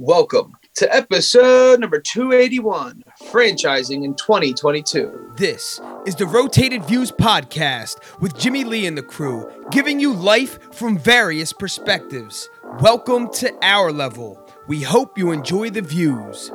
Welcome 0.00 0.52
to 0.76 0.94
episode 0.94 1.80
number 1.80 1.98
281 1.98 3.02
Franchising 3.32 4.04
in 4.04 4.14
2022. 4.14 5.32
This 5.36 5.80
is 6.06 6.14
the 6.14 6.24
Rotated 6.24 6.84
Views 6.84 7.10
podcast 7.10 7.96
with 8.20 8.38
Jimmy 8.38 8.62
Lee 8.62 8.86
and 8.86 8.96
the 8.96 9.02
crew, 9.02 9.50
giving 9.72 9.98
you 9.98 10.12
life 10.12 10.72
from 10.72 10.96
various 10.96 11.52
perspectives. 11.52 12.48
Welcome 12.78 13.28
to 13.34 13.52
our 13.62 13.90
level. 13.90 14.40
We 14.68 14.82
hope 14.82 15.18
you 15.18 15.32
enjoy 15.32 15.70
the 15.70 15.82
views. 15.82 16.52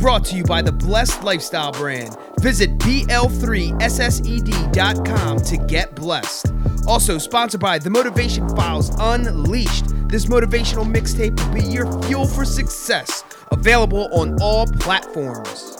Brought 0.00 0.24
to 0.26 0.36
you 0.36 0.44
by 0.44 0.62
the 0.62 0.70
Blessed 0.70 1.24
Lifestyle 1.24 1.72
brand. 1.72 2.16
Visit 2.38 2.78
BL3SSED.com 2.78 5.40
to 5.40 5.56
get 5.66 5.96
blessed. 5.96 6.52
Also 6.86 7.18
sponsored 7.18 7.60
by 7.60 7.80
The 7.80 7.90
Motivation 7.90 8.48
Files 8.50 8.92
Unleashed. 9.00 9.86
This 10.08 10.24
motivational 10.24 10.90
mixtape 10.90 11.38
will 11.38 11.52
be 11.52 11.62
your 11.62 12.02
fuel 12.04 12.26
for 12.26 12.46
success. 12.46 13.24
Available 13.52 14.08
on 14.10 14.40
all 14.40 14.66
platforms. 14.66 15.76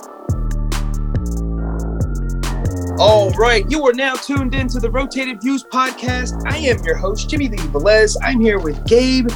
All 2.99 3.31
right, 3.31 3.65
you 3.71 3.87
are 3.87 3.95
now 3.95 4.17
tuned 4.17 4.55
in 4.55 4.69
to 4.69 4.81
the 4.81 4.91
Rotated 4.91 5.41
Views 5.41 5.65
podcast. 5.65 6.43
I 6.47 6.59
am 6.59 6.85
your 6.85 6.97
host, 6.97 7.31
Jimmy 7.31 7.49
Lee 7.49 7.57
Velez. 7.57 8.19
I'm 8.23 8.39
here 8.39 8.59
with 8.59 8.87
Gabe, 8.87 9.31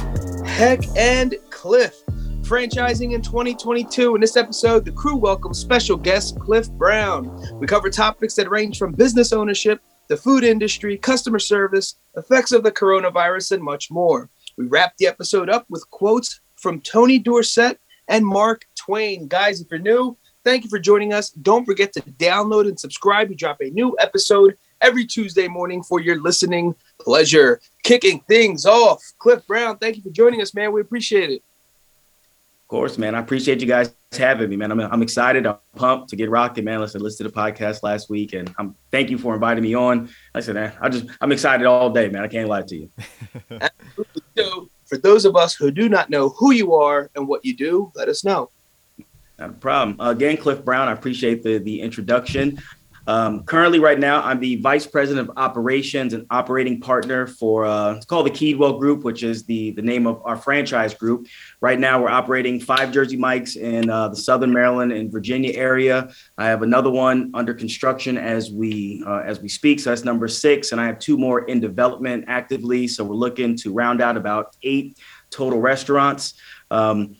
Heck, 0.45 0.81
and 0.95 1.33
Cliff. 1.49 1.95
Franchising 2.41 3.13
in 3.13 3.23
2022. 3.23 4.13
In 4.13 4.21
this 4.21 4.37
episode, 4.37 4.85
the 4.85 4.91
crew 4.91 5.15
welcomes 5.15 5.57
special 5.57 5.97
guest 5.97 6.39
Cliff 6.39 6.69
Brown. 6.69 7.35
We 7.59 7.65
cover 7.65 7.89
topics 7.89 8.35
that 8.35 8.51
range 8.51 8.77
from 8.77 8.91
business 8.91 9.33
ownership, 9.33 9.81
the 10.07 10.17
food 10.17 10.43
industry, 10.43 10.99
customer 10.99 11.39
service, 11.39 11.95
effects 12.15 12.51
of 12.51 12.61
the 12.61 12.71
coronavirus, 12.71 13.53
and 13.53 13.63
much 13.63 13.89
more. 13.89 14.29
We 14.57 14.65
wrap 14.65 14.97
the 14.97 15.07
episode 15.07 15.49
up 15.49 15.65
with 15.69 15.89
quotes 15.89 16.41
from 16.55 16.81
Tony 16.81 17.19
Dorsett 17.19 17.79
and 18.07 18.25
Mark 18.25 18.65
Twain. 18.75 19.27
Guys, 19.27 19.61
if 19.61 19.67
you're 19.71 19.79
new, 19.79 20.17
thank 20.43 20.63
you 20.63 20.69
for 20.69 20.79
joining 20.79 21.13
us. 21.13 21.29
Don't 21.31 21.65
forget 21.65 21.93
to 21.93 22.01
download 22.01 22.67
and 22.67 22.79
subscribe. 22.79 23.29
We 23.29 23.35
drop 23.35 23.61
a 23.61 23.69
new 23.69 23.95
episode 23.99 24.57
every 24.81 25.05
Tuesday 25.05 25.47
morning 25.47 25.81
for 25.81 25.99
your 25.99 26.21
listening 26.21 26.75
pleasure. 26.99 27.61
Kicking 27.83 28.19
things 28.27 28.65
off, 28.65 29.01
Cliff 29.19 29.45
Brown, 29.47 29.77
thank 29.77 29.95
you 29.95 30.03
for 30.03 30.09
joining 30.09 30.41
us, 30.41 30.53
man. 30.53 30.71
We 30.71 30.81
appreciate 30.81 31.29
it. 31.29 31.43
Of 32.73 32.79
course, 32.79 32.97
man. 32.97 33.13
I 33.13 33.19
appreciate 33.19 33.61
you 33.61 33.67
guys 33.67 33.93
having 34.13 34.49
me, 34.49 34.55
man. 34.55 34.71
I'm, 34.71 34.79
I'm 34.79 35.03
excited. 35.03 35.45
I'm 35.45 35.57
pumped 35.75 36.09
to 36.09 36.15
get 36.15 36.31
rocking, 36.31 36.65
man. 36.65 36.79
Listen, 36.79 37.01
listened 37.01 37.29
to 37.29 37.31
the 37.31 37.39
podcast 37.39 37.83
last 37.83 38.09
week, 38.09 38.33
and 38.33 38.51
I'm 38.57 38.73
thank 38.89 39.11
you 39.11 39.19
for 39.19 39.35
inviting 39.35 39.61
me 39.61 39.75
on. 39.75 40.09
Listen, 40.33 40.55
man, 40.55 40.73
I 40.81 40.89
just 40.89 41.05
I'm 41.21 41.31
excited 41.31 41.67
all 41.67 41.91
day, 41.91 42.09
man. 42.09 42.23
I 42.23 42.27
can't 42.27 42.49
lie 42.49 42.63
to 42.63 42.75
you. 42.75 42.89
so, 44.35 44.69
for 44.87 44.97
those 44.97 45.23
of 45.25 45.35
us 45.35 45.53
who 45.53 45.69
do 45.69 45.87
not 45.87 46.09
know 46.09 46.29
who 46.29 46.49
you 46.49 46.73
are 46.73 47.11
and 47.15 47.27
what 47.27 47.45
you 47.45 47.55
do, 47.55 47.91
let 47.93 48.09
us 48.09 48.23
know. 48.23 48.49
Not 49.37 49.51
a 49.51 49.53
problem. 49.53 50.01
Uh, 50.01 50.09
again, 50.09 50.37
Cliff 50.37 50.65
Brown. 50.65 50.87
I 50.87 50.93
appreciate 50.93 51.43
the 51.43 51.59
the 51.59 51.79
introduction. 51.79 52.59
Um, 53.05 53.43
currently, 53.43 53.79
right 53.79 53.99
now, 53.99 54.23
I'm 54.23 54.39
the 54.39 54.55
vice 54.57 54.87
president 54.87 55.29
of 55.29 55.37
operations 55.37 56.13
and 56.13 56.25
operating 56.29 56.79
partner 56.79 57.27
for 57.27 57.65
uh, 57.65 57.95
it's 57.95 58.05
called 58.05 58.25
the 58.25 58.31
Keedwell 58.31 58.79
Group, 58.79 59.03
which 59.03 59.23
is 59.23 59.43
the 59.43 59.71
the 59.71 59.81
name 59.81 60.07
of 60.07 60.21
our 60.23 60.37
franchise 60.37 60.93
group. 60.93 61.27
Right 61.59 61.77
now, 61.77 62.01
we're 62.01 62.09
operating 62.09 62.61
five 62.61 62.93
Jersey 62.93 63.17
Mikes 63.17 63.57
in 63.57 63.89
uh, 63.89 64.07
the 64.07 64.15
Southern 64.15 64.53
Maryland 64.53 64.93
and 64.93 65.11
Virginia 65.11 65.51
area. 65.53 66.09
I 66.37 66.45
have 66.45 66.61
another 66.61 66.89
one 66.89 67.31
under 67.33 67.53
construction 67.53 68.17
as 68.17 68.51
we 68.51 69.03
uh, 69.05 69.19
as 69.25 69.41
we 69.41 69.49
speak, 69.49 69.81
so 69.81 69.89
that's 69.89 70.05
number 70.05 70.29
six, 70.29 70.71
and 70.71 70.79
I 70.79 70.85
have 70.85 70.99
two 70.99 71.17
more 71.17 71.45
in 71.45 71.59
development 71.59 72.25
actively. 72.27 72.87
So 72.87 73.03
we're 73.03 73.15
looking 73.15 73.57
to 73.57 73.73
round 73.73 74.01
out 74.01 74.15
about 74.15 74.55
eight 74.63 74.97
total 75.29 75.59
restaurants. 75.59 76.35
Um, 76.71 77.17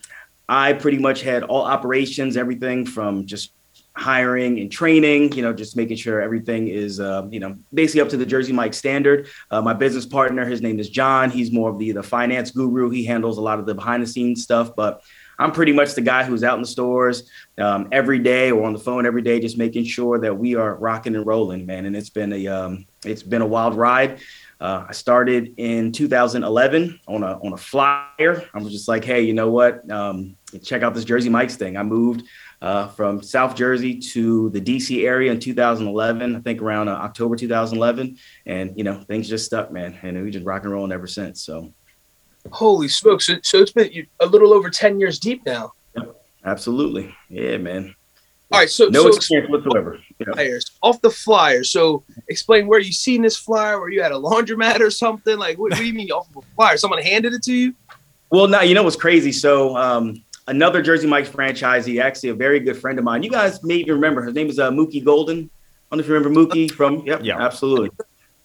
I 0.47 0.73
pretty 0.73 1.00
much 1.00 1.22
had 1.22 1.44
all 1.44 1.64
operations, 1.64 2.38
everything 2.38 2.86
from 2.86 3.25
just 3.25 3.52
hiring 3.95 4.59
and 4.59 4.72
training, 4.72 5.31
you 5.33 5.41
know, 5.41 5.53
just 5.53 5.77
making 5.77 5.97
sure 5.97 6.19
everything 6.19 6.67
is, 6.67 6.99
uh, 6.99 7.28
you 7.29 7.40
know, 7.40 7.56
basically 7.73 8.01
up 8.01 8.09
to 8.09 8.18
the 8.18 8.25
Jersey 8.25 8.51
Mike 8.51 8.73
standard. 8.73 9.28
Uh, 9.51 9.62
my 9.62 9.73
business 9.73 10.06
partner, 10.06 10.45
his 10.45 10.62
name 10.62 10.79
is 10.79 10.90
John. 10.90 11.29
He's 11.29 11.51
more 11.51 11.69
of 11.69 11.78
the 11.78 11.91
the 11.91 12.03
finance 12.03 12.51
guru. 12.51 12.90
He 12.90 13.06
handles 13.06 13.38
a 13.38 13.41
lot 13.41 13.59
of 13.59 13.66
the 13.66 13.75
behind 13.75 14.01
the 14.01 14.07
scenes 14.07 14.44
stuff, 14.44 14.75
but 14.75 15.03
I'm 15.40 15.51
pretty 15.51 15.73
much 15.73 15.94
the 15.94 16.01
guy 16.01 16.23
who's 16.23 16.44
out 16.44 16.56
in 16.56 16.62
the 16.62 16.68
stores 16.68 17.29
um, 17.57 17.88
every 17.91 18.19
day 18.19 18.51
or 18.51 18.66
on 18.66 18.73
the 18.73 18.79
phone 18.79 19.06
every 19.06 19.22
day, 19.22 19.40
just 19.40 19.57
making 19.57 19.85
sure 19.85 20.19
that 20.19 20.38
we 20.38 20.56
are 20.56 20.75
rocking 20.75 21.16
and 21.16 21.25
rolling, 21.25 21.66
man. 21.66 21.85
And 21.85 21.95
it's 21.95 22.09
been 22.09 22.34
a 22.34 22.47
um, 22.47 22.85
it's 23.06 23.23
been 23.23 23.41
a 23.41 23.47
wild 23.47 23.75
ride. 23.75 24.19
Uh, 24.59 24.85
I 24.88 24.94
started 24.94 25.56
in 25.57 25.91
2011 25.91 27.00
on 27.07 27.23
a 27.23 27.38
on 27.39 27.53
a 27.53 27.57
flyer. 27.57 28.50
I 28.53 28.59
was 28.59 28.72
just 28.72 28.88
like, 28.88 29.03
hey, 29.03 29.22
you 29.22 29.34
know 29.34 29.51
what? 29.51 29.89
Um, 29.91 30.38
check 30.63 30.84
out 30.84 30.94
this 30.94 31.03
Jersey 31.03 31.29
Mike's 31.29 31.56
thing. 31.56 31.78
I 31.78 31.84
moved 31.84 32.23
uh, 32.63 32.88
from 32.88 33.22
South 33.22 33.56
Jersey 33.56 34.00
to 34.00 34.50
the 34.51 34.62
DC 34.62 35.06
area 35.06 35.31
in 35.31 35.40
2011, 35.40 36.35
I 36.38 36.40
think 36.40 36.62
around 36.62 36.88
uh, 36.88 36.94
October 36.94 37.35
2011. 37.35 38.18
And, 38.46 38.78
you 38.78 38.85
know, 38.85 39.01
things 39.01 39.28
just 39.28 39.46
stuck, 39.46 39.69
man. 39.69 40.00
And 40.01 40.24
we 40.24 40.31
just 40.31 40.46
rock 40.46 40.63
and 40.63 40.72
rolling 40.72 40.94
ever 40.94 41.06
since. 41.06 41.41
So, 41.41 41.74
holy 42.51 42.88
smokes. 42.88 43.28
So, 43.28 43.35
so 43.44 43.57
it's 43.59 43.74
been 43.74 44.07
a 44.22 44.25
little 44.25 44.53
over 44.53 44.69
10 44.69 44.97
years 44.97 45.19
deep 45.19 45.46
now. 45.46 45.74
Yep, 45.97 46.16
absolutely. 46.46 47.13
Yeah, 47.28 47.57
man. 47.57 47.94
All 48.50 48.59
right. 48.59 48.69
So, 48.69 48.85
no 48.85 49.01
so 49.01 49.18
experience 49.18 49.51
whatsoever. 49.51 50.00
Flyers, 50.31 50.72
off 50.81 51.01
the 51.01 51.09
flyer. 51.09 51.66
So, 51.66 52.06
explain 52.30 52.68
where 52.68 52.80
you 52.80 52.94
seen 52.94 53.24
this 53.24 53.35
flyer. 53.35 53.78
Were 53.78 53.90
you 53.90 54.01
at 54.01 54.13
a 54.13 54.18
laundromat 54.18 54.80
or 54.80 54.90
something? 54.90 55.38
Like, 55.38 55.57
what, 55.57 55.72
what 55.72 55.80
do 55.80 55.85
you 55.85 55.94
mean 55.94 56.12
off 56.12 56.30
of 56.30 56.38
a 56.38 56.56
flyer? 56.56 56.78
Someone 56.78 57.01
handed 57.01 57.34
it 57.34 57.44
to 57.44 57.53
you? 57.53 57.74
Well, 58.30 58.47
now, 58.47 58.62
you 58.62 58.74
know 58.74 58.84
what's 58.84 58.95
crazy? 58.95 59.34
So, 59.34 59.75
um, 59.75 60.24
another 60.48 60.81
Jersey 60.81 61.08
Mike's 61.08 61.30
franchisee, 61.30 62.02
actually 62.02 62.30
a 62.30 62.36
very 62.36 62.59
good 62.59 62.78
friend 62.78 62.98
of 63.00 63.06
mine. 63.06 63.24
You 63.24 63.30
guys 63.30 63.64
may 63.64 63.76
even 63.76 63.96
remember 63.96 64.24
his 64.24 64.34
name 64.34 64.50
is 64.50 64.59
uh, 64.59 64.72
Mookie 64.72 65.04
Golden. 65.04 65.38
I 65.40 65.96
don't 65.96 65.98
know 65.98 66.02
if 66.02 66.08
you 66.08 66.14
remember 66.14 66.40
Mookie 66.40 66.72
from. 66.72 67.06
Yep, 67.06 67.22
yeah, 67.24 67.40
absolutely. 67.40 67.92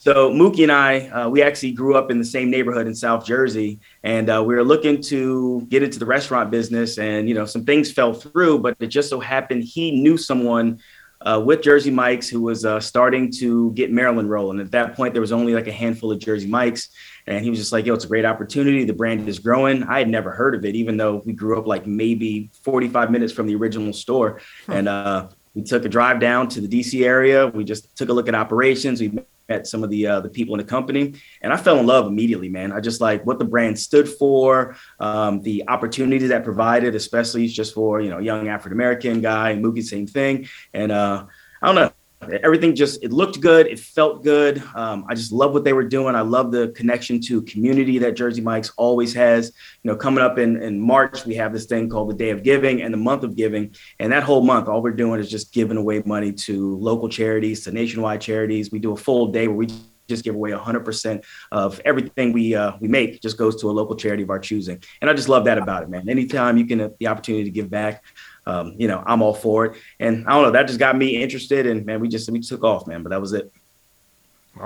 So 0.01 0.31
Mookie 0.31 0.63
and 0.63 0.71
I, 0.71 1.09
uh, 1.09 1.29
we 1.29 1.43
actually 1.43 1.73
grew 1.73 1.97
up 1.97 2.11
in 2.11 2.19
the 2.19 2.25
same 2.25 2.51
neighborhood 2.51 2.87
in 2.87 2.95
South 2.95 3.25
Jersey, 3.25 3.81
and 4.05 4.31
uh, 4.31 4.45
we 4.47 4.55
were 4.55 4.63
looking 4.63 5.01
to 5.03 5.67
get 5.69 5.83
into 5.83 5.99
the 5.99 6.07
restaurant 6.07 6.51
business. 6.51 6.99
And 6.99 7.29
you 7.29 7.35
know, 7.35 7.45
some 7.45 7.65
things 7.65 7.91
fell 7.91 8.15
through, 8.15 8.61
but 8.61 8.77
it 8.79 8.89
just 8.89 9.11
so 9.11 9.19
happened 9.19 9.65
he 9.65 10.01
knew 10.01 10.17
someone 10.17 10.79
uh, 11.23 11.43
with 11.45 11.63
Jersey 11.63 11.91
Mike's 11.91 12.29
who 12.29 12.43
was 12.43 12.65
uh, 12.65 12.79
starting 12.79 13.33
to 13.39 13.73
get 13.73 13.91
Maryland 13.91 14.31
rolling. 14.31 14.61
At 14.61 14.71
that 14.71 14.95
point, 14.95 15.15
there 15.15 15.21
was 15.21 15.33
only 15.33 15.55
like 15.55 15.67
a 15.67 15.73
handful 15.73 16.13
of 16.13 16.21
Jersey 16.21 16.47
Mike's, 16.47 16.91
and 17.28 17.44
he 17.44 17.50
was 17.50 17.59
just 17.59 17.72
like, 17.72 17.87
"Yo, 17.87 17.94
it's 17.94 18.05
a 18.05 18.09
great 18.09 18.25
opportunity. 18.25 18.84
The 18.84 18.94
brand 18.94 19.28
is 19.28 19.39
growing." 19.39 19.83
I 19.84 19.99
had 19.99 20.09
never 20.09 20.31
heard 20.31 20.55
of 20.55 20.65
it, 20.65 20.75
even 20.75 20.97
though 20.97 21.22
we 21.25 21.33
grew 21.33 21.59
up 21.59 21.66
like 21.66 21.87
maybe 21.87 22.50
45 22.62 23.11
minutes 23.11 23.33
from 23.33 23.47
the 23.47 23.55
original 23.55 23.93
store, 23.93 24.41
and 24.66 24.89
uh, 24.89 25.28
we 25.55 25.62
took 25.62 25.84
a 25.84 25.88
drive 25.88 26.21
down 26.21 26.49
to 26.49 26.61
the 26.61 26.69
DC 26.69 27.05
area. 27.05 27.47
We 27.47 27.65
just 27.65 27.97
took 27.97 28.09
a 28.09 28.12
look 28.12 28.28
at 28.28 28.34
operations. 28.34 29.00
We 29.00 29.19
met 29.49 29.67
some 29.67 29.83
of 29.83 29.91
the 29.91 30.06
uh, 30.06 30.21
the 30.21 30.28
people 30.28 30.55
in 30.55 30.59
the 30.59 30.65
company, 30.65 31.15
and 31.43 31.53
I 31.53 31.56
fell 31.56 31.78
in 31.78 31.87
love 31.87 32.06
immediately, 32.06 32.49
man. 32.49 32.72
I 32.72 32.81
just 32.81 33.00
like 33.00 33.25
what 33.27 33.38
the 33.38 33.44
brand 33.44 33.78
stood 33.78 34.09
for, 34.09 34.77
um, 35.00 35.43
the 35.43 35.69
opportunity 35.69 36.28
that 36.28 36.44
provided, 36.44 36.94
especially 36.94 37.47
just 37.49 37.75
for 37.75 38.00
you 38.00 38.11
know 38.11 38.19
young 38.19 38.49
African 38.49 38.72
American 38.72 39.21
guy. 39.21 39.55
Mookie, 39.55 39.84
same 39.84 40.06
thing, 40.06 40.49
and 40.72 40.93
uh, 40.93 41.27
I 41.61 41.67
don't 41.67 41.75
know. 41.75 41.93
Everything 42.21 42.75
just 42.75 43.03
it 43.03 43.12
looked 43.12 43.41
good, 43.41 43.67
it 43.67 43.79
felt 43.79 44.25
good. 44.25 44.62
Um, 44.75 45.06
I 45.09 45.15
just 45.15 45.31
love 45.31 45.53
what 45.53 45.65
they 45.65 45.73
were 45.73 45.84
doing. 45.84 46.15
I 46.15 46.21
love 46.23 46.51
the 46.51 46.69
connection 46.69 47.21
to 47.23 47.43
community 47.43 47.99
that 47.99 48.17
Jersey 48.17 48.41
Mike's 48.41 48.71
always 48.77 49.15
has. 49.15 49.53
You 49.83 49.91
know, 49.91 49.97
coming 49.97 50.23
up 50.23 50.37
in, 50.37 50.61
in 50.61 50.81
March, 50.81 51.25
we 51.25 51.34
have 51.37 51.53
this 51.53 51.67
thing 51.67 51.89
called 51.89 52.11
the 52.11 52.15
Day 52.15 52.31
of 52.31 52.43
Giving 52.43 52.83
and 52.83 52.93
the 52.93 52.99
Month 52.99 53.23
of 53.23 53.37
Giving. 53.37 53.75
And 54.01 54.12
that 54.12 54.25
whole 54.25 54.43
month, 54.43 54.69
all 54.69 54.83
we're 54.83 54.91
doing 54.91 55.21
is 55.21 55.31
just 55.31 55.53
giving 55.53 55.77
away 55.77 56.03
money 56.05 56.33
to 56.33 56.77
local 56.79 57.09
charities, 57.09 57.65
to 57.65 57.73
nationwide 57.73 58.21
charities. 58.21 58.73
We 58.73 58.81
do 58.81 58.93
a 58.93 58.97
full 58.97 59.29
day 59.29 59.47
where 59.47 59.56
we 59.56 59.69
just 60.09 60.25
give 60.25 60.35
away 60.35 60.50
100% 60.50 61.25
of 61.53 61.81
everything 61.85 62.33
we 62.33 62.55
uh, 62.55 62.73
we 62.81 62.89
make 62.89 63.21
just 63.21 63.37
goes 63.37 63.61
to 63.61 63.71
a 63.71 63.73
local 63.73 63.95
charity 63.95 64.23
of 64.23 64.31
our 64.31 64.39
choosing 64.39 64.83
and 65.00 65.11
i 65.11 65.12
just 65.12 65.29
love 65.29 65.45
that 65.45 65.59
about 65.59 65.83
it 65.83 65.89
man 65.91 66.09
anytime 66.09 66.56
you 66.56 66.67
can 66.67 66.81
uh, 66.81 66.88
the 66.99 67.06
opportunity 67.06 67.44
to 67.44 67.50
give 67.50 67.69
back 67.69 68.03
um, 68.49 68.75
you 68.79 68.89
know, 68.89 69.03
I'm 69.06 69.21
all 69.21 69.35
for 69.35 69.67
it. 69.67 69.77
And 70.00 70.27
I 70.27 70.33
don't 70.33 70.43
know, 70.43 70.50
that 70.53 70.67
just 70.67 70.79
got 70.79 70.97
me 70.97 71.23
interested, 71.23 71.67
and 71.67 71.85
man, 71.85 72.00
we 72.00 72.09
just 72.09 72.31
we 72.31 72.41
took 72.41 72.65
off, 72.65 72.87
man. 72.87 73.03
But 73.03 73.11
that 73.11 73.21
was 73.21 73.35
it. 73.35 73.53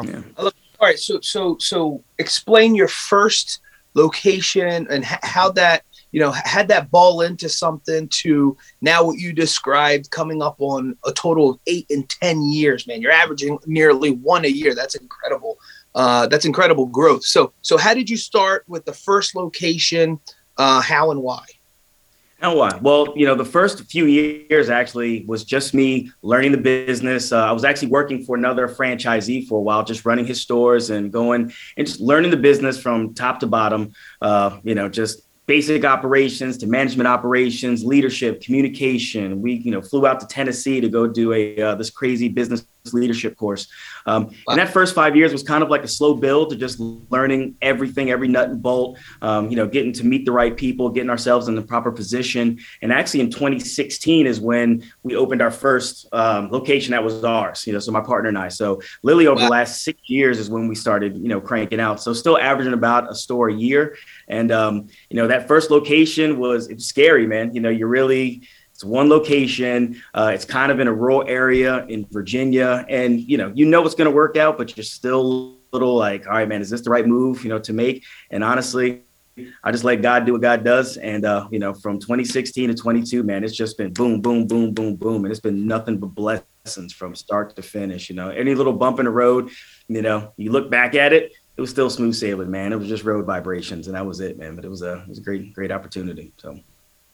Yeah. 0.05 0.23
All 0.39 0.53
right, 0.81 0.99
so 0.99 1.21
so 1.21 1.59
so 1.59 2.03
explain 2.19 2.75
your 2.75 2.89
first 2.89 3.61
location 3.95 4.87
and 4.89 5.05
how 5.05 5.51
that 5.53 5.83
you 6.13 6.21
know 6.21 6.31
had 6.31 6.69
that 6.69 6.91
ball 6.91 7.23
into 7.23 7.49
something 7.49 8.09
to 8.09 8.57
now 8.81 9.05
what 9.05 9.19
you 9.19 9.33
described 9.33 10.11
coming 10.11 10.43
up 10.43 10.57
on 10.61 10.97
a 11.05 11.13
total 11.13 11.51
of 11.51 11.59
eight 11.67 11.87
and 11.91 12.09
ten 12.09 12.43
years 12.43 12.87
man 12.87 13.03
you're 13.03 13.13
averaging 13.13 13.59
nearly 13.67 14.13
one 14.13 14.47
a 14.47 14.49
year 14.49 14.75
that's 14.75 14.95
incredible 14.95 15.59
uh, 15.95 16.27
that's 16.29 16.47
incredible 16.47 16.87
growth 16.87 17.23
so 17.23 17.53
so 17.61 17.77
how 17.77 17.93
did 17.93 18.09
you 18.09 18.17
start 18.17 18.65
with 18.67 18.83
the 18.87 18.95
first 18.95 19.35
location 19.35 20.19
uh, 20.57 20.81
how 20.81 21.11
and 21.11 21.23
why 21.23 21.45
and 22.43 22.57
why? 22.57 22.77
Well, 22.83 23.13
you 23.17 23.25
know, 23.25 23.37
the 23.37 23.45
first 23.45 23.85
few 23.85 24.07
years 24.07 24.69
actually 24.69 25.25
was 25.27 25.45
just 25.45 25.75
me 25.75 26.11
learning 26.23 26.51
the 26.51 26.59
business. 26.59 27.31
Uh, 27.31 27.45
I 27.45 27.53
was 27.53 27.65
actually 27.65 27.89
working 27.89 28.25
for 28.25 28.37
another 28.37 28.67
franchisee 28.67 29.47
for 29.47 29.61
a 29.61 29.63
while, 29.63 29.85
just 29.85 30.05
running 30.05 30.27
his 30.27 30.43
stores 30.43 30.91
and 30.91 31.13
going 31.13 31.53
and 31.77 31.87
just 31.87 32.01
learning 32.01 32.33
the 32.33 32.37
business 32.37 32.81
from 32.81 33.15
top 33.15 33.39
to 33.41 33.47
bottom. 33.47 33.93
Uh, 34.21 34.59
you 34.65 34.75
know, 34.75 34.89
just 34.89 35.23
basic 35.47 35.85
operations 35.85 36.57
to 36.59 36.67
management 36.67 37.07
operations, 37.07 37.85
leadership, 37.85 38.41
communication. 38.41 39.41
We, 39.41 39.55
you 39.55 39.71
know, 39.71 39.81
flew 39.81 40.07
out 40.07 40.19
to 40.21 40.27
Tennessee 40.27 40.81
to 40.81 40.89
go 40.89 41.07
do 41.07 41.33
a 41.33 41.61
uh, 41.61 41.75
this 41.77 41.91
crazy 41.91 42.29
business 42.29 42.67
leadership 42.93 43.37
course. 43.37 43.69
Um, 44.07 44.25
wow. 44.25 44.33
And 44.49 44.59
that 44.59 44.73
first 44.73 44.95
five 44.95 45.15
years 45.15 45.33
was 45.33 45.43
kind 45.43 45.63
of 45.63 45.71
like 45.71 45.85
a 45.85 45.89
slow 45.89 46.15
build 46.15 46.51
to 46.51 46.57
just 46.57 46.81
learning 46.81 47.57
everything, 47.63 48.11
every 48.11 48.27
nut 48.27 48.51
and 48.51 48.61
bolt. 48.61 48.99
Um, 49.21 49.49
you 49.51 49.57
know, 49.57 49.69
getting 49.69 49.93
to 49.95 50.05
meet 50.05 50.25
the 50.25 50.33
right 50.33 50.57
people, 50.57 50.89
getting 50.91 51.11
ourselves 51.11 51.47
in 51.47 51.55
the 51.55 51.63
proper 51.63 51.93
position. 51.93 52.59
And 52.81 52.93
actually, 52.93 53.21
in 53.21 53.31
2016 53.31 54.27
is 54.27 54.41
when 54.41 54.83
we 55.05 55.15
opened 55.15 55.43
our 55.43 55.51
first 55.51 56.09
um, 56.13 56.51
location 56.51 56.91
that 56.91 57.05
was 57.05 57.23
ours. 57.23 57.67
You 57.67 57.73
know, 57.73 57.79
so 57.79 57.93
my 57.93 58.01
partner 58.01 58.29
and 58.29 58.39
I. 58.39 58.49
So 58.49 58.81
Lily, 59.05 59.29
over 59.29 59.39
wow. 59.39 59.45
the 59.45 59.51
last 59.51 59.83
six 59.83 60.01
years, 60.07 60.39
is 60.39 60.51
when 60.51 60.67
we 60.67 60.75
started, 60.75 61.17
you 61.17 61.29
know, 61.29 61.41
cranking 61.41 61.79
out. 61.79 62.03
So 62.03 62.13
still 62.13 62.39
averaging 62.39 62.73
about 62.73 63.11
a 63.11 63.15
store 63.15 63.49
a 63.49 63.55
year. 63.55 63.97
And 64.27 64.51
um, 64.51 64.89
you 65.09 65.17
know, 65.17 65.29
that 65.29 65.47
first 65.47 65.71
location 65.71 66.39
was 66.39 66.69
was 66.69 66.87
scary, 66.87 67.27
man. 67.27 67.55
You 67.55 67.61
know, 67.61 67.71
you're 67.71 67.89
really 67.89 68.43
it's 68.83 68.89
one 68.89 69.09
location. 69.09 70.03
Uh, 70.13 70.33
it's 70.35 70.45
kind 70.45 70.73
of 70.73 70.81
in 70.81 70.89
a 70.89 70.93
rural 70.93 71.23
area 71.29 71.87
in 71.87 72.05
Virginia, 72.11 72.85
and 72.89 73.21
you 73.21 73.39
know, 73.39 73.53
you 73.55 73.65
know 73.65 73.85
it's 73.87 73.95
going 73.95 74.11
to 74.11 74.15
work 74.15 74.37
out, 74.37 74.59
but 74.59 74.77
you're 74.77 74.83
still 74.83 75.57
a 75.73 75.77
little 75.77 75.95
like, 75.95 76.27
all 76.27 76.33
right, 76.33 76.49
man, 76.49 76.61
is 76.61 76.69
this 76.69 76.81
the 76.81 76.91
right 76.91 77.07
move, 77.07 77.45
you 77.45 77.49
know, 77.49 77.61
to 77.61 77.73
make? 77.73 78.03
And 78.33 78.43
honestly, 78.43 79.03
I 79.63 79.71
just 79.71 79.85
let 79.85 80.03
God 80.03 80.27
do 80.27 80.33
what 80.33 80.43
God 80.43 80.65
does. 80.65 80.97
And 80.97 81.25
uh, 81.25 81.47
you 81.53 81.61
know, 81.61 81.75
from 81.75 82.01
2016 82.01 82.71
to 82.71 82.75
22, 82.75 83.23
man, 83.23 83.45
it's 83.45 83.55
just 83.55 83.79
been 83.79 83.93
boom, 83.93 84.21
boom, 84.21 84.49
boom, 84.49 84.75
boom, 84.75 84.97
boom, 84.97 85.25
and 85.25 85.31
it's 85.31 85.41
been 85.41 85.65
nothing 85.69 85.99
but 85.99 86.09
blessings 86.09 86.93
from 86.93 87.15
start 87.15 87.55
to 87.55 87.63
finish. 87.63 88.11
You 88.11 88.17
know, 88.17 88.31
any 88.31 88.57
little 88.57 88.73
bump 88.73 88.99
in 88.99 89.05
the 89.05 89.13
road, 89.13 89.51
you 89.87 90.03
know, 90.03 90.33
you 90.37 90.51
look 90.51 90.73
back 90.73 90.97
at 90.97 91.13
it, 91.13 91.31
it 91.57 91.61
was 91.61 91.71
still 91.71 91.89
smooth 91.89 92.17
sailing, 92.17 92.51
man. 92.51 92.73
It 92.73 92.81
was 92.81 92.89
just 92.89 93.05
road 93.05 93.27
vibrations, 93.27 93.87
and 93.87 93.95
that 93.95 94.05
was 94.05 94.19
it, 94.19 94.39
man. 94.39 94.57
But 94.57 94.65
it 94.65 94.71
was 94.71 94.83
a 94.83 95.03
it 95.03 95.09
was 95.09 95.19
a 95.19 95.23
great 95.23 95.55
great 95.55 95.71
opportunity. 95.71 96.33
So. 96.39 96.59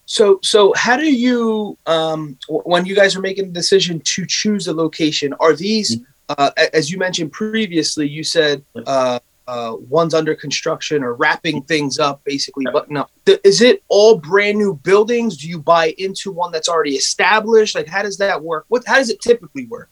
So, 0.08 0.38
so 0.43 0.72
how 0.75 0.96
do 0.96 1.05
you, 1.05 1.76
um, 1.87 2.38
when 2.49 2.87
you 2.87 2.96
guys 2.96 3.14
are 3.14 3.20
making 3.20 3.49
the 3.49 3.52
decision 3.52 4.00
to 4.00 4.25
choose 4.25 4.66
a 4.66 4.72
location, 4.72 5.34
are 5.38 5.55
these, 5.55 5.96
mm-hmm. 5.96 6.34
uh, 6.38 6.50
as 6.72 6.90
you 6.90 6.96
mentioned 6.96 7.31
previously, 7.31 8.08
you 8.08 8.25
said 8.25 8.64
uh, 8.87 9.19
uh, 9.46 9.75
one's 9.90 10.14
under 10.14 10.34
construction 10.34 11.05
or 11.05 11.12
wrapping 11.12 11.62
things 11.64 11.99
up, 11.99 12.25
basically 12.25 12.64
But 12.72 12.90
up. 12.96 13.10
Is 13.44 13.60
it 13.60 13.82
all 13.88 14.16
brand 14.16 14.56
new 14.56 14.76
buildings? 14.82 15.37
Do 15.37 15.46
you 15.46 15.58
buy 15.58 15.94
into 15.99 16.32
one 16.32 16.52
that's 16.52 16.70
already 16.70 16.96
established? 16.96 17.75
Like, 17.75 17.87
how 17.87 18.02
does 18.02 18.16
that 18.16 18.43
work? 18.43 18.64
What, 18.69 18.87
how 18.87 18.96
does 18.96 19.11
it 19.11 19.20
typically 19.20 19.66
work? 19.66 19.90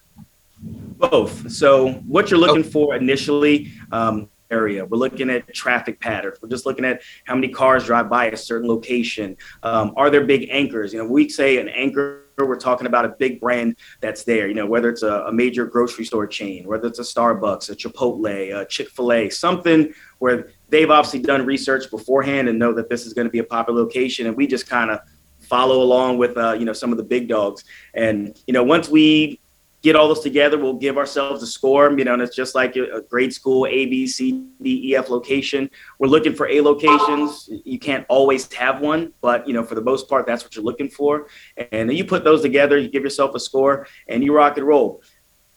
Both. 0.62 1.50
So, 1.52 1.92
what 2.06 2.30
you're 2.30 2.40
looking 2.40 2.60
okay. 2.60 2.70
for 2.70 2.96
initially, 2.96 3.70
um, 3.92 4.30
area. 4.50 4.84
We're 4.84 4.98
looking 4.98 5.30
at 5.30 5.52
traffic 5.54 6.00
patterns. 6.00 6.38
We're 6.40 6.48
just 6.48 6.66
looking 6.66 6.84
at 6.84 7.02
how 7.24 7.34
many 7.34 7.48
cars 7.48 7.84
drive 7.84 8.08
by 8.08 8.26
a 8.26 8.36
certain 8.36 8.68
location. 8.68 9.36
Um, 9.62 9.92
are 9.96 10.10
there 10.10 10.24
big 10.24 10.48
anchors? 10.50 10.92
You 10.92 11.02
know, 11.02 11.08
we 11.10 11.28
say 11.28 11.58
an 11.58 11.68
anchor. 11.68 12.22
We're 12.38 12.56
talking 12.56 12.86
about 12.86 13.06
a 13.06 13.10
big 13.10 13.40
brand 13.40 13.76
that's 14.00 14.24
there. 14.24 14.46
You 14.46 14.54
know, 14.54 14.66
whether 14.66 14.90
it's 14.90 15.02
a, 15.02 15.24
a 15.24 15.32
major 15.32 15.64
grocery 15.64 16.04
store 16.04 16.26
chain, 16.26 16.66
whether 16.66 16.86
it's 16.86 16.98
a 16.98 17.02
Starbucks, 17.02 17.70
a 17.70 17.74
Chipotle, 17.74 18.60
a 18.60 18.66
Chick 18.66 18.90
Fil 18.90 19.12
A, 19.12 19.30
something 19.30 19.92
where 20.18 20.50
they've 20.68 20.90
obviously 20.90 21.20
done 21.20 21.46
research 21.46 21.90
beforehand 21.90 22.48
and 22.48 22.58
know 22.58 22.74
that 22.74 22.90
this 22.90 23.06
is 23.06 23.14
going 23.14 23.26
to 23.26 23.30
be 23.30 23.38
a 23.38 23.44
popular 23.44 23.80
location, 23.80 24.26
and 24.26 24.36
we 24.36 24.46
just 24.46 24.68
kind 24.68 24.90
of 24.90 25.00
follow 25.40 25.80
along 25.80 26.18
with 26.18 26.36
uh, 26.36 26.52
you 26.52 26.64
know 26.64 26.72
some 26.72 26.92
of 26.92 26.98
the 26.98 27.04
big 27.04 27.28
dogs. 27.28 27.64
And 27.94 28.38
you 28.46 28.52
know, 28.52 28.64
once 28.64 28.88
we 28.88 29.40
get 29.86 29.94
all 29.94 30.08
this 30.08 30.18
together. 30.20 30.58
We'll 30.58 30.74
give 30.74 30.98
ourselves 30.98 31.42
a 31.42 31.46
score. 31.46 31.96
You 31.96 32.04
know, 32.04 32.14
and 32.14 32.22
it's 32.22 32.34
just 32.34 32.54
like 32.54 32.74
a 32.76 33.02
grade 33.02 33.32
school 33.32 33.66
A, 33.66 33.86
B, 33.86 34.06
C, 34.06 34.44
D, 34.60 34.90
E, 34.90 34.96
F 34.96 35.08
location. 35.08 35.70
We're 36.00 36.08
looking 36.08 36.34
for 36.34 36.48
A 36.48 36.60
locations. 36.60 37.48
You 37.64 37.78
can't 37.78 38.04
always 38.08 38.52
have 38.54 38.80
one, 38.80 39.12
but 39.20 39.46
you 39.46 39.54
know, 39.54 39.62
for 39.62 39.76
the 39.76 39.86
most 39.92 40.08
part, 40.08 40.26
that's 40.26 40.42
what 40.42 40.56
you're 40.56 40.64
looking 40.64 40.90
for. 40.90 41.28
And 41.56 41.88
then 41.88 41.96
you 41.96 42.04
put 42.04 42.24
those 42.24 42.42
together, 42.42 42.76
you 42.76 42.88
give 42.88 43.04
yourself 43.04 43.34
a 43.36 43.40
score, 43.40 43.86
and 44.08 44.24
you 44.24 44.34
rock 44.34 44.58
and 44.58 44.66
roll. 44.66 45.02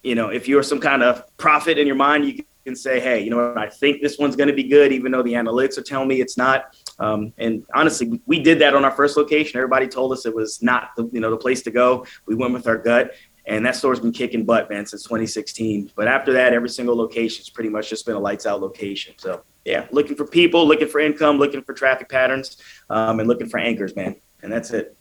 You 0.04 0.16
know, 0.16 0.30
if 0.30 0.48
you're 0.48 0.64
some 0.64 0.80
kind 0.80 1.04
of 1.04 1.24
prophet 1.38 1.78
in 1.78 1.88
your 1.88 1.98
mind, 1.98 2.26
you 2.26 2.44
can 2.70 2.76
say, 2.76 3.00
hey, 3.00 3.24
you 3.24 3.32
know 3.32 3.54
I 3.58 3.68
think 3.68 4.02
this 4.02 4.18
one's 4.20 4.36
going 4.36 4.48
to 4.48 4.54
be 4.54 4.64
good, 4.64 4.92
even 4.92 5.12
though 5.12 5.24
the 5.24 5.34
analytics 5.34 5.78
are 5.78 5.82
telling 5.82 6.08
me 6.08 6.22
it's 6.22 6.38
not. 6.38 6.76
Um, 7.00 7.34
and 7.38 7.66
honestly, 7.74 8.22
we 8.26 8.40
did 8.40 8.60
that 8.60 8.76
on 8.76 8.86
our 8.86 8.92
first 8.92 9.18
location. 9.18 9.58
Everybody 9.58 9.88
told 9.88 10.12
us 10.12 10.26
it 10.26 10.36
was 10.36 10.62
not 10.62 10.96
the 10.96 11.10
you 11.12 11.20
know 11.20 11.32
the 11.32 11.38
place 11.38 11.62
to 11.64 11.72
go. 11.72 12.06
We 12.28 12.36
went 12.36 12.54
with 12.54 12.68
our 12.68 12.78
gut, 12.78 13.12
and 13.50 13.66
that 13.66 13.76
store's 13.76 14.00
been 14.00 14.12
kicking 14.12 14.46
butt, 14.46 14.70
man, 14.70 14.86
since 14.86 15.04
2016. 15.04 15.92
But 15.96 16.08
after 16.08 16.32
that, 16.34 16.54
every 16.54 16.70
single 16.70 16.96
location's 16.96 17.50
pretty 17.50 17.70
much 17.70 17.90
just 17.90 18.06
been 18.06 18.16
a 18.16 18.20
lights 18.20 18.46
out 18.46 18.62
location. 18.62 19.16
So 19.18 19.42
yeah, 19.66 19.88
looking 19.92 20.16
for 20.16 20.26
people, 20.26 20.68
looking 20.68 20.88
for 20.88 21.00
income, 21.00 21.40
looking 21.40 21.64
for 21.64 21.74
traffic 21.74 22.10
patterns, 22.10 22.58
um, 22.92 23.20
and 23.20 23.28
looking 23.28 23.50
for 23.50 23.58
anchors, 23.60 23.96
man. 23.96 24.16
And 24.44 24.52
that's 24.52 24.70
it. 24.70 24.96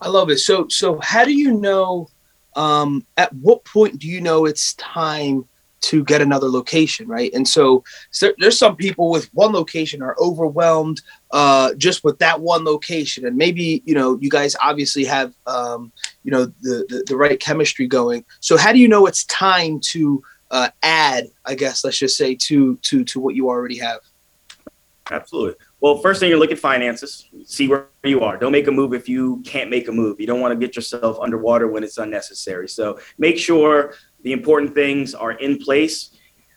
I 0.00 0.08
love 0.08 0.30
it. 0.30 0.38
So 0.38 0.66
so 0.68 0.98
how 1.00 1.24
do 1.24 1.32
you 1.32 1.52
know? 1.52 2.08
Um, 2.54 3.06
at 3.16 3.32
what 3.32 3.64
point 3.64 3.98
do 3.98 4.06
you 4.08 4.20
know 4.20 4.44
it's 4.44 4.74
time 4.74 5.48
to 5.82 6.04
get 6.04 6.22
another 6.22 6.48
location, 6.48 7.06
right? 7.06 7.32
And 7.34 7.46
so, 7.46 7.84
so 8.10 8.32
there's 8.38 8.58
some 8.58 8.76
people 8.76 9.10
with 9.10 9.32
one 9.34 9.52
location 9.52 10.00
are 10.02 10.16
overwhelmed 10.18 11.00
uh, 11.32 11.74
just 11.74 12.04
with 12.04 12.18
that 12.18 12.40
one 12.40 12.64
location, 12.64 13.26
and 13.26 13.36
maybe 13.36 13.82
you 13.84 13.94
know 13.94 14.18
you 14.20 14.30
guys 14.30 14.56
obviously 14.62 15.04
have 15.04 15.34
um, 15.46 15.92
you 16.24 16.30
know 16.30 16.46
the, 16.62 16.86
the, 16.88 17.04
the 17.08 17.16
right 17.16 17.38
chemistry 17.38 17.86
going. 17.86 18.24
So 18.40 18.56
how 18.56 18.72
do 18.72 18.78
you 18.78 18.88
know 18.88 19.06
it's 19.06 19.24
time 19.24 19.80
to 19.90 20.22
uh, 20.50 20.68
add? 20.82 21.28
I 21.44 21.54
guess 21.54 21.84
let's 21.84 21.98
just 21.98 22.16
say 22.16 22.34
to 22.34 22.76
to 22.76 23.04
to 23.04 23.20
what 23.20 23.34
you 23.34 23.48
already 23.48 23.78
have. 23.78 24.00
Absolutely. 25.10 25.56
Well, 25.80 25.98
first 25.98 26.20
thing 26.20 26.30
you're 26.30 26.38
looking 26.38 26.56
at 26.56 26.60
finances. 26.60 27.26
See 27.44 27.66
where 27.66 27.86
you 28.04 28.20
are. 28.20 28.36
Don't 28.36 28.52
make 28.52 28.68
a 28.68 28.70
move 28.70 28.94
if 28.94 29.08
you 29.08 29.42
can't 29.44 29.68
make 29.68 29.88
a 29.88 29.92
move. 29.92 30.20
You 30.20 30.28
don't 30.28 30.40
want 30.40 30.52
to 30.52 30.66
get 30.66 30.76
yourself 30.76 31.18
underwater 31.20 31.66
when 31.66 31.82
it's 31.82 31.98
unnecessary. 31.98 32.68
So 32.68 33.00
make 33.18 33.36
sure 33.36 33.94
the 34.22 34.32
important 34.32 34.74
things 34.74 35.14
are 35.14 35.32
in 35.32 35.58
place. 35.58 36.10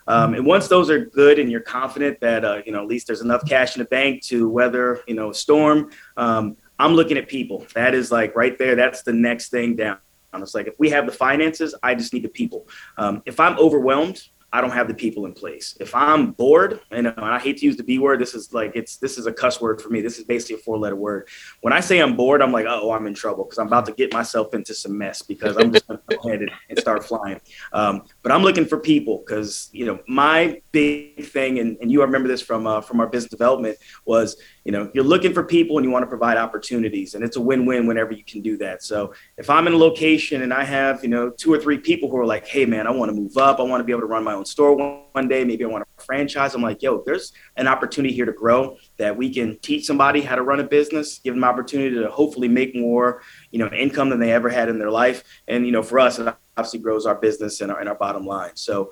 Um, 0.08 0.36
and 0.36 0.46
once 0.46 0.68
those 0.68 0.90
are 0.90 1.06
good 1.06 1.40
and 1.40 1.52
you're 1.52 1.62
confident 1.62 2.20
that 2.20 2.46
uh, 2.46 2.62
you 2.66 2.72
know 2.72 2.82
at 2.82 2.88
least 2.88 3.08
there's 3.08 3.22
enough 3.22 3.42
cash 3.48 3.76
in 3.76 3.80
the 3.80 3.90
bank 3.90 4.22
to 4.26 4.48
weather 4.48 5.02
you 5.08 5.16
know 5.16 5.32
a 5.32 5.34
storm, 5.34 5.90
um, 6.16 6.58
I'm 6.78 6.94
looking 6.94 7.18
at 7.18 7.28
people. 7.28 7.66
That 7.74 7.96
is 7.96 8.12
like 8.12 8.36
right 8.36 8.58
there. 8.58 8.76
That's 8.76 9.02
the 9.02 9.14
next 9.14 9.50
thing 9.50 9.76
down. 9.76 9.98
It's 10.42 10.54
like 10.54 10.68
if 10.68 10.78
we 10.80 10.90
have 10.90 11.06
the 11.06 11.12
finances, 11.12 11.74
I 11.82 11.96
just 11.96 12.14
need 12.14 12.24
the 12.24 12.30
people. 12.30 12.68
Um, 12.98 13.22
if 13.26 13.40
I'm 13.40 13.58
overwhelmed, 13.58 14.22
I 14.54 14.62
don't 14.62 14.72
have 14.72 14.88
the 14.88 14.94
people 14.94 15.26
in 15.26 15.34
place. 15.34 15.76
If 15.80 15.94
I'm 15.94 16.32
bored, 16.32 16.80
you 16.90 16.98
and 16.98 17.08
I 17.08 17.40
hate 17.40 17.58
to 17.58 17.66
use 17.66 17.76
the 17.76 17.84
B 17.84 18.00
word, 18.00 18.22
this 18.22 18.34
is 18.34 18.54
like 18.54 18.72
it's 18.76 18.98
this 18.98 19.18
is 19.18 19.26
a 19.26 19.34
cuss 19.34 19.60
word 19.60 19.82
for 19.82 19.90
me. 19.90 20.02
This 20.02 20.18
is 20.18 20.24
basically 20.24 20.56
a 20.56 20.60
four 20.60 20.78
letter 20.78 20.96
word. 20.96 21.28
When 21.62 21.74
I 21.74 21.82
say 21.82 22.00
I'm 22.00 22.16
bored, 22.16 22.42
I'm 22.42 22.52
like, 22.52 22.66
oh, 22.68 22.92
I'm 22.92 23.06
in 23.08 23.14
trouble 23.14 23.44
because 23.44 23.58
I'm 23.58 23.68
about 23.68 23.86
to 23.88 23.92
get 23.94 24.14
myself 24.14 24.54
into 24.54 24.74
some 24.74 24.98
mess 24.98 25.22
because 25.22 25.58
I'm 25.58 25.74
just 25.74 25.90
ahead 25.90 26.48
and 26.70 26.80
start 26.80 27.04
flying. 27.04 27.42
Um, 27.74 28.04
but 28.24 28.32
I'm 28.32 28.44
looking 28.44 28.66
for 28.66 28.80
people 28.80 29.24
because 29.26 29.70
you 29.74 29.86
know 29.86 30.00
my 30.08 30.62
big 30.72 31.26
thing, 31.26 31.60
and, 31.60 31.78
and 31.82 31.92
you 31.92 32.02
remember 32.02 32.28
this 32.28 32.42
from 32.42 32.66
uh, 32.66 32.82
from 32.82 33.00
our 33.00 33.08
business 33.08 33.32
development 33.32 33.78
was 34.06 34.38
you 34.66 34.72
know 34.72 34.92
you're 34.94 35.04
looking 35.04 35.34
for 35.34 35.44
people 35.44 35.78
and 35.78 35.86
you 35.86 35.92
want 35.92 36.04
to 36.04 36.08
provide 36.08 36.38
opportunities 36.38 37.14
and 37.14 37.24
it's 37.24 37.38
a 37.38 37.42
win-win 37.42 37.86
whenever 37.86 38.12
you 38.12 38.24
can 38.24 38.42
do 38.42 38.58
that. 38.58 38.84
So 38.84 39.14
if 39.38 39.50
i'm 39.50 39.68
in 39.68 39.74
a 39.74 39.78
location 39.78 40.42
and 40.42 40.54
i 40.54 40.64
have 40.64 41.04
you 41.04 41.10
know 41.10 41.30
two 41.30 41.54
or 41.54 41.60
three 41.60 41.78
people 41.78 42.10
who 42.10 42.18
are 42.18 42.26
like 42.26 42.46
hey 42.48 42.66
man 42.66 42.88
i 42.88 42.92
want 42.92 43.10
to 43.10 43.16
move 43.16 43.38
up. 43.38 43.60
I 43.60 43.64
want 43.64 43.80
to 43.80 43.86
be 43.86 43.92
able 43.92 44.02
to 44.02 44.08
run 44.08 44.24
my 44.24 44.34
own 44.34 44.46
store 44.46 44.76
one, 44.76 45.28
day. 45.30 45.46
Maybe 45.46 45.64
i 45.64 45.68
want 45.68 45.86
to 45.88 46.04
franchise 46.04 46.56
i'm 46.56 46.62
like 46.62 46.82
yo 46.82 47.02
there's 47.06 47.32
an 47.56 47.68
opportunity 47.68 48.14
here 48.14 48.26
to 48.26 48.34
grow 48.34 48.78
that 48.98 49.16
we 49.16 49.34
can 49.34 49.58
teach 49.60 49.86
somebody 49.86 50.22
how 50.22 50.36
to 50.36 50.42
run 50.42 50.60
a 50.60 50.64
business 50.64 51.20
give 51.20 51.34
them 51.34 51.44
opportunity 51.44 51.96
to 51.96 52.10
hopefully 52.10 52.48
make 52.48 52.76
more 52.76 53.22
you 53.52 53.60
know 53.60 53.70
income 53.70 54.10
than 54.10 54.20
they 54.20 54.32
ever 54.32 54.50
had 54.50 54.68
in 54.70 54.80
their 54.80 54.92
life. 54.92 55.24
And 55.48 55.66
you 55.66 55.72
know 55.72 55.84
for 55.84 56.00
us 56.00 56.20
it 56.20 56.34
obviously 56.58 56.80
grows 56.80 57.06
our 57.06 57.16
business 57.16 57.62
and 57.62 57.72
our, 57.72 57.80
and 57.80 57.90
our 57.90 57.96
bottom 57.96 58.26
line. 58.26 58.56
So 58.56 58.92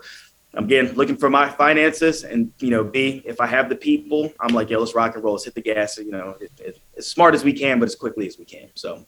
again 0.56 0.94
looking 0.94 1.18
for 1.18 1.30
my 1.30 1.50
finances 1.50 2.24
and 2.24 2.52
you 2.60 2.70
know 2.70 2.84
b 2.84 3.22
if 3.26 3.42
i 3.42 3.46
have 3.46 3.70
the 3.70 3.76
people 3.76 4.32
i'm 4.40 4.54
like 4.54 4.70
yo 4.70 4.80
let's 4.80 4.94
rock 4.94 5.16
and 5.16 5.24
roll 5.24 5.34
let's 5.34 5.46
hit 5.46 5.56
the 5.56 5.62
gas 5.62 5.98
you 5.98 6.12
know 6.12 6.36
it, 6.40 6.52
it, 6.60 6.80
as 6.98 7.08
smart 7.08 7.34
as 7.34 7.44
we 7.44 7.54
can 7.54 7.80
but 7.80 7.86
as 7.86 7.96
quickly 7.96 8.28
as 8.28 8.38
we 8.38 8.46
can 8.46 8.70
so. 8.76 9.06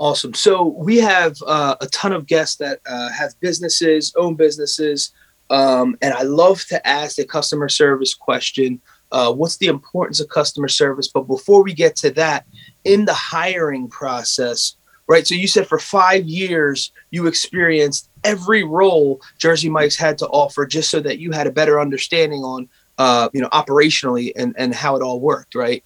Awesome. 0.00 0.32
So 0.32 0.62
we 0.64 0.98
have 0.98 1.34
uh, 1.44 1.74
a 1.80 1.88
ton 1.88 2.12
of 2.12 2.24
guests 2.24 2.54
that 2.58 2.78
uh, 2.86 3.10
have 3.10 3.32
businesses 3.40 4.14
own 4.16 4.36
businesses 4.36 5.10
um, 5.50 5.98
and 6.02 6.14
i 6.14 6.22
love 6.22 6.64
to 6.66 6.86
ask 6.86 7.16
the 7.16 7.24
customer 7.24 7.68
service 7.68 8.14
question 8.14 8.80
uh, 9.10 9.32
what's 9.32 9.56
the 9.56 9.66
importance 9.66 10.20
of 10.20 10.28
customer 10.28 10.68
service? 10.68 11.08
But 11.08 11.22
before 11.22 11.62
we 11.62 11.72
get 11.72 11.96
to 11.96 12.10
that 12.12 12.46
in 12.84 13.04
the 13.04 13.14
hiring 13.14 13.88
process 13.88 14.76
right 15.08 15.26
so 15.26 15.34
you 15.34 15.48
said 15.48 15.66
for 15.66 15.78
five 15.78 16.24
years 16.26 16.92
you 17.10 17.26
experienced 17.26 18.08
every 18.24 18.62
role 18.62 19.20
Jersey 19.38 19.68
Mike's 19.68 19.96
had 19.96 20.18
to 20.18 20.26
offer, 20.28 20.66
just 20.66 20.90
so 20.90 21.00
that 21.00 21.18
you 21.18 21.32
had 21.32 21.46
a 21.46 21.50
better 21.50 21.80
understanding 21.80 22.42
on, 22.42 22.68
uh, 22.98 23.28
you 23.32 23.40
know, 23.40 23.48
operationally 23.48 24.32
and 24.36 24.54
and 24.58 24.74
how 24.74 24.96
it 24.96 25.02
all 25.02 25.20
worked, 25.20 25.54
right? 25.54 25.82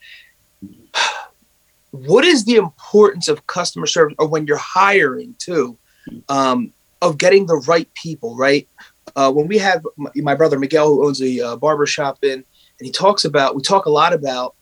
What 1.90 2.24
is 2.24 2.46
the 2.46 2.56
importance 2.56 3.28
of 3.28 3.46
customer 3.46 3.86
service, 3.86 4.14
or 4.18 4.26
when 4.26 4.46
you're 4.46 4.56
hiring 4.56 5.34
too, 5.38 5.76
um, 6.30 6.72
of 7.02 7.18
getting 7.18 7.44
the 7.44 7.62
right 7.68 7.86
people, 7.92 8.34
right? 8.34 8.66
Uh, 9.14 9.30
when 9.30 9.46
we 9.46 9.58
have 9.58 9.86
my, 9.98 10.10
my, 10.16 10.34
brother 10.34 10.58
Miguel, 10.58 10.88
who 10.88 11.06
owns 11.06 11.20
a 11.20 11.38
uh, 11.42 11.56
barber 11.56 11.84
shop 11.84 12.16
in, 12.22 12.32
and 12.32 12.46
he 12.86 12.90
talks 12.90 13.26
about, 13.26 13.54
we 13.54 13.60
talk 13.60 13.84
a 13.84 13.90
lot 13.90 14.14
about 14.14 14.54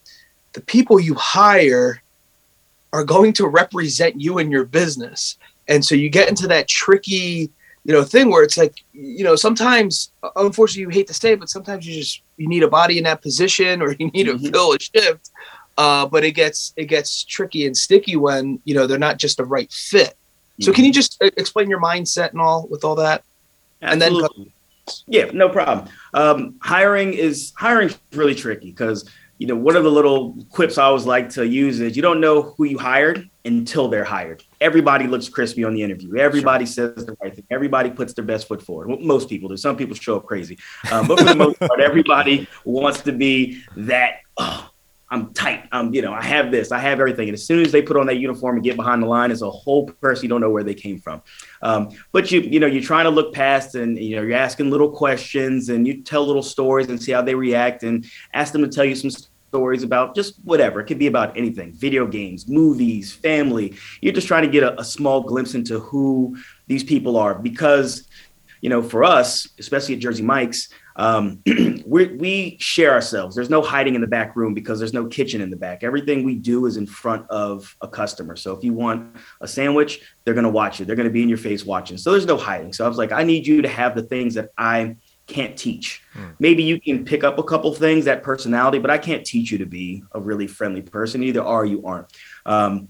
the 0.54 0.60
people 0.60 0.98
you 0.98 1.14
hire 1.14 2.02
are 2.92 3.04
going 3.04 3.32
to 3.34 3.46
represent 3.46 4.20
you 4.20 4.38
and 4.38 4.50
your 4.50 4.64
business. 4.64 5.36
And 5.68 5.84
so 5.84 5.94
you 5.94 6.08
get 6.08 6.28
into 6.28 6.46
that 6.48 6.68
tricky, 6.68 7.50
you 7.84 7.92
know, 7.92 8.02
thing 8.02 8.30
where 8.30 8.42
it's 8.42 8.58
like, 8.58 8.82
you 8.92 9.22
know, 9.22 9.36
sometimes 9.36 10.10
unfortunately 10.36 10.82
you 10.82 10.88
hate 10.88 11.06
to 11.06 11.14
say 11.14 11.32
it, 11.32 11.40
but 11.40 11.48
sometimes 11.48 11.86
you 11.86 11.94
just 11.94 12.22
you 12.36 12.48
need 12.48 12.62
a 12.62 12.68
body 12.68 12.98
in 12.98 13.04
that 13.04 13.22
position 13.22 13.80
or 13.80 13.92
you 13.92 14.10
need 14.10 14.26
mm-hmm. 14.26 14.44
to 14.44 14.50
fill 14.50 14.72
a 14.72 14.78
shift. 14.80 15.30
Uh, 15.78 16.04
but 16.06 16.24
it 16.24 16.32
gets 16.32 16.74
it 16.76 16.86
gets 16.86 17.24
tricky 17.24 17.64
and 17.64 17.76
sticky 17.76 18.16
when 18.16 18.60
you 18.64 18.74
know 18.74 18.86
they're 18.86 18.98
not 18.98 19.18
just 19.18 19.36
the 19.36 19.44
right 19.44 19.72
fit. 19.72 20.14
So 20.60 20.72
can 20.72 20.84
you 20.84 20.90
mm-hmm. 20.90 20.96
just 20.96 21.22
uh, 21.22 21.30
explain 21.38 21.70
your 21.70 21.80
mindset 21.80 22.32
and 22.32 22.40
all 22.40 22.66
with 22.68 22.84
all 22.84 22.96
that? 22.96 23.22
Absolutely. 23.80 24.18
And 24.18 24.34
then 24.36 24.52
yeah, 25.06 25.30
no 25.32 25.48
problem. 25.48 25.88
Um, 26.14 26.56
hiring 26.60 27.14
is 27.14 27.52
hiring 27.56 27.88
is 27.88 27.98
really 28.12 28.34
tricky 28.34 28.70
because 28.70 29.08
you 29.40 29.46
know 29.46 29.56
one 29.56 29.74
of 29.74 29.84
the 29.84 29.90
little 29.90 30.36
quips 30.50 30.76
I 30.76 30.84
always 30.84 31.06
like 31.06 31.30
to 31.30 31.46
use 31.46 31.80
is 31.80 31.96
you 31.96 32.02
don't 32.02 32.20
know 32.20 32.42
who 32.42 32.64
you 32.64 32.78
hired 32.78 33.28
until 33.46 33.88
they're 33.88 34.04
hired. 34.04 34.44
Everybody 34.60 35.06
looks 35.06 35.30
crispy 35.30 35.64
on 35.64 35.72
the 35.72 35.82
interview. 35.82 36.14
Everybody 36.16 36.66
sure. 36.66 36.94
says 36.94 37.06
the 37.06 37.16
right 37.22 37.34
thing. 37.34 37.46
Everybody 37.50 37.90
puts 37.90 38.12
their 38.12 38.24
best 38.24 38.46
foot 38.46 38.62
forward. 38.62 38.88
Well, 38.88 38.98
most 39.00 39.30
people 39.30 39.48
do. 39.48 39.56
Some 39.56 39.78
people 39.78 39.96
show 39.96 40.16
up 40.16 40.26
crazy, 40.26 40.58
um, 40.92 41.08
but 41.08 41.18
for 41.18 41.24
the 41.24 41.34
most 41.34 41.58
part, 41.58 41.80
everybody 41.80 42.46
wants 42.66 43.00
to 43.00 43.12
be 43.12 43.62
that. 43.76 44.16
Oh, 44.36 44.69
I'm 45.12 45.34
tight. 45.34 45.64
I'm, 45.72 45.92
you 45.92 46.02
know, 46.02 46.12
I 46.12 46.22
have 46.22 46.52
this, 46.52 46.70
I 46.70 46.78
have 46.78 47.00
everything. 47.00 47.28
And 47.28 47.34
as 47.34 47.44
soon 47.44 47.64
as 47.64 47.72
they 47.72 47.82
put 47.82 47.96
on 47.96 48.06
that 48.06 48.16
uniform 48.16 48.56
and 48.56 48.64
get 48.64 48.76
behind 48.76 49.02
the 49.02 49.06
line, 49.06 49.32
it's 49.32 49.42
a 49.42 49.50
whole 49.50 49.86
person 49.86 50.24
you 50.24 50.28
don't 50.28 50.40
know 50.40 50.50
where 50.50 50.62
they 50.62 50.74
came 50.74 51.00
from. 51.00 51.20
Um, 51.62 51.90
but 52.12 52.30
you, 52.30 52.40
you 52.40 52.60
know, 52.60 52.68
you're 52.68 52.82
trying 52.82 53.04
to 53.04 53.10
look 53.10 53.34
past 53.34 53.74
and 53.74 53.98
you 53.98 54.16
know, 54.16 54.22
you're 54.22 54.36
asking 54.36 54.70
little 54.70 54.90
questions 54.90 55.68
and 55.68 55.86
you 55.86 56.02
tell 56.02 56.24
little 56.24 56.44
stories 56.44 56.88
and 56.88 57.02
see 57.02 57.10
how 57.10 57.22
they 57.22 57.34
react 57.34 57.82
and 57.82 58.06
ask 58.34 58.52
them 58.52 58.62
to 58.62 58.68
tell 58.68 58.84
you 58.84 58.94
some 58.94 59.10
stories 59.10 59.82
about 59.82 60.14
just 60.14 60.36
whatever. 60.44 60.80
It 60.80 60.84
could 60.84 61.00
be 61.00 61.08
about 61.08 61.36
anything, 61.36 61.72
video 61.72 62.06
games, 62.06 62.48
movies, 62.48 63.12
family. 63.12 63.74
You're 64.00 64.12
just 64.12 64.28
trying 64.28 64.44
to 64.44 64.48
get 64.48 64.62
a, 64.62 64.80
a 64.80 64.84
small 64.84 65.22
glimpse 65.22 65.54
into 65.54 65.80
who 65.80 66.36
these 66.68 66.84
people 66.84 67.16
are 67.16 67.34
because, 67.34 68.06
you 68.60 68.70
know, 68.70 68.80
for 68.80 69.02
us, 69.02 69.48
especially 69.58 69.96
at 69.96 70.00
Jersey 70.00 70.22
Mike's, 70.22 70.68
um, 70.96 71.42
we, 71.86 72.06
we 72.06 72.56
share 72.60 72.92
ourselves. 72.92 73.34
There's 73.34 73.50
no 73.50 73.62
hiding 73.62 73.94
in 73.94 74.00
the 74.00 74.06
back 74.06 74.36
room 74.36 74.54
because 74.54 74.78
there's 74.78 74.92
no 74.92 75.06
kitchen 75.06 75.40
in 75.40 75.50
the 75.50 75.56
back. 75.56 75.82
Everything 75.82 76.24
we 76.24 76.34
do 76.34 76.66
is 76.66 76.76
in 76.76 76.86
front 76.86 77.28
of 77.30 77.74
a 77.80 77.88
customer. 77.88 78.36
So 78.36 78.56
if 78.56 78.64
you 78.64 78.72
want 78.72 79.16
a 79.40 79.48
sandwich, 79.48 80.00
they're 80.24 80.34
going 80.34 80.44
to 80.44 80.50
watch 80.50 80.80
you. 80.80 80.86
They're 80.86 80.96
going 80.96 81.08
to 81.08 81.12
be 81.12 81.22
in 81.22 81.28
your 81.28 81.38
face 81.38 81.64
watching. 81.64 81.96
So 81.96 82.12
there's 82.12 82.26
no 82.26 82.36
hiding. 82.36 82.72
So 82.72 82.84
I 82.84 82.88
was 82.88 82.98
like, 82.98 83.12
I 83.12 83.22
need 83.22 83.46
you 83.46 83.62
to 83.62 83.68
have 83.68 83.94
the 83.94 84.02
things 84.02 84.34
that 84.34 84.50
I 84.58 84.96
can't 85.26 85.56
teach. 85.56 86.02
Hmm. 86.12 86.30
Maybe 86.38 86.62
you 86.62 86.80
can 86.80 87.04
pick 87.04 87.24
up 87.24 87.38
a 87.38 87.42
couple 87.42 87.72
things, 87.74 88.04
that 88.04 88.22
personality, 88.22 88.78
but 88.78 88.90
I 88.90 88.98
can't 88.98 89.24
teach 89.24 89.50
you 89.50 89.58
to 89.58 89.66
be 89.66 90.02
a 90.12 90.20
really 90.20 90.46
friendly 90.46 90.82
person. 90.82 91.22
Either 91.22 91.42
are 91.42 91.64
you 91.64 91.86
aren't. 91.86 92.08
Um, 92.44 92.88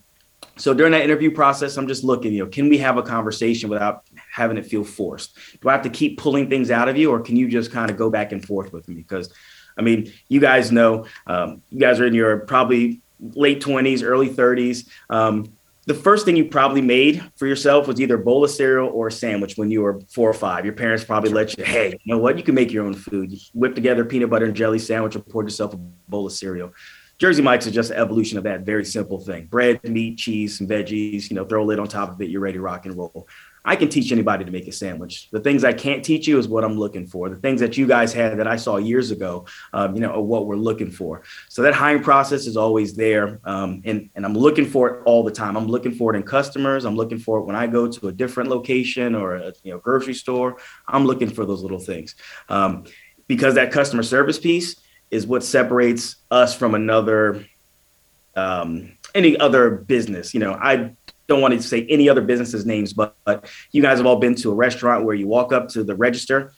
so 0.57 0.75
during 0.75 0.92
that 0.92 1.02
interview 1.02 1.30
process, 1.30 1.76
I'm 1.76 1.88
just 1.88 2.04
looking, 2.04 2.33
you 2.33 2.45
know, 2.45 2.50
can 2.50 2.69
we 2.69 2.78
have 2.78 2.99
a 2.99 3.02
conversation 3.02 3.71
without 3.71 4.04
having 4.32 4.56
it 4.56 4.66
feel 4.66 4.84
forced? 4.84 5.37
Do 5.60 5.68
I 5.68 5.72
have 5.72 5.82
to 5.82 5.90
keep 5.90 6.18
pulling 6.18 6.49
things 6.49 6.70
out 6.70 6.88
of 6.88 6.96
you, 6.96 7.10
or 7.10 7.20
can 7.20 7.37
you 7.37 7.49
just 7.49 7.70
kind 7.72 7.90
of 7.90 7.96
go 7.96 8.10
back 8.10 8.32
and 8.32 8.44
forth 8.44 8.72
with 8.72 8.88
me? 8.88 8.96
Because, 8.96 9.32
I 9.76 9.82
mean, 9.82 10.12
you 10.28 10.40
guys 10.40 10.72
know, 10.72 11.06
um, 11.26 11.62
you 11.70 11.80
guys 11.80 12.00
are 12.00 12.06
in 12.06 12.14
your 12.14 12.38
probably 12.40 13.00
late 13.20 13.62
20s, 13.62 14.02
early 14.02 14.28
30s. 14.28 14.88
Um, 15.08 15.52
the 15.87 15.94
first 15.94 16.25
thing 16.25 16.37
you 16.37 16.44
probably 16.44 16.82
made 16.82 17.22
for 17.37 17.46
yourself 17.46 17.88
was 17.88 18.00
either 18.00 18.14
a 18.14 18.18
bowl 18.18 18.44
of 18.44 18.50
cereal 18.50 18.88
or 18.88 19.08
a 19.08 19.12
sandwich 19.12 19.56
when 19.56 19.70
you 19.70 19.82
were 19.82 20.00
four 20.08 20.28
or 20.28 20.34
five. 20.34 20.64
Your 20.64 20.75
parents 20.75 21.04
probably 21.04 21.30
let 21.30 21.56
you, 21.56 21.64
hey, 21.64 21.99
you 22.04 22.14
know 22.14 22.18
what? 22.18 22.37
You 22.37 22.44
can 22.44 22.54
make 22.54 22.70
your 22.70 22.84
own 22.84 22.94
food. 22.94 23.32
You 23.32 23.38
whip 23.54 23.75
together 23.75 24.04
peanut 24.04 24.30
butter 24.30 24.44
and 24.44 24.54
jelly 24.54 24.78
sandwich 24.78 25.16
or 25.16 25.20
pour 25.20 25.42
yourself 25.42 25.75
a 25.75 25.78
bowl 25.78 26.26
of 26.26 26.32
cereal. 26.32 26.72
Jersey 27.18 27.42
Mike's 27.42 27.66
is 27.66 27.75
just 27.75 27.90
an 27.90 27.99
evolution 27.99 28.38
of 28.38 28.44
that 28.44 28.60
very 28.60 28.84
simple 28.84 29.18
thing. 29.20 29.46
Bread, 29.46 29.82
meat, 29.84 30.16
cheese, 30.16 30.56
some 30.56 30.66
veggies, 30.66 31.28
you 31.28 31.37
know, 31.37 31.44
throw 31.44 31.62
a 31.62 31.66
lid 31.66 31.78
on 31.78 31.87
top 31.87 32.10
of 32.10 32.20
it, 32.22 32.30
you're 32.30 32.40
ready 32.40 32.56
to 32.56 32.62
rock 32.62 32.87
and 32.87 32.96
roll. 32.96 33.28
I 33.64 33.76
can 33.76 33.88
teach 33.88 34.11
anybody 34.12 34.45
to 34.45 34.50
make 34.50 34.67
a 34.69 34.73
sandwich. 34.73 35.29
The 35.31 35.40
things 35.40 35.64
I 35.64 35.73
can't 35.73 36.05
teach 36.05 36.26
you 36.26 36.38
is 36.38 36.49
what 36.49 36.64
I'm 36.64 36.79
looking 36.79 37.07
for. 37.07 37.29
The 37.29 37.37
things 37.37 37.61
that 37.61 37.76
you 37.76 37.87
guys 37.87 38.12
had 38.12 38.38
that 38.38 38.47
I 38.47 38.57
saw 38.57 38.76
years 38.76 39.11
ago, 39.11 39.47
um, 39.73 39.95
you 39.95 40.00
know, 40.00 40.12
are 40.12 40.21
what 40.21 40.47
we're 40.47 40.57
looking 40.57 40.90
for. 40.90 41.23
So 41.49 41.62
that 41.62 41.75
hiring 41.75 42.02
process 42.02 42.47
is 42.47 42.57
always 42.57 42.95
there, 42.95 43.40
um, 43.45 43.83
and 43.85 44.11
and 44.14 44.25
I'm 44.25 44.35
looking 44.35 44.67
for 44.67 44.88
it 44.88 45.02
all 45.05 45.23
the 45.23 45.31
time. 45.31 45.57
I'm 45.57 45.67
looking 45.67 45.93
for 45.93 46.14
it 46.14 46.17
in 46.17 46.23
customers. 46.23 46.85
I'm 46.85 46.97
looking 46.97 47.19
for 47.19 47.38
it 47.38 47.45
when 47.45 47.57
I 47.57 47.67
go 47.67 47.87
to 47.88 48.09
a 48.09 48.12
different 48.12 48.49
location 48.49 49.14
or 49.14 49.37
a 49.37 49.52
you 49.62 49.73
know 49.73 49.79
grocery 49.79 50.14
store. 50.14 50.57
I'm 50.88 51.05
looking 51.05 51.31
for 51.31 51.45
those 51.45 51.62
little 51.62 51.79
things 51.79 52.14
um, 52.49 52.85
because 53.26 53.55
that 53.55 53.73
customer 53.73 54.02
service 54.02 54.38
piece 54.38 54.76
is 55.11 55.26
what 55.26 55.45
separates 55.45 56.17
us 56.31 56.55
from 56.57 56.75
another 56.75 57.45
um, 58.37 58.93
any 59.14 59.37
other 59.38 59.71
business. 59.71 60.35
You 60.35 60.40
know, 60.40 60.55
I 60.55 60.95
don't 61.30 61.40
want 61.40 61.54
to 61.54 61.62
say 61.62 61.87
any 61.88 62.08
other 62.08 62.20
businesses 62.20 62.66
names, 62.66 62.92
but, 62.92 63.16
but 63.25 63.50
you 63.72 63.80
guys 63.80 63.96
have 63.99 64.06
all 64.06 64.18
been 64.18 64.34
to 64.34 64.50
a 64.50 64.54
restaurant 64.54 65.04
where 65.04 65.14
you 65.14 65.26
walk 65.26 65.52
up 65.52 65.68
to 65.68 65.82
the 65.82 65.94
register, 65.94 66.52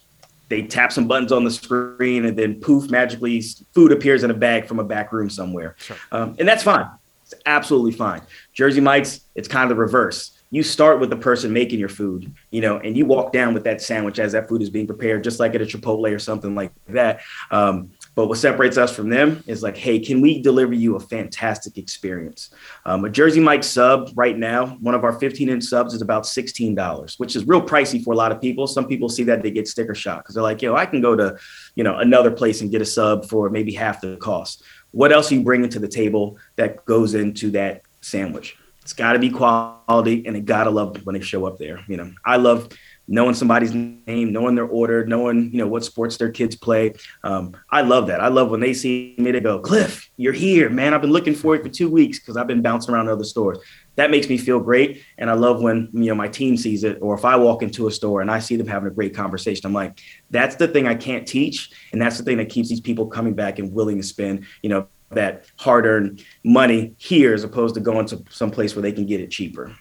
they 0.49 0.63
tap 0.63 0.91
some 0.91 1.07
buttons 1.07 1.31
on 1.31 1.45
the 1.45 1.51
screen, 1.51 2.25
and 2.25 2.37
then 2.37 2.61
poof, 2.61 2.91
magically 2.91 3.41
food 3.75 3.93
appears 3.93 4.25
in 4.25 4.31
a 4.31 4.35
bag 4.35 4.67
from 4.67 4.81
a 4.81 4.85
back 4.85 5.13
room 5.13 5.31
somewhere, 5.31 5.77
sure. 5.79 5.97
um, 6.11 6.35
and 6.39 6.49
that's 6.49 6.63
fine. 6.63 6.89
It's 7.25 7.35
absolutely 7.47 7.93
fine. 7.93 8.23
Jersey 8.53 8.81
Mike's, 8.81 9.21
it's 9.35 9.49
kind 9.49 9.71
of 9.71 9.77
the 9.77 9.81
reverse 9.81 10.43
you 10.53 10.63
start 10.63 11.01
with 11.01 11.09
the 11.09 11.17
person 11.17 11.51
making 11.51 11.81
your 11.81 11.89
food, 11.89 12.31
you 12.51 12.61
know, 12.61 12.77
and 12.77 12.95
you 12.95 13.07
walk 13.07 13.33
down 13.33 13.55
with 13.55 13.65
that 13.65 13.81
sandwich 13.81 14.19
as 14.19 14.33
that 14.33 14.51
food 14.51 14.61
is 14.61 14.69
being 14.69 14.87
prepared, 14.87 15.25
just 15.25 15.41
like 15.41 15.55
at 15.55 15.63
a 15.63 15.65
Chipotle 15.65 16.15
or 16.15 16.19
something 16.19 16.55
like 16.55 16.73
that. 16.89 17.23
Um, 17.51 17.91
but 18.15 18.27
what 18.27 18.39
separates 18.39 18.77
us 18.77 18.95
from 18.95 19.09
them 19.09 19.43
is 19.47 19.63
like, 19.63 19.77
hey, 19.77 19.99
can 19.99 20.21
we 20.21 20.43
deliver 20.43 20.75
you 20.75 20.97
a 20.97 21.01
fantastic 21.01 21.79
experience? 21.79 22.51
Um, 22.85 23.05
a 23.05 23.11
Jersey 23.11 23.41
Mike 23.41 23.65
sub 23.65 24.11
right 24.15 24.37
now, 24.37 24.67
one 24.67 24.95
of 24.95 25.03
our 25.05 25.19
15 25.19 25.49
inch 25.49 25.65
subs 25.65 25.95
is 25.95 26.03
about 26.03 26.25
$16, 26.25 27.19
which 27.19 27.37
is 27.37 27.47
real 27.47 27.63
pricey 27.63 28.03
for 28.03 28.13
a 28.13 28.17
lot 28.17 28.31
of 28.31 28.41
people. 28.41 28.67
Some 28.67 28.87
people 28.87 29.09
see 29.09 29.25
that 29.25 29.43
they 29.43 29.51
get 29.51 29.67
sticker 29.67 29.95
shock 29.95 30.25
because 30.25 30.35
they're 30.35 30.43
like, 30.43 30.61
yo, 30.61 30.77
I 30.77 30.85
can 30.85 31.01
go 31.01 31.17
to, 31.17 31.39
you 31.75 31.85
know, 31.85 31.99
another 31.99 32.31
place 32.31 32.61
and 32.61 32.71
get 32.71 32.83
a 32.83 32.87
sub 32.87 33.29
for 33.29 33.49
maybe 33.49 33.73
half 33.73 34.03
the 34.03 34.17
cost. 34.17 34.63
What 34.91 35.11
else 35.11 35.33
are 35.33 35.37
you 35.37 35.43
bringing 35.43 35.71
to 35.71 35.79
the 35.79 35.89
table 35.89 36.37
that 36.57 36.85
goes 36.85 37.15
into 37.15 37.51
that 37.53 37.83
sandwich? 38.03 38.59
It's 38.83 38.93
got 38.93 39.13
to 39.13 39.19
be 39.19 39.31
quality 39.31 40.27
and 40.27 40.37
it 40.37 40.45
got 40.45 40.65
to 40.65 40.71
love 40.71 41.07
when 41.07 41.15
they 41.15 41.21
show 41.21 41.47
up 41.47 41.57
there. 41.57 41.81
You 41.87 41.97
know, 41.97 42.13
I 42.27 42.37
love 42.37 42.69
knowing 43.13 43.35
somebody's 43.35 43.75
name, 43.75 44.33
knowing 44.33 44.55
their 44.55 44.67
order, 44.67 45.05
knowing 45.05 45.53
you 45.53 45.59
know 45.59 45.69
what 45.69 45.85
sports 45.85 46.17
their 46.17 46.31
kids 46.31 46.57
play. 46.57 46.95
Um, 47.23 47.55
I 47.71 47.83
love 47.83 48.07
that. 48.07 48.21
I 48.21 48.29
love 48.29 48.51
when 48.51 48.61
they 48.61 48.73
see 48.73 49.15
me. 49.19 49.31
They 49.31 49.41
go, 49.41 49.61
Cliff, 49.61 50.11
you're 50.17 50.33
here, 50.33 50.71
man. 50.71 50.95
I've 50.95 51.03
been 51.03 51.13
looking 51.13 51.35
for 51.35 51.55
you 51.55 51.63
for 51.63 51.69
two 51.69 51.91
weeks 51.91 52.19
because 52.19 52.39
I've 52.39 52.47
been 52.47 52.63
bouncing 52.63 52.95
around 52.95 53.09
other 53.09 53.23
stores. 53.23 53.59
That 53.97 54.11
makes 54.11 54.31
me 54.31 54.39
feel 54.39 54.61
great, 54.61 55.05
and 55.19 55.29
I 55.29 55.35
love 55.35 55.61
when 55.61 55.91
you 55.93 56.07
know 56.07 56.15
my 56.15 56.29
team 56.29 56.57
sees 56.57 56.85
it, 56.85 56.99
or 57.03 57.15
if 57.15 57.27
I 57.27 57.37
walk 57.37 57.63
into 57.63 57.87
a 57.87 57.91
store 57.91 58.23
and 58.23 58.31
I 58.31 58.39
see 58.39 58.57
them 58.57 58.67
having 58.67 58.89
a 58.89 58.95
great 58.95 59.15
conversation. 59.15 59.67
I'm 59.67 59.75
like, 59.75 60.01
that's 60.31 60.57
the 60.57 60.67
thing 60.67 60.87
I 60.89 60.95
can't 60.95 61.29
teach, 61.29 61.71
and 61.93 62.01
that's 62.01 62.17
the 62.17 62.25
thing 62.25 62.39
that 62.39 62.49
keeps 62.49 62.71
these 62.71 62.81
people 62.81 63.07
coming 63.07 63.35
back 63.35 63.59
and 63.59 63.75
willing 63.75 63.99
to 63.99 64.03
spend. 64.03 64.47
You 64.63 64.71
know, 64.71 64.89
that 65.11 65.45
hard-earned 65.59 66.25
money 66.43 66.95
here 66.97 67.35
as 67.35 67.45
opposed 67.45 67.75
to 67.75 67.83
going 67.83 68.07
to 68.07 68.25
some 68.31 68.51
place 68.51 68.75
where 68.75 68.83
they 68.83 68.93
can 68.93 69.05
get 69.05 69.21
it 69.21 69.31
cheaper. 69.31 69.77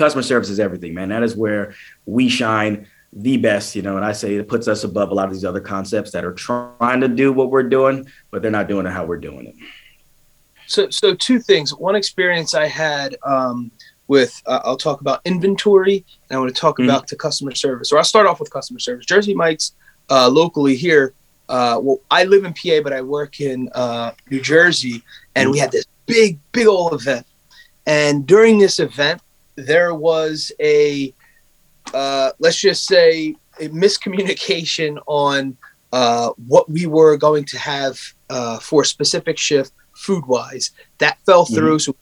Customer 0.00 0.22
service 0.22 0.48
is 0.48 0.58
everything, 0.58 0.94
man. 0.94 1.10
That 1.10 1.22
is 1.22 1.36
where 1.36 1.74
we 2.06 2.30
shine 2.30 2.86
the 3.12 3.36
best, 3.36 3.76
you 3.76 3.82
know, 3.82 3.96
and 3.96 4.04
I 4.04 4.12
say 4.12 4.34
it 4.34 4.48
puts 4.48 4.66
us 4.66 4.82
above 4.82 5.10
a 5.10 5.14
lot 5.14 5.26
of 5.26 5.34
these 5.34 5.44
other 5.44 5.60
concepts 5.60 6.10
that 6.12 6.24
are 6.24 6.32
trying 6.32 7.00
to 7.00 7.08
do 7.08 7.32
what 7.32 7.50
we're 7.50 7.68
doing, 7.68 8.06
but 8.30 8.40
they're 8.40 8.50
not 8.50 8.66
doing 8.66 8.86
it 8.86 8.92
how 8.92 9.04
we're 9.04 9.18
doing 9.18 9.46
it. 9.46 9.54
So, 10.66 10.88
so 10.88 11.14
two 11.14 11.38
things. 11.38 11.74
One 11.74 11.96
experience 11.96 12.54
I 12.54 12.66
had 12.66 13.16
um, 13.24 13.70
with, 14.08 14.40
uh, 14.46 14.60
I'll 14.64 14.78
talk 14.78 15.02
about 15.02 15.20
inventory, 15.26 16.04
and 16.30 16.36
I 16.36 16.40
want 16.40 16.54
to 16.54 16.58
talk 16.58 16.78
mm-hmm. 16.78 16.88
about 16.88 17.08
the 17.08 17.16
customer 17.16 17.54
service. 17.54 17.92
Or 17.92 17.98
I'll 17.98 18.04
start 18.04 18.26
off 18.26 18.40
with 18.40 18.50
customer 18.50 18.78
service. 18.78 19.04
Jersey 19.04 19.34
Mike's 19.34 19.72
uh, 20.08 20.30
locally 20.30 20.76
here. 20.76 21.12
Uh, 21.48 21.78
well, 21.82 22.00
I 22.10 22.24
live 22.24 22.44
in 22.44 22.54
PA, 22.54 22.80
but 22.82 22.92
I 22.92 23.02
work 23.02 23.40
in 23.40 23.68
uh, 23.74 24.12
New 24.30 24.40
Jersey, 24.40 25.02
and 25.34 25.50
we 25.50 25.58
had 25.58 25.72
this 25.72 25.84
big, 26.06 26.38
big 26.52 26.68
old 26.68 26.94
event. 26.94 27.26
And 27.86 28.24
during 28.26 28.58
this 28.58 28.78
event, 28.78 29.20
there 29.66 29.94
was 29.94 30.52
a 30.60 31.14
uh, 31.94 32.30
let's 32.38 32.60
just 32.60 32.86
say 32.86 33.34
a 33.58 33.68
miscommunication 33.68 34.98
on 35.06 35.56
uh, 35.92 36.30
what 36.46 36.70
we 36.70 36.86
were 36.86 37.16
going 37.16 37.44
to 37.44 37.58
have 37.58 37.98
uh, 38.28 38.58
for 38.58 38.82
a 38.82 38.86
specific 38.86 39.38
shift 39.38 39.72
food 39.94 40.24
wise 40.26 40.70
that 40.98 41.18
fell 41.26 41.44
mm-hmm. 41.44 41.54
through 41.54 41.76
mm-hmm. 41.76 41.92
so 41.92 41.96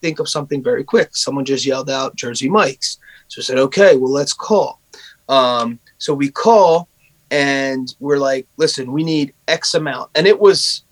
think 0.00 0.18
of 0.18 0.28
something 0.28 0.62
very 0.62 0.82
quick 0.82 1.14
someone 1.14 1.44
just 1.44 1.64
yelled 1.64 1.88
out 1.88 2.16
jersey 2.16 2.48
mike's 2.48 2.98
so 3.28 3.40
I 3.40 3.42
said 3.42 3.58
okay 3.58 3.96
well 3.96 4.10
let's 4.10 4.32
call 4.32 4.80
um, 5.28 5.78
so 5.98 6.12
we 6.12 6.30
call 6.30 6.88
and 7.30 7.94
we're 8.00 8.18
like 8.18 8.46
listen 8.56 8.92
we 8.92 9.04
need 9.04 9.32
x 9.48 9.74
amount 9.74 10.10
and 10.14 10.26
it 10.26 10.38
was 10.38 10.82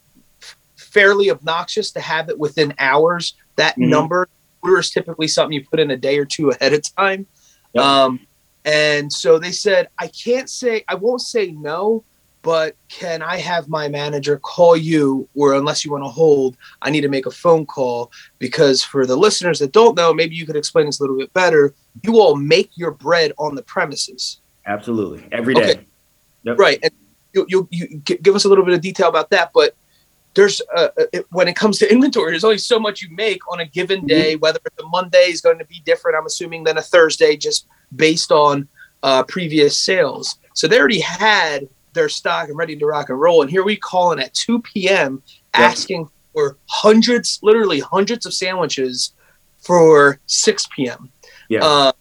fairly 0.75 1.29
obnoxious 1.29 1.91
to 1.91 2.01
have 2.01 2.29
it 2.29 2.39
within 2.39 2.73
hours 2.79 3.35
that 3.57 3.73
mm-hmm. 3.73 3.89
number 3.89 4.27
order 4.63 4.79
is 4.79 4.89
typically 4.89 5.27
something 5.27 5.53
you 5.53 5.65
put 5.65 5.79
in 5.79 5.91
a 5.91 5.97
day 5.97 6.17
or 6.17 6.25
two 6.25 6.49
ahead 6.49 6.73
of 6.73 6.95
time. 6.95 7.25
Yep. 7.73 7.83
Um, 7.83 8.19
and 8.65 9.11
so 9.11 9.39
they 9.39 9.51
said, 9.51 9.89
I 9.97 10.07
can't 10.07 10.49
say, 10.49 10.83
I 10.87 10.95
won't 10.95 11.21
say 11.21 11.51
no, 11.51 12.03
but 12.43 12.75
can 12.89 13.21
I 13.21 13.37
have 13.37 13.69
my 13.69 13.87
manager 13.87 14.37
call 14.37 14.75
you, 14.75 15.27
or 15.35 15.53
unless 15.53 15.85
you 15.85 15.91
want 15.91 16.03
to 16.03 16.09
hold, 16.09 16.57
I 16.81 16.89
need 16.89 17.01
to 17.01 17.07
make 17.07 17.25
a 17.25 17.31
phone 17.31 17.65
call 17.65 18.11
because 18.39 18.83
for 18.83 19.05
the 19.05 19.15
listeners 19.15 19.59
that 19.59 19.71
don't 19.71 19.95
know, 19.95 20.13
maybe 20.13 20.35
you 20.35 20.45
could 20.45 20.55
explain 20.55 20.87
this 20.87 20.99
a 20.99 21.03
little 21.03 21.17
bit 21.17 21.31
better. 21.33 21.73
You 22.03 22.19
all 22.19 22.35
make 22.35 22.71
your 22.75 22.91
bread 22.91 23.33
on 23.37 23.55
the 23.55 23.61
premises. 23.63 24.39
Absolutely, 24.65 25.23
every 25.31 25.53
day. 25.53 25.71
Okay. 25.71 25.85
Yep. 26.43 26.57
Right, 26.57 26.79
and 26.81 26.91
you, 27.33 27.45
you 27.47 27.67
you 27.71 27.87
give 27.97 28.35
us 28.35 28.45
a 28.45 28.49
little 28.49 28.65
bit 28.65 28.73
of 28.73 28.81
detail 28.81 29.07
about 29.07 29.29
that, 29.29 29.51
but 29.53 29.75
there's 30.33 30.61
uh, 30.75 30.89
uh, 30.97 31.03
it, 31.13 31.25
when 31.31 31.47
it 31.47 31.55
comes 31.55 31.77
to 31.79 31.91
inventory, 31.91 32.31
there's 32.31 32.43
only 32.43 32.57
so 32.57 32.79
much 32.79 33.01
you 33.01 33.09
make 33.15 33.41
on 33.51 33.59
a 33.59 33.65
given 33.65 33.99
mm-hmm. 33.99 34.07
day. 34.07 34.35
Whether 34.35 34.59
the 34.77 34.85
Monday 34.87 35.29
is 35.29 35.41
going 35.41 35.59
to 35.59 35.65
be 35.65 35.81
different, 35.85 36.17
I'm 36.17 36.25
assuming 36.25 36.63
than 36.63 36.77
a 36.77 36.81
Thursday, 36.81 37.35
just 37.35 37.67
based 37.95 38.31
on 38.31 38.67
uh, 39.03 39.23
previous 39.23 39.77
sales. 39.77 40.37
So 40.53 40.67
they 40.67 40.79
already 40.79 40.99
had 40.99 41.67
their 41.93 42.09
stock 42.09 42.49
and 42.49 42.57
ready 42.57 42.75
to 42.77 42.85
rock 42.85 43.09
and 43.09 43.19
roll. 43.19 43.41
And 43.41 43.51
here 43.51 43.63
we 43.63 43.75
call 43.75 44.11
in 44.11 44.19
at 44.19 44.33
2 44.33 44.61
p.m. 44.61 45.21
asking 45.53 46.09
for 46.33 46.57
hundreds, 46.67 47.39
literally 47.41 47.79
hundreds 47.79 48.25
of 48.25 48.33
sandwiches 48.33 49.13
for 49.59 50.19
6 50.27 50.67
p.m. 50.75 51.09
Yeah. 51.49 51.63
Uh, 51.63 51.91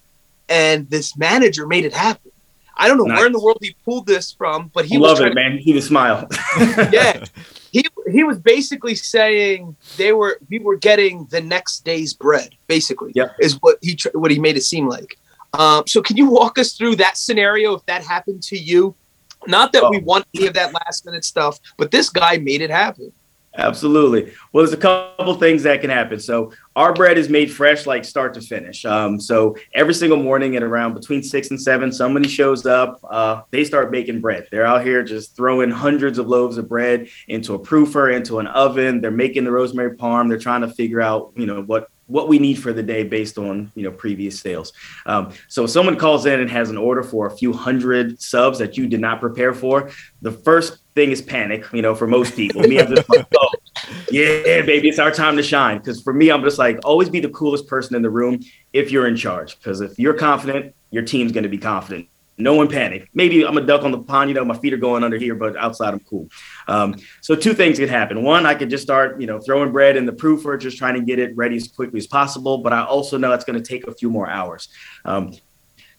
and 0.48 0.88
this 0.90 1.16
manager 1.16 1.66
made 1.66 1.84
it 1.84 1.92
happen. 1.92 2.30
I 2.76 2.88
don't 2.88 2.96
know 2.96 3.04
nice. 3.04 3.18
where 3.18 3.26
in 3.26 3.32
the 3.32 3.40
world 3.40 3.58
he 3.60 3.76
pulled 3.84 4.06
this 4.06 4.32
from, 4.32 4.70
but 4.72 4.86
he 4.86 4.96
love 4.96 5.20
it, 5.20 5.34
man. 5.34 5.58
He 5.58 5.74
was 5.74 5.86
smile. 5.86 6.26
yeah, 6.90 7.24
he 7.72 7.84
he 8.10 8.24
was 8.24 8.38
basically 8.38 8.94
saying 8.94 9.76
they 9.96 10.12
were 10.12 10.38
we 10.48 10.58
were 10.58 10.76
getting 10.76 11.26
the 11.26 11.40
next 11.40 11.84
day's 11.84 12.14
bread. 12.14 12.54
Basically, 12.66 13.12
yeah, 13.14 13.28
is 13.40 13.54
what 13.60 13.78
he 13.80 13.98
what 14.14 14.30
he 14.30 14.38
made 14.38 14.56
it 14.56 14.62
seem 14.62 14.88
like. 14.88 15.18
Um, 15.54 15.86
so, 15.86 16.00
can 16.00 16.16
you 16.16 16.26
walk 16.26 16.58
us 16.58 16.74
through 16.74 16.96
that 16.96 17.16
scenario 17.16 17.74
if 17.74 17.84
that 17.86 18.04
happened 18.04 18.42
to 18.44 18.56
you? 18.56 18.94
Not 19.46 19.72
that 19.72 19.84
oh. 19.84 19.90
we 19.90 19.98
want 19.98 20.26
any 20.34 20.46
of 20.46 20.54
that 20.54 20.72
last 20.72 21.06
minute 21.06 21.24
stuff, 21.24 21.58
but 21.76 21.90
this 21.90 22.10
guy 22.10 22.36
made 22.36 22.60
it 22.60 22.70
happen. 22.70 23.12
Absolutely. 23.56 24.32
Well, 24.52 24.64
there's 24.64 24.72
a 24.72 24.80
couple 24.80 25.34
things 25.34 25.64
that 25.64 25.80
can 25.80 25.90
happen. 25.90 26.20
So 26.20 26.52
our 26.76 26.92
bread 26.92 27.18
is 27.18 27.28
made 27.28 27.50
fresh, 27.50 27.84
like 27.84 28.04
start 28.04 28.32
to 28.34 28.40
finish. 28.40 28.84
Um, 28.84 29.20
so 29.20 29.56
every 29.74 29.92
single 29.92 30.18
morning 30.18 30.54
at 30.54 30.62
around 30.62 30.94
between 30.94 31.22
six 31.22 31.50
and 31.50 31.60
seven, 31.60 31.90
somebody 31.90 32.28
shows 32.28 32.64
up. 32.64 33.00
Uh, 33.10 33.42
they 33.50 33.64
start 33.64 33.90
baking 33.90 34.20
bread. 34.20 34.46
They're 34.52 34.66
out 34.66 34.84
here 34.84 35.02
just 35.02 35.34
throwing 35.36 35.70
hundreds 35.70 36.18
of 36.18 36.28
loaves 36.28 36.58
of 36.58 36.68
bread 36.68 37.08
into 37.26 37.54
a 37.54 37.58
proofer, 37.58 38.14
into 38.14 38.38
an 38.38 38.46
oven. 38.46 39.00
They're 39.00 39.10
making 39.10 39.44
the 39.44 39.52
rosemary 39.52 39.96
parm. 39.96 40.28
They're 40.28 40.38
trying 40.38 40.60
to 40.60 40.68
figure 40.68 41.00
out, 41.00 41.32
you 41.34 41.46
know, 41.46 41.62
what 41.62 41.88
what 42.10 42.28
we 42.28 42.38
need 42.38 42.54
for 42.54 42.72
the 42.72 42.82
day 42.82 43.04
based 43.04 43.38
on 43.38 43.70
you 43.74 43.84
know 43.84 43.90
previous 43.90 44.40
sales. 44.40 44.72
Um, 45.06 45.32
so 45.48 45.64
if 45.64 45.70
someone 45.70 45.96
calls 45.96 46.26
in 46.26 46.40
and 46.40 46.50
has 46.50 46.70
an 46.70 46.76
order 46.76 47.02
for 47.02 47.26
a 47.26 47.30
few 47.30 47.52
hundred 47.52 48.20
subs 48.20 48.58
that 48.58 48.76
you 48.76 48.86
did 48.86 49.00
not 49.00 49.20
prepare 49.20 49.54
for, 49.54 49.90
the 50.20 50.32
first 50.32 50.78
thing 50.94 51.10
is 51.10 51.22
panic. 51.22 51.64
You 51.72 51.82
know, 51.82 51.94
for 51.94 52.06
most 52.06 52.34
people, 52.34 52.62
me, 52.62 52.80
I'm 52.80 52.94
just 52.94 53.08
like, 53.08 53.26
oh, 53.38 53.50
yeah, 54.10 54.62
baby, 54.62 54.88
it's 54.88 54.98
our 54.98 55.10
time 55.10 55.36
to 55.36 55.42
shine. 55.42 55.78
Because 55.78 56.02
for 56.02 56.12
me, 56.12 56.30
I'm 56.30 56.42
just 56.42 56.58
like, 56.58 56.80
always 56.84 57.08
be 57.08 57.20
the 57.20 57.30
coolest 57.30 57.66
person 57.66 57.94
in 57.96 58.02
the 58.02 58.10
room 58.10 58.40
if 58.72 58.90
you're 58.90 59.06
in 59.06 59.16
charge. 59.16 59.56
Because 59.58 59.80
if 59.80 59.98
you're 59.98 60.14
confident, 60.14 60.74
your 60.90 61.04
team's 61.04 61.32
going 61.32 61.44
to 61.44 61.48
be 61.48 61.58
confident 61.58 62.08
no 62.40 62.54
one 62.54 62.68
panic. 62.68 63.08
Maybe 63.14 63.44
I'm 63.44 63.56
a 63.56 63.60
duck 63.60 63.82
on 63.82 63.92
the 63.92 63.98
pond, 63.98 64.30
you 64.30 64.34
know, 64.34 64.44
my 64.44 64.56
feet 64.56 64.72
are 64.72 64.78
going 64.78 65.04
under 65.04 65.16
here, 65.16 65.34
but 65.34 65.56
outside 65.56 65.94
I'm 65.94 66.00
cool. 66.00 66.28
Um, 66.68 66.96
so 67.20 67.34
two 67.34 67.54
things 67.54 67.78
could 67.78 67.90
happen. 67.90 68.22
One, 68.22 68.46
I 68.46 68.54
could 68.54 68.70
just 68.70 68.82
start, 68.82 69.20
you 69.20 69.26
know, 69.26 69.40
throwing 69.40 69.72
bread 69.72 69.96
in 69.96 70.06
the 70.06 70.12
proofer, 70.12 70.60
just 70.60 70.78
trying 70.78 70.94
to 70.94 71.02
get 71.02 71.18
it 71.18 71.36
ready 71.36 71.56
as 71.56 71.68
quickly 71.68 71.98
as 71.98 72.06
possible. 72.06 72.58
But 72.58 72.72
I 72.72 72.84
also 72.84 73.18
know 73.18 73.32
it's 73.32 73.44
going 73.44 73.62
to 73.62 73.66
take 73.66 73.86
a 73.86 73.94
few 73.94 74.10
more 74.10 74.28
hours. 74.28 74.68
Um, 75.04 75.32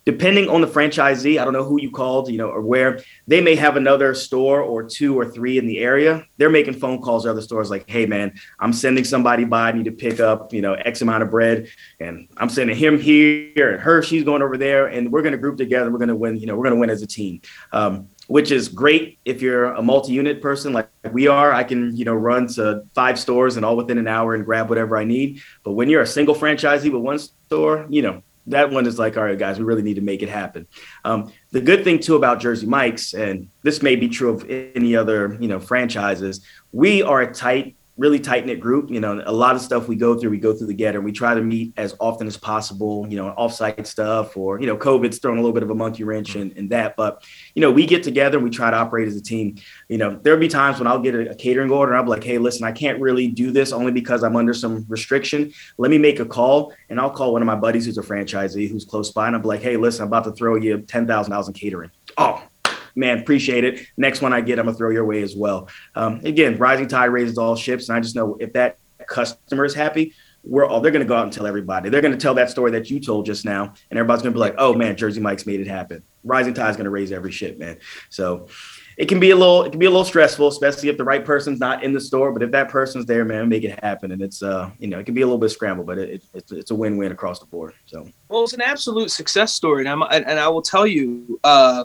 depending 0.06 0.50
on 0.50 0.62
the 0.62 0.68
franchisee, 0.68 1.40
I 1.40 1.44
don't 1.44 1.54
know 1.54 1.64
who 1.64 1.80
you 1.80 1.92
called, 1.92 2.30
you 2.30 2.38
know, 2.38 2.50
or 2.50 2.62
where 2.62 3.02
they 3.28 3.42
may 3.42 3.56
have 3.56 3.78
another 3.78 4.14
store 4.16 4.62
or 4.62 4.84
two 4.84 5.18
or 5.18 5.30
three 5.30 5.58
in 5.58 5.68
the 5.68 5.80
area. 5.80 6.26
They're 6.38 6.50
making 6.50 6.76
phone 6.76 7.02
calls 7.02 7.24
to 7.24 7.32
other 7.32 7.42
stores 7.42 7.70
like, 7.70 7.90
hey 7.90 8.06
man, 8.06 8.34
I'm 8.60 8.74
sending 8.74 9.04
somebody 9.04 9.46
by, 9.46 9.70
I 9.70 9.72
need 9.74 9.86
to 9.86 9.92
pick 9.92 10.20
up, 10.20 10.54
you 10.54 10.62
know, 10.62 10.74
X 10.74 11.02
amount 11.02 11.24
of 11.24 11.30
bread. 11.30 11.68
And 12.00 12.28
I'm 12.38 12.50
sending 12.50 12.76
him 12.76 13.00
here 13.00 13.74
and 13.74 13.82
her, 13.82 14.02
she's 14.02 14.24
going 14.24 14.42
over 14.42 14.58
there. 14.58 14.88
And 14.88 15.12
we're 15.12 15.22
gonna 15.22 15.38
group 15.38 15.58
together. 15.58 15.92
We're 15.92 16.00
gonna 16.00 16.16
win, 16.16 16.38
you 16.38 16.48
know, 16.48 16.56
we're 16.56 16.66
gonna 16.66 16.80
win 16.80 16.90
as 16.90 17.02
a 17.02 17.08
team. 17.08 17.42
Um, 17.72 18.08
which 18.28 18.50
is 18.50 18.70
great 18.70 19.20
if 19.26 19.42
you're 19.42 19.66
a 19.74 19.82
multi-unit 19.82 20.42
person 20.42 20.72
like 20.72 20.88
we 21.12 21.28
are. 21.28 21.52
I 21.52 21.66
can, 21.66 21.94
you 21.98 22.06
know, 22.06 22.14
run 22.14 22.48
to 22.54 22.84
five 22.96 23.20
stores 23.20 23.58
and 23.58 23.66
all 23.66 23.76
within 23.76 23.98
an 23.98 24.08
hour 24.08 24.36
and 24.36 24.46
grab 24.46 24.70
whatever 24.70 24.96
I 24.96 25.04
need. 25.04 25.42
But 25.64 25.74
when 25.74 25.90
you're 25.90 26.02
a 26.02 26.08
single 26.08 26.34
franchisee 26.34 26.90
with 26.90 27.02
one 27.02 27.20
store, 27.20 27.86
you 27.90 28.02
know, 28.02 28.24
that 28.48 28.72
one 28.72 28.86
is 28.86 28.98
like, 28.98 29.18
all 29.18 29.24
right, 29.24 29.38
guys, 29.38 29.60
we 29.60 29.66
really 29.66 29.82
need 29.82 29.96
to 29.96 30.02
make 30.02 30.24
it 30.24 30.30
happen. 30.30 30.68
Um, 31.06 31.32
the 31.52 31.62
good 31.62 31.84
thing 31.84 32.00
too 32.00 32.16
about 32.16 32.40
Jersey 32.40 32.68
Mike's, 32.68 33.14
and 33.14 33.50
this 33.64 33.82
may 33.82 33.96
be 33.96 34.10
true 34.10 34.30
of 34.30 34.50
any 34.50 34.96
other, 34.96 35.38
you 35.40 35.48
know, 35.48 35.60
franchises, 35.60 36.42
we 36.72 37.04
are 37.04 37.22
a 37.22 37.34
tight 37.34 37.76
really 37.98 38.20
tight 38.20 38.46
knit 38.46 38.60
group. 38.60 38.90
You 38.90 39.00
know, 39.00 39.22
a 39.26 39.32
lot 39.32 39.56
of 39.56 39.62
stuff 39.62 39.88
we 39.88 39.96
go 39.96 40.18
through, 40.18 40.32
we 40.32 40.38
go 40.38 40.54
through 40.54 40.68
together. 40.68 41.02
We 41.02 41.12
try 41.12 41.34
to 41.34 41.42
meet 41.42 41.74
as 41.78 41.96
often 42.00 42.28
as 42.28 42.38
possible. 42.38 43.06
You 43.10 43.18
know, 43.18 43.34
offsite 43.38 43.86
stuff 43.86 44.36
or 44.38 44.60
you 44.60 44.68
know, 44.68 44.78
COVID's 44.78 45.20
thrown 45.20 45.38
a 45.38 45.42
little 45.42 45.54
bit 45.54 45.64
of 45.64 45.70
a 45.70 45.76
monkey 45.76 46.04
wrench 46.04 46.36
in, 46.36 46.52
in 46.52 46.70
that. 46.70 46.96
But 46.96 47.24
you 47.56 47.62
know, 47.62 47.72
we 47.72 47.86
get 47.86 48.04
together 48.04 48.40
we 48.40 48.50
try 48.50 48.72
to 48.72 48.78
operate 48.78 49.08
as 49.08 49.16
a 49.16 49.22
team. 49.22 49.58
You 49.88 49.98
know, 49.98 50.20
there'll 50.22 50.40
be 50.40 50.48
times 50.48 50.80
when 50.80 50.88
I'll 50.88 51.00
get 51.00 51.16
a, 51.16 51.32
a 51.32 51.36
catering 51.36 51.72
order 51.72 51.92
and 51.92 52.00
I'll 52.00 52.04
be 52.04 52.10
like, 52.10 52.24
hey, 52.24 52.38
listen, 52.38 52.66
I 52.66 52.72
can't 52.72 53.00
really 53.00 53.28
do 53.28 53.52
this 53.52 53.72
only 53.72 53.92
because 53.92 54.24
I'm 54.24 54.36
under 54.36 54.54
some 54.54 54.86
restriction. 54.88 55.52
Let 55.78 55.92
me 55.92 55.98
make 55.98 56.20
a 56.20 56.26
call 56.26 56.74
and 56.90 57.00
I'll 57.00 57.12
call 57.12 57.34
one 57.34 57.42
of 57.42 57.46
my 57.46 57.56
buddies 57.56 57.86
who's 57.86 57.98
a 57.98 58.02
franchisee 58.02 58.70
who's 58.70 58.86
close 58.86 59.12
by 59.12 59.28
and 59.28 59.36
I'll 59.36 59.42
be 59.42 59.48
like, 59.48 59.62
hey, 59.62 59.78
listen, 59.78 60.04
I'm 60.04 60.08
about 60.08 60.24
to 60.26 60.32
throw 60.32 60.56
you 60.56 60.80
ten 60.82 61.08
thousand 61.08 61.32
dollars 61.32 61.48
in 61.48 61.54
catering. 61.54 61.92
Oh, 62.18 62.44
man, 62.96 63.20
appreciate 63.20 63.64
it. 63.64 63.88
Next 63.98 64.22
one 64.22 64.34
I 64.34 64.42
get, 64.42 64.60
I'm 64.60 64.66
gonna 64.66 64.78
throw 64.78 64.90
your 64.90 65.06
way 65.06 65.22
as 65.22 65.36
well. 65.36 65.70
Um, 65.96 66.22
again, 66.24 66.58
rising 66.58 66.88
tide 66.88 67.06
raises 67.06 67.38
all 67.38 67.56
ships, 67.56 67.90
and 67.90 67.98
I 67.98 68.02
just 68.02 68.16
know 68.16 68.38
if 68.40 68.54
that 68.54 68.78
customer 69.08 69.66
is 69.66 69.74
happy, 69.74 70.14
we're 70.44 70.66
all 70.66 70.82
they're 70.82 70.92
gonna 70.92 71.06
go 71.06 71.16
out 71.16 71.24
and 71.24 71.34
tell 71.34 71.46
everybody. 71.46 71.90
They're 71.90 72.02
gonna 72.02 72.18
tell 72.18 72.34
that 72.36 72.50
story 72.50 72.72
that 72.72 72.90
you 72.90 73.00
told 73.00 73.26
just 73.26 73.46
now, 73.46 73.74
and 73.90 74.00
everybody's 74.00 74.24
gonna 74.24 74.34
be 74.34 74.40
like, 74.40 74.56
"Oh 74.58 74.74
man, 74.74 74.96
Jersey 74.96 75.22
Mike's 75.22 75.46
made 75.46 75.60
it 75.60 75.68
happen." 75.68 76.04
Rising 76.24 76.54
tide 76.54 76.72
is 76.72 76.78
gonna 76.78 76.90
raise 76.90 77.12
every 77.12 77.32
ship, 77.32 77.60
man. 77.60 77.78
So 78.10 78.48
it 78.98 79.08
can 79.08 79.20
be 79.20 79.32
a 79.32 79.36
little 79.36 79.64
it 79.64 79.72
can 79.72 79.80
be 79.80 79.86
a 79.86 79.90
little 79.90 80.06
stressful, 80.06 80.48
especially 80.48 80.90
if 80.90 80.98
the 80.98 81.04
right 81.04 81.24
person's 81.24 81.60
not 81.60 81.84
in 81.84 81.94
the 81.94 82.02
store. 82.02 82.32
But 82.32 82.44
if 82.44 82.52
that 82.52 82.70
person's 82.70 83.06
there, 83.06 83.24
man, 83.24 83.50
make 83.50 83.64
it 83.64 83.80
happen. 83.84 84.12
And 84.12 84.22
it's 84.22 84.42
uh 84.42 84.72
you 84.80 84.88
know 84.88 85.00
it 85.00 85.06
can 85.06 85.14
be 85.14 85.22
a 85.22 85.26
little 85.26 85.40
bit 85.40 85.50
scrambled, 85.50 85.88
but 85.88 85.98
it, 85.98 86.10
it 86.10 86.24
it's 86.34 86.52
it's 86.52 86.72
a 86.72 86.76
win 86.76 86.98
win 86.98 87.12
across 87.12 87.40
the 87.40 87.46
board. 87.46 87.74
So 87.86 88.08
well, 88.30 88.44
it's 88.44 88.54
an 88.54 88.62
absolute 88.62 89.12
success 89.12 89.54
story, 89.54 89.86
and 89.86 89.90
I'm 89.90 90.02
and 90.12 90.40
I 90.40 90.48
will 90.48 90.62
tell 90.62 90.88
you. 90.88 91.40
uh 91.44 91.84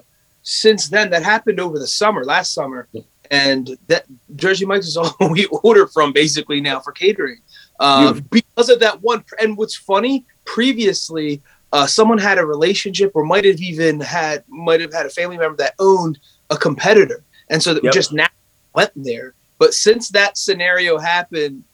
since 0.49 0.89
then, 0.89 1.11
that 1.11 1.25
happened 1.25 1.59
over 1.59 1.77
the 1.77 1.89
summer, 1.89 2.25
last 2.25 2.55
summer, 2.55 2.87
and 3.33 3.77
that 3.89 4.05
Jersey 4.37 4.65
Mike's 4.65 4.87
is 4.87 4.97
all 4.97 5.13
we 5.29 5.47
order 5.47 5.89
from 5.89 6.13
basically 6.13 6.61
now 6.61 6.79
for 6.79 6.93
catering 6.93 7.41
uh, 7.81 8.15
because 8.31 8.69
of 8.69 8.79
that 8.79 9.03
one. 9.03 9.25
And 9.41 9.57
what's 9.57 9.75
funny, 9.75 10.25
previously, 10.45 11.43
uh, 11.73 11.89
someone 11.89 12.19
had 12.19 12.39
a 12.39 12.47
relationship 12.47 13.11
or 13.17 13.25
might 13.25 13.45
have 13.45 13.61
even 13.61 13.99
had 13.99 14.45
might 14.47 14.81
have 14.81 14.93
had 14.93 15.05
a 15.05 15.11
family 15.11 15.37
member 15.37 15.57
that 15.57 15.75
owned 15.81 16.21
a 16.51 16.57
competitor, 16.57 17.25
and 17.51 17.61
so 17.61 17.79
yep. 17.83 17.93
just 17.93 18.13
now 18.13 18.29
went 18.73 18.93
there. 18.95 19.35
But 19.59 19.75
since 19.75 20.11
that 20.11 20.39
scenario 20.39 20.97
happened, 20.99 21.65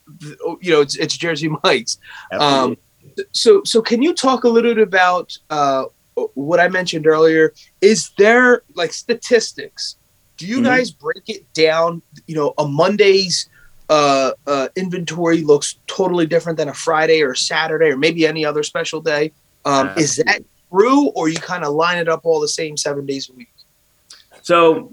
you 0.63 0.73
know, 0.73 0.81
it's, 0.81 0.97
it's 0.97 1.17
Jersey 1.17 1.51
Mike's. 1.63 1.99
Um, 2.33 2.79
so, 3.33 3.63
so 3.65 3.83
can 3.83 4.01
you 4.01 4.15
talk 4.15 4.45
a 4.45 4.49
little 4.49 4.75
bit 4.75 4.83
about 4.83 5.37
uh, 5.51 5.85
what 6.35 6.61
I 6.61 6.69
mentioned 6.69 7.07
earlier, 7.07 7.53
is 7.81 8.11
there 8.19 8.63
like 8.75 8.93
statistics? 8.93 9.97
Do 10.37 10.47
you 10.47 10.57
mm-hmm. 10.57 10.65
guys 10.65 10.91
break 10.91 11.29
it 11.29 11.53
down? 11.55 12.03
You 12.27 12.35
know, 12.35 12.55
a 12.59 12.67
Monday's 12.67 13.49
uh, 13.89 14.33
uh, 14.47 14.69
inventory 14.77 15.43
looks 15.43 15.77
totally 15.87 16.27
different 16.27 16.57
than 16.57 16.69
a 16.69 16.75
Friday 16.75 17.23
or 17.23 17.35
Saturday 17.35 17.91
or 17.91 17.97
maybe 17.97 18.27
any 18.27 18.45
other 18.45 18.63
special 18.63 19.01
day. 19.01 19.33
Um, 19.65 19.91
is 19.97 20.17
that 20.17 20.43
true, 20.71 21.09
or 21.11 21.29
you 21.29 21.37
kind 21.37 21.65
of 21.65 21.75
line 21.75 21.99
it 21.99 22.09
up 22.09 22.23
all 22.25 22.41
the 22.41 22.49
same 22.49 22.77
seven 22.77 23.07
days 23.07 23.29
a 23.29 23.33
week? 23.35 23.53
So 24.43 24.91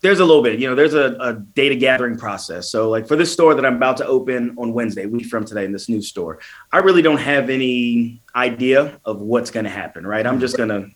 there's 0.00 0.20
a 0.20 0.24
little 0.24 0.42
bit, 0.42 0.58
you 0.58 0.68
know, 0.68 0.74
there's 0.74 0.94
a, 0.94 1.16
a, 1.20 1.34
data 1.34 1.74
gathering 1.74 2.16
process. 2.16 2.70
So, 2.70 2.88
like 2.88 3.06
for 3.06 3.16
this 3.16 3.32
store 3.32 3.54
that 3.54 3.66
I'm 3.66 3.76
about 3.76 3.98
to 3.98 4.06
open 4.06 4.56
on 4.58 4.72
Wednesday, 4.72 5.06
week 5.06 5.26
from 5.26 5.44
today, 5.44 5.64
in 5.64 5.72
this 5.72 5.88
new 5.88 6.00
store, 6.00 6.38
I 6.72 6.78
really 6.78 7.02
don't 7.02 7.18
have 7.18 7.50
any 7.50 8.22
idea 8.34 8.98
of 9.04 9.20
what's 9.20 9.50
going 9.50 9.64
to 9.64 9.70
happen. 9.70 10.06
Right? 10.06 10.26
I'm 10.26 10.40
just 10.40 10.56
gonna, 10.56 10.86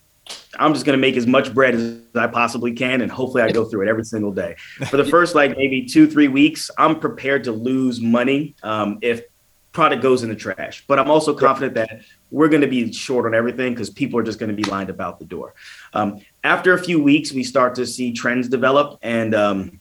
I'm 0.59 0.73
just 0.73 0.87
gonna 0.87 0.99
make 0.99 1.17
as 1.17 1.27
much 1.27 1.53
bread 1.53 1.75
as 1.75 1.99
I 2.15 2.27
possibly 2.29 2.73
can, 2.73 3.03
and 3.03 3.13
hopefully, 3.13 3.43
I 3.43 3.53
go 3.53 3.65
through 3.65 3.83
it 3.83 3.89
every 3.89 4.05
single 4.05 4.33
day. 4.33 4.57
For 4.89 4.97
the 4.97 5.05
first 5.05 5.35
like 5.35 5.57
maybe 5.57 5.85
two, 5.85 6.11
three 6.11 6.29
weeks, 6.29 6.71
I'm 6.79 6.99
prepared 6.99 7.45
to 7.45 7.53
lose 7.53 8.01
money 8.01 8.55
um, 8.63 8.99
if 9.03 9.23
product 9.75 10.03
goes 10.03 10.23
in 10.23 10.31
the 10.31 10.37
trash. 10.37 10.85
But 10.87 10.99
I'm 10.99 11.11
also 11.11 11.35
confident 11.35 11.75
that 11.75 12.01
we're 12.31 12.49
going 12.49 12.63
to 12.63 12.69
be 12.69 12.91
short 12.93 13.27
on 13.27 13.35
everything 13.35 13.75
because 13.75 13.91
people 13.91 14.19
are 14.19 14.23
just 14.23 14.39
going 14.39 14.55
to 14.55 14.57
be 14.57 14.69
lined 14.71 14.89
about 14.89 15.19
the 15.19 15.27
door. 15.27 15.55
Um, 15.93 16.21
after 16.45 16.75
a 16.75 16.79
few 16.79 17.03
weeks, 17.03 17.33
we 17.33 17.43
start 17.43 17.75
to 17.77 17.87
see 17.87 18.13
trends 18.13 18.49
develop, 18.49 18.99
and 19.03 19.35
um, 19.35 19.81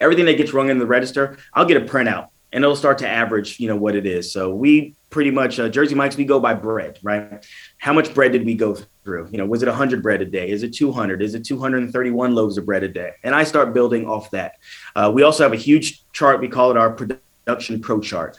everything 0.00 0.26
that 0.26 0.36
gets 0.36 0.52
rung 0.52 0.68
in 0.68 0.78
the 0.78 0.86
register, 0.86 1.38
I'll 1.54 1.64
get 1.64 1.76
a 1.76 1.86
printout. 1.86 2.28
and 2.52 2.62
it'll 2.64 2.76
start 2.76 2.98
to 2.98 3.08
average, 3.08 3.60
you 3.60 3.68
know, 3.68 3.76
what 3.76 3.94
it 3.94 4.06
is. 4.06 4.32
So 4.32 4.54
we 4.54 4.94
pretty 5.10 5.30
much 5.30 5.58
uh, 5.58 5.68
Jersey 5.68 5.94
Mike's 5.94 6.16
we 6.16 6.24
go 6.24 6.40
by 6.40 6.54
bread, 6.54 6.98
right? 7.02 7.44
How 7.78 7.92
much 7.92 8.14
bread 8.14 8.32
did 8.32 8.46
we 8.46 8.54
go 8.54 8.74
through? 9.04 9.28
You 9.30 9.38
know, 9.38 9.46
was 9.46 9.62
it 9.62 9.68
100 9.68 10.02
bread 10.02 10.22
a 10.22 10.24
day? 10.24 10.48
Is 10.48 10.62
it 10.62 10.72
200? 10.72 11.22
Is 11.22 11.34
it 11.34 11.44
231 11.44 12.34
loaves 12.34 12.56
of 12.56 12.64
bread 12.64 12.82
a 12.82 12.88
day? 12.88 13.12
And 13.24 13.34
I 13.34 13.44
start 13.44 13.74
building 13.74 14.06
off 14.06 14.30
that. 14.30 14.54
Uh, 14.94 15.10
we 15.14 15.22
also 15.22 15.42
have 15.42 15.52
a 15.52 15.56
huge 15.56 16.02
chart. 16.12 16.40
We 16.40 16.48
call 16.48 16.70
it 16.70 16.76
our 16.76 16.90
production 16.90 17.80
pro 17.80 18.00
chart. 18.00 18.38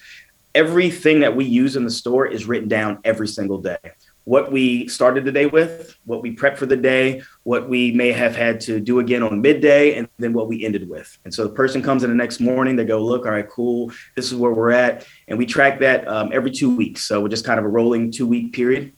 Everything 0.56 1.20
that 1.20 1.36
we 1.36 1.46
use 1.46 1.76
in 1.76 1.84
the 1.84 1.92
store 1.92 2.26
is 2.26 2.46
written 2.46 2.68
down 2.68 3.00
every 3.04 3.28
single 3.28 3.60
day 3.60 3.78
what 4.28 4.52
we 4.52 4.90
started 4.90 5.24
the 5.24 5.32
day 5.32 5.46
with, 5.46 5.98
what 6.04 6.22
we 6.22 6.36
prepped 6.36 6.58
for 6.58 6.66
the 6.66 6.76
day, 6.76 7.22
what 7.44 7.70
we 7.70 7.94
may 7.94 8.12
have 8.12 8.36
had 8.36 8.60
to 8.60 8.78
do 8.82 9.00
again 9.00 9.24
on 9.24 9.40
midday, 9.40 9.94
and 9.94 10.10
then 10.20 10.34
what 10.34 10.50
we 10.50 10.66
ended 10.66 10.90
with. 10.90 11.18
And 11.24 11.34
so 11.34 11.46
the 11.46 11.54
person 11.54 11.82
comes 11.82 12.04
in 12.04 12.10
the 12.10 12.16
next 12.16 12.42
morning, 12.42 12.76
they 12.76 12.84
go, 12.84 13.02
look, 13.02 13.26
all 13.26 13.32
right, 13.32 13.48
cool, 13.48 13.90
this 14.18 14.30
is 14.30 14.36
where 14.36 14.52
we're 14.52 14.72
at. 14.72 15.08
And 15.30 15.38
we 15.38 15.46
track 15.46 15.80
that 15.80 16.06
um, 16.10 16.32
every 16.34 16.52
two 16.52 16.76
weeks. 16.76 17.06
So 17.06 17.22
we're 17.22 17.30
just 17.30 17.46
kind 17.46 17.58
of 17.58 17.64
a 17.64 17.70
rolling 17.70 18.12
two 18.12 18.28
week 18.28 18.52
period. 18.52 18.92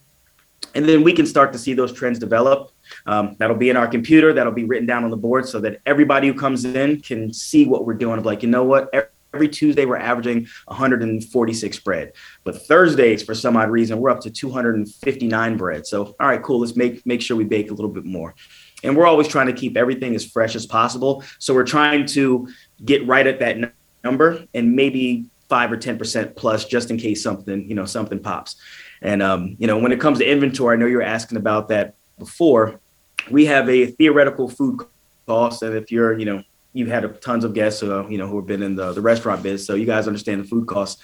And 0.73 0.89
then 0.89 1.03
we 1.03 1.13
can 1.13 1.27
start 1.27 1.53
to 1.53 1.59
see 1.59 1.75
those 1.75 1.93
trends 1.93 2.17
develop. 2.17 2.71
Um, 3.05 3.35
that'll 3.37 3.55
be 3.55 3.69
in 3.69 3.77
our 3.77 3.87
computer, 3.87 4.33
that'll 4.33 4.51
be 4.51 4.65
written 4.65 4.87
down 4.87 5.03
on 5.03 5.11
the 5.11 5.17
board 5.17 5.47
so 5.47 5.59
that 5.59 5.79
everybody 5.85 6.27
who 6.27 6.33
comes 6.33 6.65
in 6.65 7.01
can 7.01 7.31
see 7.31 7.67
what 7.67 7.85
we're 7.85 7.93
doing 7.93 8.17
of 8.17 8.25
like, 8.25 8.41
you 8.41 8.49
know 8.49 8.63
what, 8.63 8.89
every 9.33 9.47
Tuesday 9.47 9.85
we're 9.85 9.97
averaging 9.97 10.47
146 10.65 11.79
bread. 11.79 12.13
But 12.43 12.61
Thursdays, 12.65 13.23
for 13.23 13.35
some 13.35 13.57
odd 13.57 13.69
reason, 13.69 13.99
we're 13.99 14.09
up 14.09 14.21
to 14.21 14.29
259 14.29 15.57
bread. 15.57 15.85
So, 15.85 16.15
all 16.19 16.27
right, 16.27 16.41
cool. 16.41 16.59
Let's 16.59 16.75
make 16.75 17.05
make 17.05 17.21
sure 17.21 17.37
we 17.37 17.43
bake 17.43 17.71
a 17.71 17.73
little 17.73 17.91
bit 17.91 18.05
more. 18.05 18.35
And 18.83 18.95
we're 18.95 19.07
always 19.07 19.27
trying 19.27 19.47
to 19.47 19.53
keep 19.53 19.75
everything 19.75 20.15
as 20.15 20.25
fresh 20.25 20.55
as 20.55 20.65
possible. 20.65 21.23
So 21.37 21.53
we're 21.53 21.65
trying 21.65 22.05
to 22.07 22.47
get 22.85 23.05
right 23.05 23.27
at 23.27 23.39
that 23.39 23.73
number 24.03 24.45
and 24.53 24.75
maybe 24.75 25.25
five 25.49 25.71
or 25.71 25.77
10% 25.77 26.35
plus 26.35 26.65
just 26.65 26.91
in 26.91 26.97
case 26.97 27.21
something, 27.21 27.67
you 27.67 27.75
know, 27.75 27.85
something 27.85 28.19
pops. 28.19 28.55
And, 29.01 29.21
um, 29.21 29.55
you 29.59 29.67
know, 29.67 29.77
when 29.77 29.91
it 29.91 29.99
comes 29.99 30.19
to 30.19 30.29
inventory, 30.29 30.75
I 30.75 30.79
know 30.79 30.85
you 30.85 30.97
were 30.97 31.01
asking 31.01 31.37
about 31.37 31.69
that 31.69 31.95
before. 32.17 32.79
We 33.29 33.45
have 33.47 33.67
a 33.69 33.87
theoretical 33.87 34.47
food 34.47 34.81
cost. 35.27 35.63
And 35.63 35.75
if 35.75 35.91
you're, 35.91 36.17
you 36.17 36.25
know, 36.25 36.43
you've 36.73 36.89
had 36.89 37.21
tons 37.21 37.43
of 37.43 37.53
guests, 37.53 37.81
uh, 37.83 38.07
you 38.07 38.17
know, 38.17 38.27
who 38.27 38.37
have 38.37 38.47
been 38.47 38.63
in 38.63 38.75
the, 38.75 38.93
the 38.93 39.01
restaurant 39.01 39.43
biz, 39.43 39.65
so 39.65 39.75
you 39.75 39.85
guys 39.85 40.07
understand 40.07 40.43
the 40.43 40.47
food 40.47 40.67
costs. 40.67 41.01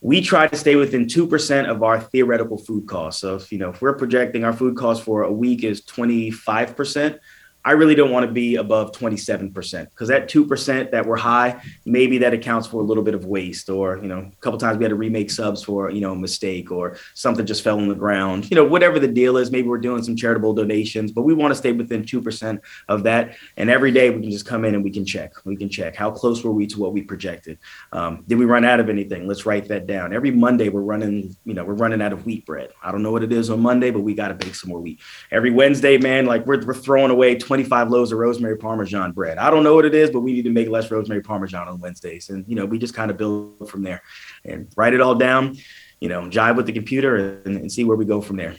We 0.00 0.20
try 0.20 0.46
to 0.46 0.56
stay 0.56 0.76
within 0.76 1.08
two 1.08 1.26
percent 1.26 1.68
of 1.68 1.82
our 1.82 2.00
theoretical 2.00 2.56
food 2.56 2.86
costs. 2.86 3.20
So, 3.20 3.36
if, 3.36 3.50
you 3.50 3.58
know, 3.58 3.70
if 3.70 3.82
we're 3.82 3.96
projecting 3.96 4.44
our 4.44 4.52
food 4.52 4.76
cost 4.76 5.02
for 5.02 5.22
a 5.22 5.32
week 5.32 5.64
is 5.64 5.84
twenty 5.84 6.30
five 6.30 6.76
percent, 6.76 7.18
I 7.64 7.72
really 7.72 7.94
don't 7.94 8.10
want 8.10 8.24
to 8.24 8.32
be 8.32 8.56
above 8.56 8.92
27% 8.92 9.52
because 9.90 10.08
that 10.08 10.28
2% 10.28 10.90
that 10.90 11.04
we're 11.04 11.16
high, 11.16 11.60
maybe 11.84 12.18
that 12.18 12.32
accounts 12.32 12.66
for 12.68 12.80
a 12.80 12.84
little 12.84 13.02
bit 13.02 13.14
of 13.14 13.26
waste 13.26 13.68
or, 13.68 13.98
you 13.98 14.08
know, 14.08 14.20
a 14.20 14.40
couple 14.40 14.58
times 14.58 14.78
we 14.78 14.84
had 14.84 14.90
to 14.90 14.94
remake 14.94 15.30
subs 15.30 15.62
for, 15.62 15.90
you 15.90 16.00
know, 16.00 16.12
a 16.12 16.16
mistake 16.16 16.70
or 16.70 16.96
something 17.14 17.44
just 17.44 17.62
fell 17.62 17.78
on 17.78 17.88
the 17.88 17.94
ground, 17.94 18.48
you 18.50 18.54
know, 18.54 18.64
whatever 18.64 18.98
the 18.98 19.08
deal 19.08 19.36
is, 19.36 19.50
maybe 19.50 19.68
we're 19.68 19.76
doing 19.78 20.02
some 20.02 20.16
charitable 20.16 20.54
donations, 20.54 21.10
but 21.10 21.22
we 21.22 21.34
want 21.34 21.50
to 21.50 21.56
stay 21.56 21.72
within 21.72 22.04
2% 22.04 22.60
of 22.88 23.02
that. 23.02 23.36
And 23.56 23.68
every 23.68 23.90
day 23.90 24.08
we 24.10 24.22
can 24.22 24.30
just 24.30 24.46
come 24.46 24.64
in 24.64 24.74
and 24.74 24.84
we 24.84 24.90
can 24.90 25.04
check, 25.04 25.32
we 25.44 25.56
can 25.56 25.68
check 25.68 25.96
how 25.96 26.10
close 26.10 26.42
were 26.44 26.52
we 26.52 26.66
to 26.68 26.78
what 26.80 26.92
we 26.92 27.02
projected. 27.02 27.58
Um, 27.92 28.24
did 28.28 28.38
we 28.38 28.44
run 28.44 28.64
out 28.64 28.80
of 28.80 28.88
anything? 28.88 29.26
Let's 29.26 29.44
write 29.44 29.68
that 29.68 29.86
down. 29.86 30.14
Every 30.14 30.30
Monday 30.30 30.68
we're 30.68 30.80
running, 30.80 31.36
you 31.44 31.54
know, 31.54 31.64
we're 31.64 31.74
running 31.74 32.00
out 32.00 32.12
of 32.12 32.24
wheat 32.24 32.46
bread. 32.46 32.70
I 32.82 32.92
don't 32.92 33.02
know 33.02 33.12
what 33.12 33.24
it 33.24 33.32
is 33.32 33.50
on 33.50 33.60
Monday, 33.60 33.90
but 33.90 34.00
we 34.00 34.14
got 34.14 34.28
to 34.28 34.34
bake 34.34 34.54
some 34.54 34.70
more 34.70 34.80
wheat. 34.80 35.00
Every 35.32 35.50
Wednesday, 35.50 35.98
man, 35.98 36.24
like 36.24 36.46
we're, 36.46 36.64
we're 36.64 36.72
throwing 36.72 37.10
away 37.10 37.34
20 37.34 37.47
25 37.48 37.88
loaves 37.88 38.12
of 38.12 38.18
rosemary 38.18 38.58
parmesan 38.58 39.10
bread. 39.12 39.38
I 39.38 39.48
don't 39.48 39.64
know 39.64 39.74
what 39.74 39.86
it 39.86 39.94
is, 39.94 40.10
but 40.10 40.20
we 40.20 40.34
need 40.34 40.44
to 40.44 40.50
make 40.50 40.68
less 40.68 40.90
rosemary 40.90 41.22
parmesan 41.22 41.66
on 41.66 41.80
Wednesdays. 41.80 42.28
And, 42.28 42.44
you 42.46 42.54
know, 42.54 42.66
we 42.66 42.78
just 42.78 42.92
kind 42.92 43.10
of 43.10 43.16
build 43.16 43.70
from 43.70 43.82
there 43.82 44.02
and 44.44 44.68
write 44.76 44.92
it 44.92 45.00
all 45.00 45.14
down, 45.14 45.56
you 45.98 46.10
know, 46.10 46.24
jive 46.24 46.56
with 46.56 46.66
the 46.66 46.74
computer 46.74 47.40
and, 47.46 47.56
and 47.56 47.72
see 47.72 47.84
where 47.84 47.96
we 47.96 48.04
go 48.04 48.20
from 48.20 48.36
there. 48.36 48.54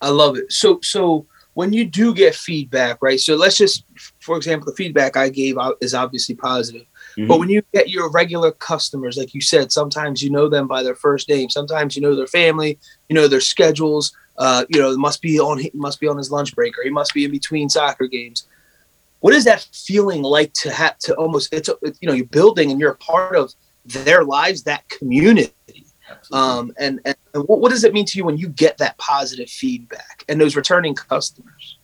I 0.00 0.10
love 0.10 0.36
it. 0.36 0.52
So, 0.52 0.78
so 0.80 1.26
when 1.54 1.72
you 1.72 1.84
do 1.84 2.14
get 2.14 2.36
feedback, 2.36 2.98
right? 3.02 3.18
So 3.18 3.34
let's 3.34 3.56
just, 3.56 3.82
for 4.20 4.36
example, 4.36 4.66
the 4.66 4.76
feedback 4.76 5.16
I 5.16 5.28
gave 5.28 5.58
out 5.58 5.76
is 5.80 5.92
obviously 5.92 6.36
positive. 6.36 6.86
Mm-hmm. 7.18 7.26
But 7.26 7.40
when 7.40 7.50
you 7.50 7.62
get 7.74 7.90
your 7.90 8.12
regular 8.12 8.52
customers, 8.52 9.16
like 9.16 9.34
you 9.34 9.40
said, 9.40 9.72
sometimes 9.72 10.22
you 10.22 10.30
know 10.30 10.48
them 10.48 10.68
by 10.68 10.84
their 10.84 10.94
first 10.94 11.28
name. 11.28 11.50
Sometimes 11.50 11.96
you 11.96 12.02
know 12.02 12.14
their 12.14 12.28
family, 12.28 12.78
you 13.08 13.16
know 13.16 13.26
their 13.26 13.40
schedules 13.40 14.12
uh, 14.40 14.64
you 14.70 14.80
know, 14.80 14.96
must 14.96 15.20
be 15.20 15.38
on 15.38 15.62
must 15.74 16.00
be 16.00 16.08
on 16.08 16.16
his 16.16 16.30
lunch 16.30 16.56
break 16.56 16.76
or 16.78 16.82
he 16.82 16.90
must 16.90 17.12
be 17.12 17.24
in 17.26 17.30
between 17.30 17.68
soccer 17.68 18.06
games. 18.06 18.48
What 19.20 19.34
is 19.34 19.44
that 19.44 19.68
feeling 19.72 20.22
like 20.22 20.54
to 20.54 20.72
have 20.72 20.98
to 21.00 21.14
almost 21.14 21.52
it's 21.52 21.68
you 22.00 22.08
know 22.08 22.14
you're 22.14 22.24
building 22.24 22.70
and 22.70 22.80
you're 22.80 22.92
a 22.92 22.96
part 22.96 23.36
of 23.36 23.52
their 23.84 24.24
lives, 24.24 24.62
that 24.62 24.88
community. 24.88 25.52
Um, 26.32 26.72
and 26.78 27.00
and 27.04 27.16
what, 27.34 27.60
what 27.60 27.68
does 27.70 27.84
it 27.84 27.92
mean 27.92 28.06
to 28.06 28.18
you 28.18 28.24
when 28.24 28.38
you 28.38 28.48
get 28.48 28.78
that 28.78 28.96
positive 28.96 29.50
feedback 29.50 30.24
and 30.26 30.40
those 30.40 30.56
returning 30.56 30.94
customers? 30.94 31.76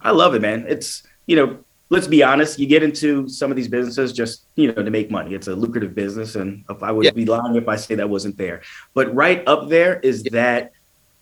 I 0.00 0.10
love 0.10 0.34
it, 0.34 0.42
man. 0.42 0.66
It's 0.68 1.04
you 1.26 1.36
know 1.36 1.58
let's 1.90 2.06
be 2.06 2.22
honest, 2.22 2.58
you 2.58 2.66
get 2.66 2.82
into 2.82 3.28
some 3.28 3.50
of 3.50 3.56
these 3.56 3.68
businesses 3.68 4.14
just, 4.14 4.46
you 4.56 4.72
know, 4.72 4.82
to 4.82 4.90
make 4.90 5.10
money. 5.10 5.34
It's 5.34 5.46
a 5.46 5.54
lucrative 5.54 5.94
business. 5.94 6.36
And 6.36 6.64
if 6.70 6.82
I 6.82 6.90
would 6.90 7.04
yeah. 7.04 7.10
be 7.10 7.26
lying 7.26 7.54
if 7.54 7.68
I 7.68 7.76
say 7.76 7.94
that 7.96 8.08
wasn't 8.08 8.38
there. 8.38 8.62
But 8.94 9.14
right 9.14 9.46
up 9.46 9.68
there 9.68 10.00
is 10.00 10.24
yeah. 10.24 10.30
that 10.32 10.72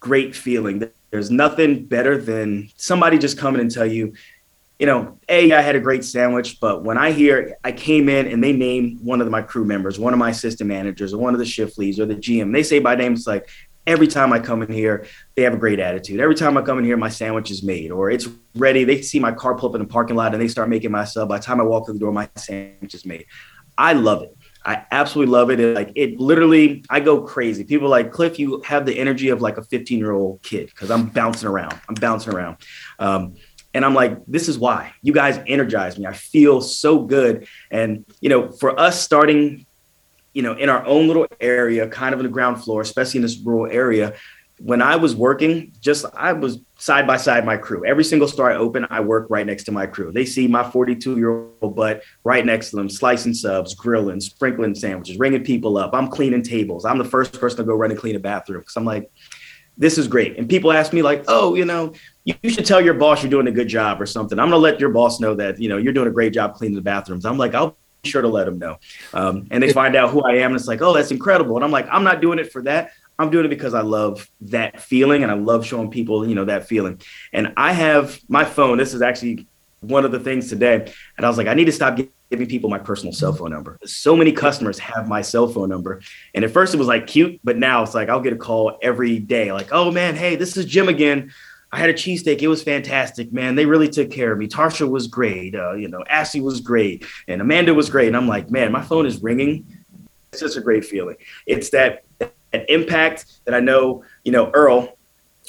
great 0.00 0.34
feeling. 0.34 0.90
There's 1.10 1.30
nothing 1.30 1.84
better 1.84 2.18
than 2.18 2.70
somebody 2.76 3.18
just 3.18 3.38
coming 3.38 3.60
and 3.60 3.70
tell 3.70 3.86
you, 3.86 4.14
you 4.78 4.86
know, 4.86 5.18
A, 5.28 5.52
I 5.52 5.60
had 5.60 5.76
a 5.76 5.80
great 5.80 6.04
sandwich, 6.04 6.58
but 6.58 6.82
when 6.82 6.96
I 6.96 7.12
hear 7.12 7.56
I 7.62 7.72
came 7.72 8.08
in 8.08 8.26
and 8.26 8.42
they 8.42 8.52
name 8.52 8.98
one 9.02 9.20
of 9.20 9.28
my 9.28 9.42
crew 9.42 9.64
members, 9.64 9.98
one 9.98 10.14
of 10.14 10.18
my 10.18 10.30
assistant 10.30 10.68
managers, 10.68 11.12
or 11.12 11.18
one 11.18 11.34
of 11.34 11.38
the 11.38 11.44
shift 11.44 11.78
leads 11.78 12.00
or 12.00 12.06
the 12.06 12.14
GM, 12.14 12.52
they 12.52 12.62
say 12.62 12.78
by 12.78 12.94
name, 12.94 13.12
it's 13.12 13.26
like 13.26 13.50
every 13.86 14.06
time 14.06 14.32
I 14.32 14.38
come 14.38 14.62
in 14.62 14.72
here, 14.72 15.06
they 15.34 15.42
have 15.42 15.52
a 15.52 15.58
great 15.58 15.80
attitude. 15.80 16.18
Every 16.18 16.34
time 16.34 16.56
I 16.56 16.62
come 16.62 16.78
in 16.78 16.84
here, 16.84 16.96
my 16.96 17.10
sandwich 17.10 17.50
is 17.50 17.62
made 17.62 17.90
or 17.90 18.10
it's 18.10 18.28
ready. 18.54 18.84
They 18.84 19.02
see 19.02 19.18
my 19.18 19.32
car 19.32 19.54
pull 19.54 19.68
up 19.68 19.74
in 19.74 19.82
the 19.82 19.88
parking 19.88 20.16
lot 20.16 20.32
and 20.32 20.40
they 20.40 20.48
start 20.48 20.70
making 20.70 20.92
my 20.92 21.04
sub. 21.04 21.28
By 21.28 21.38
the 21.38 21.44
time 21.44 21.60
I 21.60 21.64
walk 21.64 21.84
through 21.84 21.94
the 21.94 22.00
door, 22.00 22.12
my 22.12 22.28
sandwich 22.36 22.94
is 22.94 23.04
made. 23.04 23.26
I 23.76 23.92
love 23.92 24.22
it. 24.22 24.36
I 24.64 24.84
absolutely 24.90 25.32
love 25.32 25.50
it. 25.50 25.60
it. 25.60 25.74
Like 25.74 25.92
it 25.94 26.18
literally, 26.20 26.84
I 26.90 27.00
go 27.00 27.22
crazy. 27.22 27.64
People 27.64 27.88
like 27.88 28.12
Cliff, 28.12 28.38
you 28.38 28.60
have 28.62 28.84
the 28.86 28.98
energy 28.98 29.30
of 29.30 29.40
like 29.40 29.56
a 29.56 29.64
15 29.64 29.98
year 29.98 30.12
old 30.12 30.42
kid 30.42 30.66
because 30.66 30.90
I'm 30.90 31.06
bouncing 31.06 31.48
around. 31.48 31.78
I'm 31.88 31.94
bouncing 31.94 32.34
around. 32.34 32.58
Um, 32.98 33.34
and 33.72 33.84
I'm 33.84 33.94
like, 33.94 34.18
this 34.26 34.48
is 34.48 34.58
why 34.58 34.92
you 35.02 35.12
guys 35.12 35.40
energize 35.46 35.98
me. 35.98 36.06
I 36.06 36.12
feel 36.12 36.60
so 36.60 37.04
good. 37.04 37.46
And, 37.70 38.04
you 38.20 38.28
know, 38.28 38.50
for 38.50 38.78
us 38.78 39.00
starting, 39.00 39.64
you 40.32 40.42
know, 40.42 40.54
in 40.54 40.68
our 40.68 40.84
own 40.84 41.06
little 41.06 41.26
area, 41.40 41.88
kind 41.88 42.12
of 42.12 42.20
in 42.20 42.24
the 42.26 42.32
ground 42.32 42.62
floor, 42.62 42.80
especially 42.80 43.18
in 43.18 43.22
this 43.22 43.38
rural 43.38 43.70
area, 43.70 44.14
when 44.62 44.82
I 44.82 44.96
was 44.96 45.16
working, 45.16 45.72
just 45.80 46.04
I 46.14 46.34
was 46.34 46.58
side 46.76 47.06
by 47.06 47.16
side 47.16 47.46
my 47.46 47.56
crew. 47.56 47.84
Every 47.86 48.04
single 48.04 48.28
store 48.28 48.50
I 48.50 48.56
open, 48.56 48.86
I 48.90 49.00
work 49.00 49.26
right 49.30 49.46
next 49.46 49.64
to 49.64 49.72
my 49.72 49.86
crew. 49.86 50.12
They 50.12 50.26
see 50.26 50.46
my 50.46 50.68
42 50.68 51.16
year 51.16 51.30
old 51.30 51.74
butt 51.74 52.02
right 52.24 52.44
next 52.44 52.70
to 52.70 52.76
them, 52.76 52.90
slicing 52.90 53.32
subs, 53.32 53.74
grilling, 53.74 54.20
sprinkling 54.20 54.74
sandwiches, 54.74 55.18
ringing 55.18 55.44
people 55.44 55.78
up. 55.78 55.94
I'm 55.94 56.08
cleaning 56.08 56.42
tables. 56.42 56.84
I'm 56.84 56.98
the 56.98 57.04
first 57.04 57.40
person 57.40 57.58
to 57.58 57.64
go 57.64 57.74
run 57.74 57.90
and 57.90 57.98
clean 57.98 58.16
a 58.16 58.20
bathroom 58.20 58.60
because 58.60 58.76
I'm 58.76 58.84
like, 58.84 59.10
this 59.78 59.96
is 59.96 60.06
great. 60.06 60.36
And 60.36 60.46
people 60.46 60.72
ask 60.72 60.92
me 60.92 61.00
like, 61.00 61.24
oh, 61.26 61.54
you 61.54 61.64
know, 61.64 61.94
you, 62.24 62.34
you 62.42 62.50
should 62.50 62.66
tell 62.66 62.82
your 62.82 62.94
boss 62.94 63.22
you're 63.22 63.30
doing 63.30 63.48
a 63.48 63.52
good 63.52 63.68
job 63.68 64.00
or 64.00 64.06
something. 64.06 64.38
I'm 64.38 64.50
gonna 64.50 64.58
let 64.58 64.78
your 64.78 64.90
boss 64.90 65.20
know 65.20 65.34
that 65.36 65.58
you 65.58 65.70
know 65.70 65.78
you're 65.78 65.94
doing 65.94 66.08
a 66.08 66.12
great 66.12 66.34
job 66.34 66.54
cleaning 66.54 66.76
the 66.76 66.82
bathrooms. 66.82 67.24
I'm 67.24 67.38
like, 67.38 67.54
I'll 67.54 67.76
be 68.02 68.10
sure 68.10 68.20
to 68.20 68.28
let 68.28 68.44
them 68.44 68.58
know. 68.58 68.76
Um, 69.14 69.46
and 69.50 69.62
they 69.62 69.72
find 69.72 69.96
out 69.96 70.10
who 70.10 70.22
I 70.22 70.34
am, 70.34 70.50
and 70.50 70.56
it's 70.56 70.68
like, 70.68 70.82
oh, 70.82 70.92
that's 70.92 71.10
incredible. 71.10 71.56
And 71.56 71.64
I'm 71.64 71.70
like, 71.70 71.88
I'm 71.90 72.04
not 72.04 72.20
doing 72.20 72.38
it 72.38 72.52
for 72.52 72.60
that. 72.62 72.92
I'm 73.20 73.28
doing 73.30 73.44
it 73.44 73.48
because 73.48 73.74
I 73.74 73.82
love 73.82 74.26
that 74.40 74.80
feeling 74.80 75.22
and 75.22 75.30
I 75.30 75.34
love 75.34 75.66
showing 75.66 75.90
people, 75.90 76.26
you 76.26 76.34
know, 76.34 76.46
that 76.46 76.66
feeling. 76.66 77.02
And 77.34 77.52
I 77.56 77.72
have 77.72 78.18
my 78.28 78.44
phone. 78.44 78.78
This 78.78 78.94
is 78.94 79.02
actually 79.02 79.46
one 79.80 80.06
of 80.06 80.12
the 80.12 80.20
things 80.20 80.48
today. 80.48 80.90
And 81.16 81.26
I 81.26 81.28
was 81.28 81.36
like, 81.36 81.46
I 81.46 81.52
need 81.52 81.66
to 81.66 81.72
stop 81.72 81.98
giving 82.30 82.46
people 82.46 82.70
my 82.70 82.78
personal 82.78 83.12
cell 83.12 83.34
phone 83.34 83.50
number. 83.50 83.78
So 83.84 84.16
many 84.16 84.32
customers 84.32 84.78
have 84.78 85.06
my 85.06 85.20
cell 85.20 85.48
phone 85.48 85.68
number. 85.68 86.00
And 86.34 86.46
at 86.46 86.50
first 86.50 86.72
it 86.72 86.78
was 86.78 86.86
like 86.86 87.06
cute, 87.06 87.38
but 87.44 87.58
now 87.58 87.82
it's 87.82 87.94
like 87.94 88.08
I'll 88.08 88.20
get 88.20 88.32
a 88.32 88.36
call 88.36 88.78
every 88.80 89.18
day, 89.18 89.52
like, 89.52 89.68
oh 89.70 89.90
man, 89.90 90.16
hey, 90.16 90.36
this 90.36 90.56
is 90.56 90.64
Jim 90.64 90.88
again. 90.88 91.30
I 91.72 91.78
had 91.78 91.90
a 91.90 91.94
cheesesteak. 91.94 92.40
It 92.40 92.48
was 92.48 92.62
fantastic, 92.62 93.34
man. 93.34 93.54
They 93.54 93.66
really 93.66 93.88
took 93.88 94.10
care 94.10 94.32
of 94.32 94.38
me. 94.38 94.48
Tarsha 94.48 94.88
was 94.88 95.06
great. 95.06 95.54
Uh, 95.54 95.74
you 95.74 95.88
know, 95.88 96.02
Ashley 96.08 96.40
was 96.40 96.60
great. 96.60 97.04
And 97.28 97.42
Amanda 97.42 97.74
was 97.74 97.90
great. 97.90 98.08
And 98.08 98.16
I'm 98.16 98.26
like, 98.26 98.50
man, 98.50 98.72
my 98.72 98.82
phone 98.82 99.06
is 99.06 99.22
ringing. 99.22 99.66
It's 100.32 100.40
just 100.40 100.56
a 100.56 100.60
great 100.60 100.84
feeling. 100.84 101.16
It's 101.46 101.70
that 101.70 102.04
an 102.52 102.64
impact 102.68 103.40
that 103.44 103.54
I 103.54 103.60
know, 103.60 104.04
you 104.24 104.32
know, 104.32 104.50
Earl, 104.52 104.96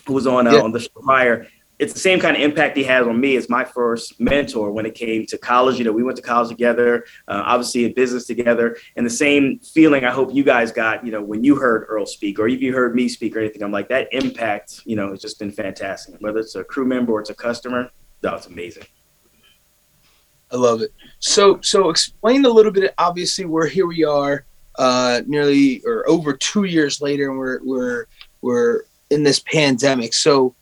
who 0.06 0.14
was 0.14 0.28
on 0.28 0.48
uh, 0.48 0.54
yeah. 0.54 0.62
on 0.62 0.72
the 0.72 0.80
show 0.80 0.90
prior, 1.02 1.48
it's 1.82 1.94
the 1.94 2.00
same 2.00 2.20
kind 2.20 2.38
of 2.38 2.44
impact 2.44 2.78
he 2.78 2.84
has 2.84 3.08
on 3.08 3.20
me 3.20 3.36
as 3.36 3.50
my 3.50 3.66
first 3.66 4.20
mentor 4.20 4.72
when 4.72 4.86
it 4.86 4.94
came 4.94 5.26
to 5.26 5.36
college. 5.36 5.80
You 5.80 5.86
know, 5.86 5.92
we 5.92 6.04
went 6.04 6.16
to 6.18 6.22
college 6.22 6.50
together, 6.50 7.06
uh, 7.28 7.42
obviously 7.44 7.86
in 7.86 7.94
business 7.96 8.28
together, 8.28 8.78
and 8.96 9.04
the 9.04 9.10
same 9.10 9.58
feeling 9.58 10.06
I 10.06 10.12
hope 10.12 10.32
you 10.32 10.44
guys 10.44 10.72
got, 10.72 11.04
you 11.04 11.12
know, 11.12 11.24
when 11.24 11.44
you 11.44 11.56
heard 11.56 11.88
Earl 11.90 12.06
speak 12.06 12.38
or 12.38 12.48
if 12.48 12.62
you 12.62 12.72
heard 12.72 12.94
me 12.94 13.10
speak 13.10 13.36
or 13.36 13.40
anything. 13.40 13.64
I'm 13.64 13.72
like 13.72 13.90
that 13.90 14.10
impact, 14.12 14.82
you 14.86 14.96
know, 14.96 15.10
has 15.10 15.22
just 15.22 15.40
been 15.40 15.52
fantastic. 15.52 16.16
Whether 16.20 16.40
it's 16.40 16.54
a 16.54 16.64
crew 16.64 16.86
member 16.86 17.14
or 17.14 17.22
it's 17.22 17.32
a 17.32 17.36
customer, 17.36 17.90
that 18.22 18.32
was 18.32 18.46
amazing. 18.46 18.84
I 20.52 20.58
love 20.58 20.82
it. 20.84 20.94
So, 21.18 21.60
so 21.62 21.90
explain 21.90 22.46
a 22.46 22.50
little 22.50 22.72
bit. 22.72 22.94
Obviously, 23.00 23.46
we're 23.46 23.68
here. 23.68 23.88
We 23.88 24.04
are 24.04 24.46
uh, 24.82 25.22
nearly 25.28 25.80
or 25.86 26.10
over 26.10 26.34
two 26.34 26.64
years 26.64 27.02
later, 27.02 27.30
and 27.30 27.38
we're 27.38 27.60
we're 27.64 28.06
we're 28.42 28.82
in 29.12 29.22
this 29.22 29.40
pandemic. 29.40 30.12
So, 30.12 30.56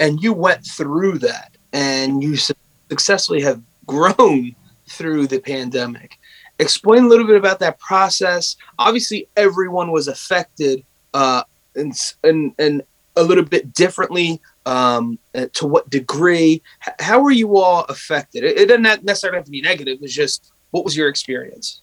and 0.00 0.18
you 0.22 0.32
went 0.32 0.64
through 0.64 1.18
that, 1.18 1.54
and 1.74 2.22
you 2.22 2.36
successfully 2.36 3.42
have 3.42 3.60
grown 3.84 4.56
through 4.88 5.26
the 5.26 5.40
pandemic. 5.40 6.18
Explain 6.58 7.04
a 7.04 7.08
little 7.08 7.26
bit 7.26 7.36
about 7.36 7.58
that 7.58 7.78
process. 7.78 8.56
Obviously, 8.78 9.28
everyone 9.36 9.92
was 9.92 10.08
affected, 10.08 10.82
uh, 11.12 11.42
and 11.74 11.92
and 12.24 12.54
and 12.58 12.82
a 13.16 13.22
little 13.22 13.44
bit 13.44 13.74
differently. 13.74 14.40
Um, 14.64 15.18
uh, 15.34 15.46
to 15.52 15.66
what 15.66 15.90
degree? 15.90 16.62
How 16.98 17.20
were 17.20 17.30
you 17.30 17.58
all 17.58 17.84
affected? 17.84 18.42
It, 18.42 18.56
it 18.56 18.68
doesn't 18.68 19.04
necessarily 19.04 19.36
have 19.36 19.44
to 19.44 19.50
be 19.50 19.60
negative. 19.60 19.98
It's 20.00 20.14
just 20.14 20.50
what 20.70 20.82
was 20.82 20.96
your 20.96 21.08
experience? 21.08 21.82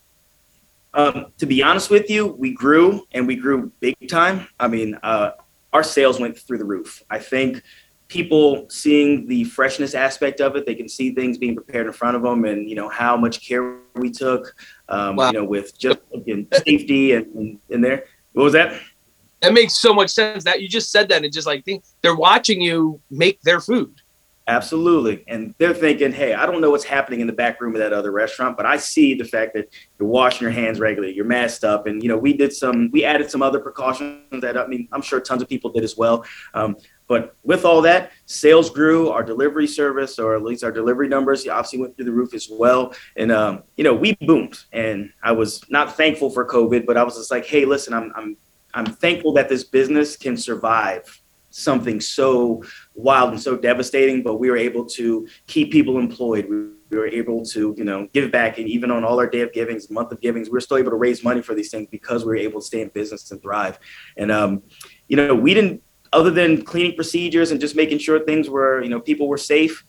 Um, 0.94 1.28
to 1.40 1.46
be 1.46 1.64
honest 1.64 1.90
with 1.90 2.10
you, 2.10 2.28
we 2.28 2.54
grew 2.54 3.06
and 3.12 3.28
we 3.28 3.36
grew 3.36 3.72
big 3.80 3.96
time. 4.08 4.48
I 4.60 4.68
mean, 4.68 4.98
uh, 5.02 5.32
our 5.72 5.84
sales 5.84 6.20
went 6.20 6.38
through 6.38 6.60
the 6.60 6.66
roof. 6.66 7.02
I 7.10 7.20
think 7.20 7.64
people 8.08 8.68
seeing 8.70 9.28
the 9.28 9.44
freshness 9.46 9.96
aspect 9.96 10.40
of 10.40 10.56
it, 10.56 10.68
they 10.68 10.76
can 10.76 10.88
see 10.88 11.12
things 11.12 11.40
being 11.40 11.56
prepared 11.56 11.88
in 11.88 11.94
front 11.94 12.16
of 12.16 12.22
them, 12.22 12.46
and 12.46 12.70
you 12.70 12.76
know 12.76 12.90
how 12.90 13.18
much 13.18 13.46
care 13.46 13.78
we 13.96 14.12
took. 14.12 14.56
Um, 14.88 15.16
wow. 15.16 15.28
You 15.28 15.40
know, 15.40 15.46
with 15.46 15.78
just 15.78 16.00
again, 16.14 16.48
safety 16.54 17.14
and 17.14 17.60
in 17.70 17.82
there. 17.82 18.06
What 18.34 18.44
was 18.44 18.54
that? 18.54 18.80
That 19.42 19.54
makes 19.54 19.78
so 19.78 19.94
much 19.94 20.12
sense. 20.12 20.44
That 20.44 20.62
you 20.62 20.70
just 20.70 20.92
said 20.92 21.10
that, 21.10 21.24
and 21.24 21.34
just 21.34 21.48
like 21.48 21.66
think 21.66 21.84
they're 22.02 22.16
watching 22.16 22.62
you 22.62 23.02
make 23.10 23.42
their 23.42 23.60
food. 23.60 24.00
Absolutely. 24.46 25.24
And 25.30 25.56
they're 25.58 25.74
thinking, 25.74 26.12
hey, 26.12 26.34
I 26.34 26.46
don't 26.46 26.60
know 26.60 26.72
what's 26.72 26.84
happening 26.84 27.22
in 27.22 27.28
the 27.28 27.34
back 27.34 27.62
room 27.62 27.76
of 27.76 27.80
that 27.80 27.94
other 27.94 28.12
restaurant, 28.12 28.58
but 28.58 28.66
I 28.66 28.76
see 28.76 29.14
the 29.14 29.24
fact 29.24 29.54
that 29.54 29.70
you're 29.98 30.10
washing 30.10 30.42
your 30.42 30.52
hands 30.52 30.82
regularly, 30.82 31.16
you're 31.16 31.24
masked 31.24 31.64
up. 31.64 31.88
And, 31.88 32.04
you 32.04 32.10
know, 32.10 32.18
we 32.18 32.34
did 32.34 32.52
some, 32.52 32.92
we 32.92 33.06
added 33.06 33.32
some 33.32 33.42
other 33.42 33.60
precautions 33.60 34.42
that, 34.42 34.58
I 34.58 34.68
mean, 34.68 34.90
I'm 34.92 35.02
sure 35.02 35.22
tons 35.22 35.42
of 35.42 35.48
people 35.48 35.72
did 35.72 35.86
as 35.86 35.96
well. 35.96 36.26
Um, 36.54 36.76
but 37.08 37.36
with 37.44 37.64
all 37.64 37.82
that, 37.84 38.12
sales 38.26 38.70
grew, 38.70 39.10
our 39.12 39.24
delivery 39.24 39.68
service, 39.68 40.20
or 40.20 40.36
at 40.36 40.44
least 40.44 40.64
our 40.64 40.74
delivery 40.74 41.08
numbers, 41.08 41.48
obviously 41.48 41.80
went 41.80 41.96
through 41.96 42.06
the 42.06 42.12
roof 42.12 42.34
as 42.34 42.50
well. 42.52 42.94
And, 43.16 43.32
um, 43.32 43.64
you 43.78 43.86
know, 43.86 43.94
we 43.94 44.16
boomed. 44.16 44.60
And 44.74 45.14
I 45.24 45.32
was 45.32 45.64
not 45.70 45.96
thankful 45.96 46.30
for 46.30 46.46
COVID, 46.46 46.86
but 46.86 46.98
I 46.98 47.04
was 47.04 47.16
just 47.16 47.32
like, 47.32 47.46
hey, 47.46 47.64
listen, 47.64 47.94
I'm, 47.94 48.12
I'm, 48.14 48.36
I'm 48.74 48.86
thankful 48.88 49.32
that 49.34 49.48
this 49.48 49.64
business 49.64 50.18
can 50.18 50.36
survive 50.36 51.22
something 51.54 52.02
so 52.02 52.64
wild 52.96 53.32
and 53.32 53.42
so 53.42 53.58
devastating, 53.58 54.24
but 54.24 54.36
we 54.36 54.50
were 54.50 54.58
able 54.58 54.86
to 54.86 55.28
keep 55.48 55.72
people 55.72 55.98
employed. 55.98 56.48
We 56.50 56.98
were 56.98 57.08
able 57.08 57.44
to, 57.46 57.74
you 57.78 57.84
know, 57.84 58.08
give 58.14 58.32
back. 58.32 58.58
And 58.60 58.68
even 58.68 58.92
on 58.92 59.04
all 59.04 59.20
our 59.20 59.28
day 59.28 59.42
of 59.42 59.52
givings, 59.54 59.90
month 59.90 60.12
of 60.12 60.22
givings, 60.22 60.50
we 60.50 60.58
are 60.58 60.62
still 60.62 60.78
able 60.78 60.92
to 60.92 60.98
raise 60.98 61.24
money 61.24 61.42
for 61.42 61.56
these 61.56 61.72
things 61.72 61.88
because 61.90 62.24
we 62.24 62.30
were 62.30 62.36
able 62.38 62.60
to 62.60 62.66
stay 62.66 62.82
in 62.82 62.90
business 62.90 63.32
and 63.32 63.42
thrive. 63.42 63.80
And, 64.18 64.32
um, 64.32 64.64
you 65.08 65.18
know, 65.18 65.34
we 65.34 65.54
didn't, 65.54 65.82
other 66.12 66.30
than 66.30 66.64
cleaning 66.64 66.96
procedures 66.96 67.52
and 67.52 67.60
just 67.60 67.76
making 67.76 67.98
sure 67.98 68.20
things 68.20 68.50
were, 68.50 68.84
you 68.84 68.90
know, 68.90 69.00
people 69.00 69.28
were 69.28 69.38
safe. 69.38 69.84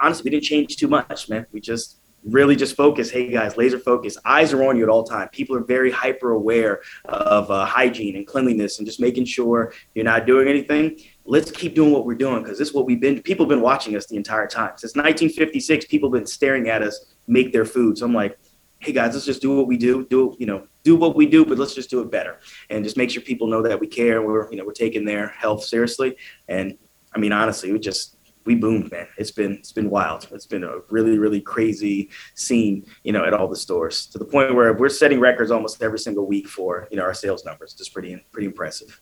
Honestly, 0.00 0.24
we 0.24 0.30
didn't 0.30 0.44
change 0.44 0.76
too 0.76 0.88
much, 0.88 1.28
man. 1.28 1.46
We 1.52 1.60
just 1.60 2.00
really 2.26 2.56
just 2.56 2.76
focus 2.76 3.10
hey 3.10 3.30
guys 3.30 3.56
laser 3.56 3.78
focus. 3.78 4.18
Eyes 4.24 4.52
are 4.52 4.64
on 4.64 4.76
you 4.76 4.82
at 4.82 4.88
all 4.88 5.04
time. 5.04 5.28
People 5.28 5.56
are 5.56 5.64
very 5.64 5.90
hyper 5.90 6.32
aware 6.32 6.80
of 7.04 7.50
uh, 7.50 7.64
hygiene 7.64 8.16
and 8.16 8.26
cleanliness 8.26 8.78
and 8.78 8.86
just 8.86 9.00
making 9.00 9.24
sure 9.24 9.72
you're 9.94 10.04
not 10.04 10.26
doing 10.26 10.48
anything. 10.48 10.98
Let's 11.24 11.50
keep 11.50 11.74
doing 11.74 11.92
what 11.92 12.04
we're 12.04 12.14
doing 12.14 12.42
because 12.42 12.58
this 12.58 12.68
is 12.68 12.74
what 12.74 12.86
we've 12.86 13.00
been 13.00 13.22
people 13.22 13.44
have 13.44 13.50
been 13.50 13.60
watching 13.60 13.96
us 13.96 14.06
the 14.06 14.16
entire 14.16 14.46
time. 14.46 14.72
Since 14.76 14.96
1956 14.96 15.86
people 15.86 16.08
have 16.08 16.20
been 16.20 16.26
staring 16.26 16.68
at 16.68 16.82
us 16.82 17.14
make 17.26 17.52
their 17.52 17.64
food. 17.64 17.98
So 17.98 18.06
i'm 18.06 18.14
like 18.14 18.38
hey 18.78 18.92
guys 18.92 19.14
let's 19.14 19.24
just 19.24 19.40
do 19.40 19.56
what 19.56 19.66
we 19.66 19.78
do 19.78 20.04
do 20.10 20.36
you 20.38 20.44
know 20.44 20.66
do 20.82 20.94
what 20.96 21.16
we 21.16 21.24
do 21.24 21.46
but 21.46 21.58
let's 21.58 21.74
just 21.74 21.90
do 21.90 22.00
it 22.00 22.10
better. 22.10 22.40
And 22.70 22.84
just 22.84 22.96
make 22.96 23.10
sure 23.10 23.22
people 23.22 23.46
know 23.46 23.62
that 23.62 23.78
we 23.78 23.86
care 23.86 24.20
we're 24.22 24.50
you 24.50 24.56
know 24.56 24.64
we're 24.64 24.72
taking 24.72 25.04
their 25.04 25.28
health 25.28 25.64
seriously. 25.64 26.16
And 26.48 26.76
i 27.14 27.18
mean 27.18 27.32
honestly 27.32 27.72
we 27.72 27.78
just 27.78 28.15
we 28.46 28.54
boomed, 28.54 28.90
man. 28.90 29.06
It's 29.18 29.32
been 29.32 29.54
it's 29.54 29.72
been 29.72 29.90
wild. 29.90 30.28
It's 30.32 30.46
been 30.46 30.64
a 30.64 30.78
really 30.88 31.18
really 31.18 31.40
crazy 31.40 32.08
scene, 32.34 32.86
you 33.02 33.12
know, 33.12 33.24
at 33.24 33.34
all 33.34 33.48
the 33.48 33.56
stores 33.56 34.06
to 34.06 34.18
the 34.18 34.24
point 34.24 34.54
where 34.54 34.72
we're 34.72 34.88
setting 34.88 35.20
records 35.20 35.50
almost 35.50 35.82
every 35.82 35.98
single 35.98 36.26
week 36.26 36.48
for 36.48 36.88
you 36.90 36.96
know 36.96 37.02
our 37.02 37.14
sales 37.14 37.44
numbers. 37.44 37.74
Just 37.74 37.92
pretty 37.92 38.24
pretty 38.32 38.46
impressive. 38.46 39.00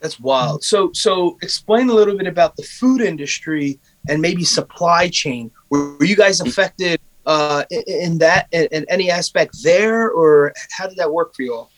That's 0.00 0.20
wild. 0.20 0.62
So 0.62 0.90
so 0.94 1.36
explain 1.42 1.88
a 1.90 1.92
little 1.92 2.16
bit 2.16 2.28
about 2.28 2.56
the 2.56 2.62
food 2.62 3.00
industry 3.00 3.80
and 4.08 4.22
maybe 4.22 4.44
supply 4.44 5.08
chain. 5.08 5.50
Were, 5.70 5.96
were 5.98 6.04
you 6.04 6.16
guys 6.16 6.40
affected 6.40 7.00
uh, 7.26 7.64
in, 7.70 7.82
in 7.86 8.18
that 8.18 8.46
in, 8.52 8.68
in, 8.70 8.86
any 8.88 9.10
aspect 9.10 9.56
there, 9.62 10.08
or 10.10 10.54
how 10.70 10.86
did 10.86 10.96
that 10.96 11.12
work 11.12 11.34
for 11.34 11.42
you 11.42 11.54
all? 11.54 11.70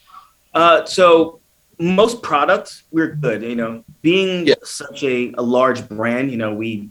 Uh, 0.55 0.85
so 0.85 1.40
most 1.81 2.23
products 2.23 2.85
we're 2.91 3.15
good 3.15 3.43
you 3.43 3.57
know. 3.57 3.85
Being 4.03 4.47
yeah. 4.47 4.55
such 4.63 5.03
a, 5.03 5.33
a 5.37 5.43
large 5.43 5.89
brand 5.89 6.31
you 6.31 6.37
know 6.37 6.55
we 6.55 6.91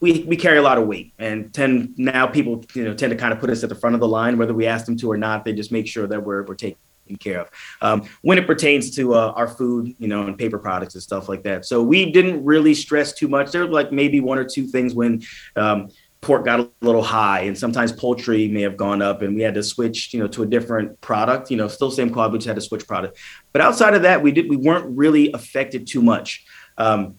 we, 0.00 0.24
we 0.24 0.36
carry 0.36 0.58
a 0.58 0.62
lot 0.62 0.78
of 0.78 0.86
weight 0.86 1.12
and 1.18 1.52
tend 1.54 1.96
now 1.98 2.26
people 2.26 2.64
you 2.74 2.84
know 2.84 2.94
tend 2.94 3.10
to 3.10 3.16
kind 3.16 3.32
of 3.32 3.40
put 3.40 3.50
us 3.50 3.62
at 3.62 3.68
the 3.68 3.74
front 3.74 3.94
of 3.94 4.00
the 4.00 4.08
line 4.08 4.38
whether 4.38 4.54
we 4.54 4.66
ask 4.66 4.86
them 4.86 4.96
to 4.96 5.10
or 5.10 5.16
not 5.16 5.44
they 5.44 5.52
just 5.52 5.70
make 5.70 5.86
sure 5.86 6.06
that 6.06 6.22
we're, 6.22 6.42
we're 6.42 6.54
taken 6.54 6.78
care 7.20 7.40
of. 7.40 7.50
Um, 7.80 8.08
when 8.22 8.38
it 8.38 8.46
pertains 8.46 8.94
to 8.96 9.14
uh, 9.14 9.32
our 9.36 9.48
food 9.48 9.94
you 9.98 10.08
know 10.08 10.26
and 10.26 10.38
paper 10.38 10.58
products 10.58 10.94
and 10.94 11.02
stuff 11.02 11.28
like 11.28 11.42
that. 11.42 11.64
So 11.66 11.82
we 11.82 12.10
didn't 12.10 12.44
really 12.44 12.74
stress 12.74 13.12
too 13.12 13.28
much. 13.28 13.52
There 13.52 13.66
were 13.66 13.72
like 13.72 13.92
maybe 13.92 14.20
one 14.20 14.38
or 14.38 14.44
two 14.44 14.66
things 14.66 14.94
when 14.94 15.22
um, 15.56 15.90
pork 16.22 16.44
got 16.44 16.60
a 16.60 16.70
little 16.80 17.02
high 17.02 17.40
and 17.40 17.58
sometimes 17.58 17.90
poultry 17.92 18.46
may 18.46 18.62
have 18.62 18.76
gone 18.76 19.02
up 19.02 19.22
and 19.22 19.34
we 19.34 19.42
had 19.42 19.54
to 19.54 19.62
switch 19.62 20.14
you 20.14 20.20
know 20.20 20.28
to 20.28 20.44
a 20.44 20.46
different 20.46 20.98
product 21.00 21.50
you 21.50 21.56
know 21.56 21.66
still 21.68 21.90
same 21.90 22.10
quality 22.10 22.32
we 22.32 22.38
just 22.38 22.46
had 22.46 22.56
to 22.56 22.62
switch 22.62 22.86
product. 22.86 23.18
But 23.52 23.60
outside 23.60 23.94
of 23.94 24.02
that 24.02 24.22
we 24.22 24.30
did 24.30 24.48
we 24.48 24.56
weren't 24.56 24.96
really 24.96 25.32
affected 25.32 25.86
too 25.86 26.00
much. 26.00 26.44
Um, 26.78 27.16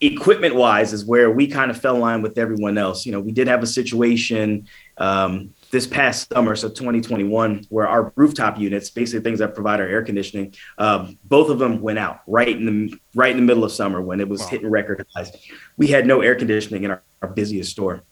equipment 0.00 0.54
wise 0.54 0.92
is 0.92 1.04
where 1.04 1.30
we 1.30 1.46
kind 1.46 1.70
of 1.70 1.80
fell 1.80 1.94
in 1.94 2.00
line 2.00 2.22
with 2.22 2.38
everyone 2.38 2.76
else. 2.76 3.06
You 3.06 3.12
know 3.12 3.20
we 3.20 3.30
did 3.30 3.46
have 3.46 3.62
a 3.62 3.68
situation 3.68 4.66
um, 4.98 5.54
this 5.70 5.86
past 5.86 6.32
summer 6.32 6.56
so 6.56 6.68
2021 6.68 7.66
where 7.68 7.86
our 7.86 8.12
rooftop 8.16 8.58
units 8.58 8.90
basically 8.90 9.20
things 9.20 9.38
that 9.38 9.54
provide 9.54 9.78
our 9.78 9.86
air 9.86 10.02
conditioning 10.02 10.52
um, 10.78 11.16
both 11.24 11.48
of 11.48 11.60
them 11.60 11.80
went 11.80 12.00
out 12.00 12.22
right 12.26 12.48
in 12.48 12.66
the 12.66 12.98
right 13.14 13.30
in 13.30 13.36
the 13.36 13.44
middle 13.44 13.62
of 13.62 13.70
summer 13.70 14.02
when 14.02 14.18
it 14.18 14.28
was 14.28 14.40
wow. 14.40 14.48
hitting 14.48 14.68
record 14.68 15.06
highs. 15.14 15.30
We 15.76 15.86
had 15.86 16.04
no 16.04 16.20
air 16.20 16.34
conditioning 16.34 16.82
in 16.82 16.90
our, 16.90 17.02
our 17.22 17.28
busiest 17.28 17.70
store 17.70 18.02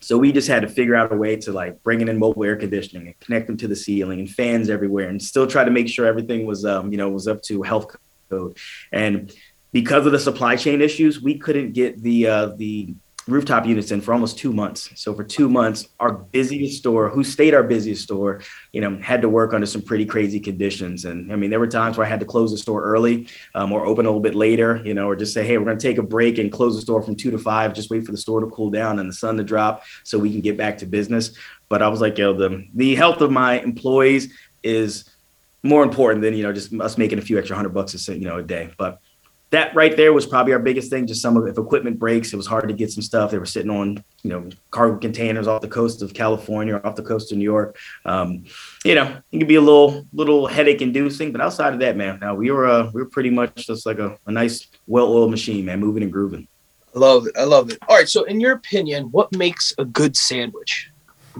so 0.00 0.18
we 0.18 0.32
just 0.32 0.48
had 0.48 0.62
to 0.62 0.68
figure 0.68 0.94
out 0.94 1.12
a 1.12 1.16
way 1.16 1.36
to 1.36 1.52
like 1.52 1.82
bring 1.82 2.06
in 2.06 2.18
mobile 2.18 2.44
air 2.44 2.56
conditioning 2.56 3.06
and 3.08 3.20
connect 3.20 3.46
them 3.46 3.56
to 3.56 3.68
the 3.68 3.76
ceiling 3.76 4.20
and 4.20 4.30
fans 4.30 4.70
everywhere 4.70 5.08
and 5.08 5.22
still 5.22 5.46
try 5.46 5.64
to 5.64 5.70
make 5.70 5.88
sure 5.88 6.06
everything 6.06 6.46
was, 6.46 6.64
um, 6.64 6.92
you 6.92 6.98
know, 6.98 7.08
was 7.08 7.26
up 7.26 7.42
to 7.42 7.62
health 7.62 7.96
code. 8.30 8.56
And 8.92 9.32
because 9.72 10.06
of 10.06 10.12
the 10.12 10.18
supply 10.18 10.56
chain 10.56 10.80
issues, 10.80 11.20
we 11.20 11.38
couldn't 11.38 11.72
get 11.72 12.02
the, 12.02 12.26
uh, 12.26 12.46
the 12.56 12.94
rooftop 13.28 13.66
units 13.66 13.90
in 13.90 14.00
for 14.00 14.12
almost 14.12 14.38
two 14.38 14.52
months. 14.52 14.90
So 14.94 15.12
for 15.12 15.24
two 15.24 15.48
months, 15.48 15.88
our 15.98 16.12
busiest 16.12 16.78
store, 16.78 17.08
who 17.08 17.24
stayed 17.24 17.54
our 17.54 17.64
busiest 17.64 18.04
store, 18.04 18.40
you 18.72 18.80
know, 18.80 18.96
had 18.98 19.20
to 19.22 19.28
work 19.28 19.52
under 19.52 19.66
some 19.66 19.82
pretty 19.82 20.06
crazy 20.06 20.38
conditions. 20.38 21.04
And 21.04 21.32
I 21.32 21.36
mean, 21.36 21.50
there 21.50 21.58
were 21.58 21.66
times 21.66 21.96
where 21.96 22.06
I 22.06 22.08
had 22.10 22.20
to 22.20 22.26
close 22.26 22.52
the 22.52 22.58
store 22.58 22.82
early 22.84 23.28
um, 23.54 23.72
or 23.72 23.84
open 23.84 24.06
a 24.06 24.08
little 24.08 24.20
bit 24.20 24.36
later, 24.36 24.80
you 24.84 24.94
know, 24.94 25.08
or 25.08 25.16
just 25.16 25.34
say, 25.34 25.44
hey, 25.44 25.58
we're 25.58 25.64
going 25.64 25.78
to 25.78 25.82
take 25.82 25.98
a 25.98 26.02
break 26.02 26.38
and 26.38 26.52
close 26.52 26.76
the 26.76 26.82
store 26.82 27.02
from 27.02 27.16
two 27.16 27.32
to 27.32 27.38
five, 27.38 27.74
just 27.74 27.90
wait 27.90 28.04
for 28.06 28.12
the 28.12 28.18
store 28.18 28.40
to 28.40 28.46
cool 28.46 28.70
down 28.70 29.00
and 29.00 29.08
the 29.08 29.14
sun 29.14 29.36
to 29.38 29.44
drop 29.44 29.82
so 30.04 30.18
we 30.18 30.30
can 30.30 30.40
get 30.40 30.56
back 30.56 30.78
to 30.78 30.86
business. 30.86 31.32
But 31.68 31.82
I 31.82 31.88
was 31.88 32.00
like, 32.00 32.16
yo, 32.18 32.32
the 32.32 32.64
the 32.74 32.94
health 32.94 33.20
of 33.20 33.32
my 33.32 33.58
employees 33.58 34.32
is 34.62 35.04
more 35.64 35.82
important 35.82 36.22
than 36.22 36.34
you 36.34 36.44
know 36.44 36.52
just 36.52 36.72
us 36.74 36.96
making 36.96 37.18
a 37.18 37.22
few 37.22 37.38
extra 37.38 37.56
hundred 37.56 37.70
bucks 37.70 38.08
a 38.08 38.12
you 38.14 38.24
know 38.24 38.38
a 38.38 38.42
day. 38.42 38.70
But 38.78 39.00
that 39.50 39.74
right 39.74 39.96
there 39.96 40.12
was 40.12 40.26
probably 40.26 40.52
our 40.52 40.58
biggest 40.58 40.90
thing. 40.90 41.06
Just 41.06 41.22
some 41.22 41.36
of 41.36 41.46
if 41.46 41.56
equipment 41.56 41.98
breaks, 41.98 42.32
it 42.32 42.36
was 42.36 42.46
hard 42.46 42.68
to 42.68 42.74
get 42.74 42.90
some 42.90 43.02
stuff. 43.02 43.30
They 43.30 43.38
were 43.38 43.46
sitting 43.46 43.70
on 43.70 44.02
you 44.22 44.30
know 44.30 44.48
cargo 44.70 44.98
containers 44.98 45.46
off 45.46 45.62
the 45.62 45.68
coast 45.68 46.02
of 46.02 46.14
California, 46.14 46.80
off 46.82 46.96
the 46.96 47.02
coast 47.02 47.30
of 47.32 47.38
New 47.38 47.44
York. 47.44 47.76
Um, 48.04 48.44
you 48.84 48.94
know, 48.94 49.16
it 49.30 49.38
could 49.38 49.48
be 49.48 49.54
a 49.54 49.60
little 49.60 50.06
little 50.12 50.46
headache 50.46 50.82
inducing, 50.82 51.32
but 51.32 51.40
outside 51.40 51.74
of 51.74 51.80
that, 51.80 51.96
man, 51.96 52.18
now 52.20 52.34
we 52.34 52.50
were 52.50 52.66
uh, 52.66 52.90
we 52.92 53.00
were 53.02 53.08
pretty 53.08 53.30
much 53.30 53.66
just 53.66 53.86
like 53.86 53.98
a, 53.98 54.18
a 54.26 54.32
nice 54.32 54.66
well 54.86 55.06
oiled 55.06 55.30
machine, 55.30 55.64
man, 55.64 55.80
moving 55.80 56.02
and 56.02 56.12
grooving. 56.12 56.48
I 56.94 56.98
love 56.98 57.26
it. 57.26 57.36
I 57.36 57.44
love 57.44 57.70
it. 57.70 57.78
All 57.88 57.96
right. 57.96 58.08
So, 58.08 58.24
in 58.24 58.40
your 58.40 58.52
opinion, 58.52 59.04
what 59.12 59.34
makes 59.36 59.74
a 59.78 59.84
good 59.84 60.16
sandwich? 60.16 60.90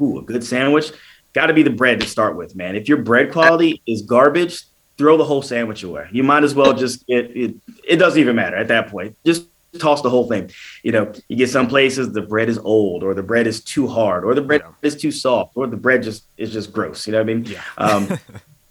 Ooh, 0.01 0.19
a 0.19 0.23
good 0.23 0.45
sandwich 0.45 0.92
got 1.37 1.47
to 1.47 1.55
be 1.55 1.62
the 1.62 1.71
bread 1.71 2.01
to 2.01 2.07
start 2.09 2.35
with, 2.35 2.57
man. 2.57 2.75
If 2.75 2.88
your 2.88 2.97
bread 2.97 3.31
quality 3.31 3.83
is 3.87 4.01
garbage, 4.01 4.64
throw 4.99 5.17
the 5.17 5.25
whole 5.25 5.43
sandwich 5.43 5.83
away. 5.83 6.09
You 6.11 6.23
might 6.23 6.45
as 6.45 6.55
well 6.55 6.73
just 6.73 7.07
get 7.07 7.37
it. 7.37 7.57
It 7.87 7.97
doesn't 7.97 8.21
even 8.21 8.37
matter 8.37 8.57
at 8.57 8.69
that 8.69 8.89
point. 8.89 9.17
Just 9.25 9.47
toss 9.79 10.03
the 10.03 10.11
whole 10.11 10.29
thing. 10.29 10.51
You 10.83 10.93
know, 10.93 11.13
you 11.29 11.37
get 11.37 11.51
some 11.51 11.69
places 11.69 12.13
the 12.13 12.23
bread 12.23 12.49
is 12.49 12.59
old, 12.59 13.03
or 13.03 13.15
the 13.15 13.23
bread 13.23 13.47
is 13.47 13.63
too 13.63 13.87
hard, 13.87 14.25
or 14.25 14.35
the 14.35 14.43
bread 14.43 14.63
yeah. 14.65 14.73
is 14.83 14.97
too 14.97 15.13
soft, 15.13 15.53
or 15.57 15.67
the 15.67 15.77
bread 15.77 16.03
just 16.03 16.25
is 16.37 16.53
just 16.53 16.73
gross. 16.73 17.07
You 17.07 17.13
know 17.13 17.19
what 17.19 17.31
I 17.31 17.35
mean? 17.35 17.45
Yeah. 17.45 17.63
Um, 17.79 18.19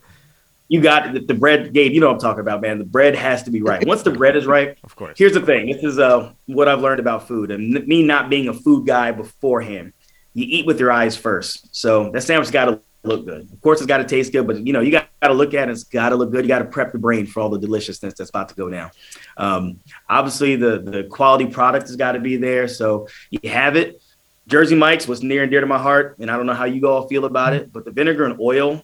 you 0.68 0.82
got 0.82 1.14
the, 1.14 1.20
the 1.20 1.34
bread, 1.34 1.74
Gabe. 1.74 1.92
You 1.92 2.02
know 2.02 2.08
what 2.08 2.14
I'm 2.14 2.20
talking 2.20 2.42
about, 2.42 2.62
man. 2.62 2.80
The 2.80 2.86
bread 2.86 3.16
has 3.16 3.44
to 3.44 3.52
be 3.52 3.62
right. 3.62 3.86
Once 3.86 4.04
the 4.04 4.12
bread 4.12 4.36
is 4.36 4.46
right, 4.46 4.78
of 4.84 4.96
course. 4.96 5.18
Here's 5.18 5.34
the 5.34 5.42
thing. 5.42 5.68
This 5.68 5.84
is 5.84 6.00
uh, 6.00 6.32
what 6.48 6.68
I've 6.68 6.82
learned 6.82 7.00
about 7.00 7.28
food, 7.28 7.52
and 7.52 7.86
me 7.88 8.04
not 8.04 8.30
being 8.30 8.48
a 8.48 8.54
food 8.54 8.88
guy 8.88 9.12
beforehand. 9.12 9.94
you 10.34 10.46
eat 10.48 10.66
with 10.66 10.80
your 10.80 10.92
eyes 10.92 11.16
first. 11.16 11.76
So 11.76 12.12
that 12.12 12.22
sandwich 12.22 12.52
got 12.52 12.66
to 12.66 12.82
look 13.08 13.26
good. 13.26 13.52
Of 13.52 13.62
course, 13.62 13.80
it's 13.80 13.88
got 13.88 13.98
to 13.98 14.04
taste 14.04 14.32
good, 14.32 14.48
but 14.48 14.66
you 14.66 14.74
know, 14.74 14.82
you 14.82 14.92
got 14.92 15.10
to 15.22 15.34
look 15.34 15.54
at 15.54 15.70
it. 15.70 15.72
It's 15.72 15.84
got 15.84 16.10
to 16.10 16.16
look 16.16 16.32
good. 16.32 16.44
You 16.44 16.48
got 16.48 16.60
to 16.60 16.66
prep 16.66 16.92
the 16.92 17.00
brain 17.00 17.26
for 17.26 17.40
all 17.40 17.50
the 17.50 17.60
deliciousness 17.60 18.14
that's 18.16 18.30
about 18.30 18.50
to 18.50 18.56
go 18.56 18.70
down. 18.70 18.92
Um, 19.38 19.80
obviously, 20.10 20.56
the 20.56 20.80
the 20.80 21.04
quality 21.04 21.48
product 21.48 21.88
has 21.88 21.96
got 21.96 22.14
to 22.14 22.20
be 22.20 22.38
there. 22.38 22.68
So 22.68 23.08
you 23.30 23.50
have 23.50 23.76
it. 23.76 24.02
Jersey 24.48 24.76
Mike's 24.76 25.08
was 25.08 25.24
near 25.24 25.42
and 25.42 25.52
dear 25.52 25.62
to 25.62 25.68
my 25.68 25.80
heart, 25.80 26.18
and 26.20 26.30
I 26.30 26.38
don't 26.38 26.46
know 26.46 26.54
how 26.54 26.66
you 26.66 26.88
all 26.88 27.08
feel 27.08 27.26
about 27.26 27.54
it, 27.54 27.74
but 27.74 27.86
the 27.86 27.92
vinegar 27.92 28.26
and 28.26 28.40
oil 28.40 28.84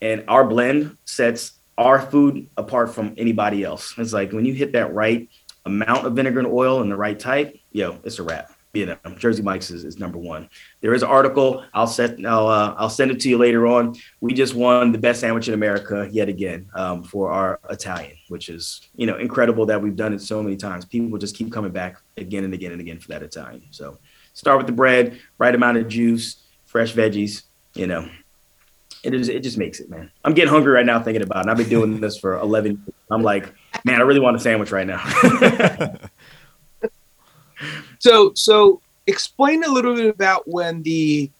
and 0.00 0.24
our 0.28 0.44
blend 0.44 0.96
sets 1.04 1.52
our 1.76 2.00
food 2.00 2.48
apart 2.56 2.94
from 2.94 3.14
anybody 3.16 3.64
else. 3.64 3.94
It's 3.98 4.12
like 4.12 4.32
when 4.32 4.44
you 4.44 4.54
hit 4.54 4.72
that 4.72 4.94
right 4.94 5.28
amount 5.64 6.06
of 6.06 6.14
vinegar 6.14 6.38
and 6.38 6.48
oil 6.48 6.82
and 6.82 6.90
the 6.90 6.96
right 6.96 7.18
type, 7.18 7.56
yo, 7.72 7.98
it's 8.04 8.18
a 8.18 8.22
wrap 8.22 8.52
you 8.74 8.86
know, 8.86 8.96
Jersey 9.18 9.42
Mike's 9.42 9.70
is, 9.70 9.84
is 9.84 9.98
number 9.98 10.18
one. 10.18 10.48
There 10.80 10.94
is 10.94 11.02
an 11.02 11.08
article. 11.10 11.64
I'll 11.74 11.86
set. 11.86 12.24
I'll 12.24 12.48
uh, 12.48 12.74
I'll 12.78 12.88
send 12.88 13.10
it 13.10 13.20
to 13.20 13.28
you 13.28 13.36
later 13.36 13.66
on. 13.66 13.96
We 14.20 14.32
just 14.32 14.54
won 14.54 14.92
the 14.92 14.98
best 14.98 15.20
sandwich 15.20 15.48
in 15.48 15.54
America 15.54 16.08
yet 16.10 16.28
again 16.28 16.70
um, 16.74 17.02
for 17.02 17.30
our 17.30 17.60
Italian, 17.68 18.16
which 18.28 18.48
is 18.48 18.88
you 18.96 19.06
know 19.06 19.16
incredible 19.16 19.66
that 19.66 19.80
we've 19.80 19.96
done 19.96 20.14
it 20.14 20.22
so 20.22 20.42
many 20.42 20.56
times. 20.56 20.86
People 20.86 21.18
just 21.18 21.36
keep 21.36 21.52
coming 21.52 21.70
back 21.70 21.98
again 22.16 22.44
and 22.44 22.54
again 22.54 22.72
and 22.72 22.80
again 22.80 22.98
for 22.98 23.08
that 23.08 23.22
Italian. 23.22 23.62
So 23.70 23.98
start 24.32 24.56
with 24.56 24.66
the 24.66 24.72
bread, 24.72 25.18
right 25.36 25.54
amount 25.54 25.76
of 25.76 25.88
juice, 25.88 26.42
fresh 26.64 26.94
veggies. 26.94 27.42
You 27.74 27.86
know, 27.86 28.08
it 29.02 29.12
is. 29.12 29.28
It 29.28 29.42
just 29.42 29.58
makes 29.58 29.80
it, 29.80 29.90
man. 29.90 30.10
I'm 30.24 30.32
getting 30.32 30.50
hungry 30.50 30.72
right 30.72 30.86
now 30.86 31.02
thinking 31.02 31.22
about 31.22 31.46
it. 31.46 31.50
I've 31.50 31.58
been 31.58 31.68
doing 31.68 32.00
this 32.00 32.16
for 32.16 32.38
11. 32.38 32.82
I'm 33.10 33.22
like, 33.22 33.52
man, 33.84 34.00
I 34.00 34.04
really 34.04 34.20
want 34.20 34.36
a 34.36 34.40
sandwich 34.40 34.72
right 34.72 34.86
now. 34.86 35.02
So, 37.98 38.32
so 38.34 38.80
explain 39.06 39.64
a 39.64 39.68
little 39.68 39.94
bit 39.94 40.06
about 40.06 40.46
when 40.48 40.82
the 40.82 41.30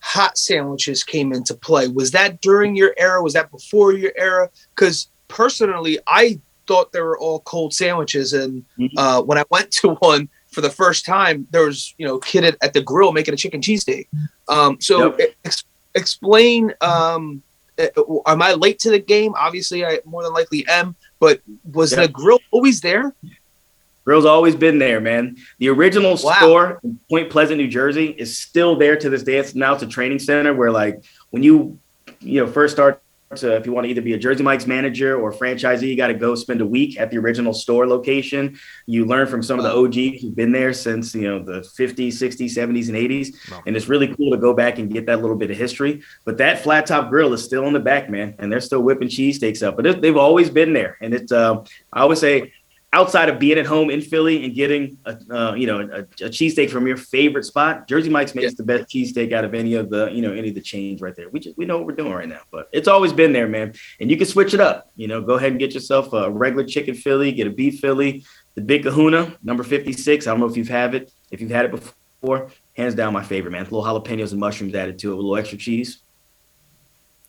hot 0.00 0.38
sandwiches 0.38 1.04
came 1.04 1.32
into 1.32 1.54
play. 1.54 1.88
Was 1.88 2.10
that 2.12 2.40
during 2.40 2.76
your 2.76 2.94
era? 2.96 3.22
Was 3.22 3.34
that 3.34 3.50
before 3.50 3.92
your 3.92 4.12
era? 4.16 4.48
Because 4.74 5.08
personally, 5.28 5.98
I 6.06 6.40
thought 6.66 6.92
they 6.92 7.00
were 7.00 7.18
all 7.18 7.40
cold 7.40 7.74
sandwiches, 7.74 8.32
and 8.32 8.64
mm-hmm. 8.78 8.98
uh, 8.98 9.22
when 9.22 9.38
I 9.38 9.44
went 9.50 9.70
to 9.72 9.94
one 9.94 10.28
for 10.50 10.60
the 10.60 10.70
first 10.70 11.04
time, 11.04 11.46
there 11.50 11.64
was 11.64 11.94
you 11.98 12.06
know 12.06 12.18
kid 12.18 12.44
at, 12.44 12.56
at 12.62 12.72
the 12.72 12.82
grill 12.82 13.12
making 13.12 13.34
a 13.34 13.36
chicken 13.36 13.60
cheesesteak. 13.60 14.06
Um, 14.48 14.80
so 14.80 15.16
yep. 15.16 15.34
ex- 15.44 15.64
explain. 15.94 16.72
Um, 16.80 17.42
am 18.26 18.42
I 18.42 18.54
late 18.54 18.78
to 18.80 18.90
the 18.90 18.98
game? 18.98 19.34
Obviously, 19.36 19.84
I 19.84 20.00
more 20.04 20.22
than 20.22 20.32
likely 20.32 20.66
am. 20.68 20.96
But 21.20 21.40
was 21.72 21.92
yep. 21.92 22.02
the 22.02 22.08
grill 22.08 22.38
always 22.50 22.80
there? 22.80 23.12
Grill's 24.08 24.24
always 24.24 24.56
been 24.56 24.78
there, 24.78 25.02
man. 25.02 25.36
The 25.58 25.68
original 25.68 26.12
wow. 26.12 26.32
store 26.32 26.80
in 26.82 26.98
Point 27.10 27.28
Pleasant, 27.28 27.58
New 27.58 27.68
Jersey, 27.68 28.06
is 28.06 28.38
still 28.38 28.74
there 28.74 28.96
to 28.96 29.10
this 29.10 29.22
day. 29.22 29.36
It's 29.36 29.54
now 29.54 29.74
it's 29.74 29.82
a 29.82 29.86
training 29.86 30.20
center 30.20 30.54
where, 30.54 30.70
like, 30.70 31.04
when 31.28 31.42
you 31.42 31.78
you 32.20 32.42
know 32.42 32.50
first 32.50 32.74
start 32.74 33.02
to, 33.36 33.54
if 33.56 33.66
you 33.66 33.72
want 33.72 33.84
to 33.84 33.90
either 33.90 34.00
be 34.00 34.14
a 34.14 34.18
Jersey 34.18 34.42
Mike's 34.42 34.66
manager 34.66 35.20
or 35.20 35.30
franchisee, 35.30 35.88
you 35.88 35.94
got 35.94 36.06
to 36.06 36.14
go 36.14 36.34
spend 36.34 36.62
a 36.62 36.66
week 36.66 36.98
at 36.98 37.10
the 37.10 37.18
original 37.18 37.52
store 37.52 37.86
location. 37.86 38.58
You 38.86 39.04
learn 39.04 39.26
from 39.26 39.42
some 39.42 39.58
of 39.58 39.64
the 39.66 39.76
OGs 39.76 40.22
who've 40.22 40.34
been 40.34 40.52
there 40.52 40.72
since 40.72 41.14
you 41.14 41.28
know 41.28 41.44
the 41.44 41.60
50s, 41.60 42.14
60s, 42.14 42.56
70s, 42.56 42.88
and 42.88 42.96
80s, 42.96 43.50
wow. 43.50 43.62
and 43.66 43.76
it's 43.76 43.88
really 43.88 44.08
cool 44.14 44.30
to 44.30 44.38
go 44.38 44.54
back 44.54 44.78
and 44.78 44.90
get 44.90 45.04
that 45.04 45.20
little 45.20 45.36
bit 45.36 45.50
of 45.50 45.58
history. 45.58 46.00
But 46.24 46.38
that 46.38 46.62
flat 46.62 46.86
top 46.86 47.10
grill 47.10 47.34
is 47.34 47.44
still 47.44 47.66
in 47.66 47.74
the 47.74 47.78
back, 47.80 48.08
man, 48.08 48.36
and 48.38 48.50
they're 48.50 48.62
still 48.62 48.80
whipping 48.80 49.08
cheesesteaks 49.08 49.62
up. 49.62 49.76
But 49.76 50.00
they've 50.00 50.16
always 50.16 50.48
been 50.48 50.72
there, 50.72 50.96
and 51.02 51.12
it's 51.12 51.30
uh, 51.30 51.62
I 51.92 52.00
always 52.00 52.20
say 52.20 52.54
outside 52.92 53.28
of 53.28 53.38
being 53.38 53.58
at 53.58 53.66
home 53.66 53.90
in 53.90 54.00
Philly 54.00 54.44
and 54.44 54.54
getting 54.54 54.96
a 55.04 55.18
uh, 55.30 55.54
you 55.54 55.66
know 55.66 55.80
a, 55.80 56.00
a 56.00 56.28
cheesesteak 56.28 56.70
from 56.70 56.86
your 56.86 56.96
favorite 56.96 57.44
spot, 57.44 57.88
Jersey 57.88 58.10
Mike's 58.10 58.34
makes 58.34 58.52
yeah. 58.52 58.56
the 58.56 58.62
best 58.64 58.88
cheesesteak 58.88 59.32
out 59.32 59.44
of 59.44 59.54
any 59.54 59.74
of 59.74 59.90
the 59.90 60.08
you 60.08 60.22
know 60.22 60.32
any 60.32 60.48
of 60.48 60.54
the 60.54 60.60
chains 60.60 61.00
right 61.00 61.14
there. 61.14 61.28
We 61.28 61.40
just 61.40 61.56
we 61.58 61.64
know 61.64 61.76
what 61.76 61.86
we're 61.86 61.94
doing 61.94 62.12
right 62.12 62.28
now, 62.28 62.40
but 62.50 62.68
it's 62.72 62.88
always 62.88 63.12
been 63.12 63.32
there, 63.32 63.48
man. 63.48 63.74
And 64.00 64.10
you 64.10 64.16
can 64.16 64.26
switch 64.26 64.54
it 64.54 64.60
up. 64.60 64.90
You 64.96 65.08
know, 65.08 65.20
go 65.20 65.34
ahead 65.34 65.50
and 65.50 65.58
get 65.58 65.74
yourself 65.74 66.12
a 66.12 66.30
regular 66.30 66.66
chicken 66.66 66.94
Philly, 66.94 67.32
get 67.32 67.46
a 67.46 67.50
beef 67.50 67.80
Philly, 67.80 68.24
the 68.54 68.62
Big 68.62 68.82
Kahuna 68.82 69.36
number 69.42 69.62
fifty 69.62 69.92
six. 69.92 70.26
I 70.26 70.30
don't 70.30 70.40
know 70.40 70.46
if 70.46 70.56
you've 70.56 70.68
had 70.68 70.94
it. 70.94 71.12
If 71.30 71.40
you've 71.40 71.50
had 71.50 71.66
it 71.66 71.70
before, 71.70 72.50
hands 72.76 72.94
down 72.94 73.12
my 73.12 73.22
favorite, 73.22 73.50
man. 73.50 73.62
A 73.62 73.64
little 73.64 73.84
jalapenos 73.84 74.30
and 74.30 74.40
mushrooms 74.40 74.74
added 74.74 74.98
to 75.00 75.12
it 75.12 75.16
with 75.16 75.24
a 75.24 75.28
little 75.28 75.36
extra 75.36 75.58
cheese. 75.58 75.98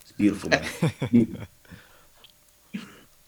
It's 0.02 0.12
beautiful, 0.12 0.50
man. 0.50 1.46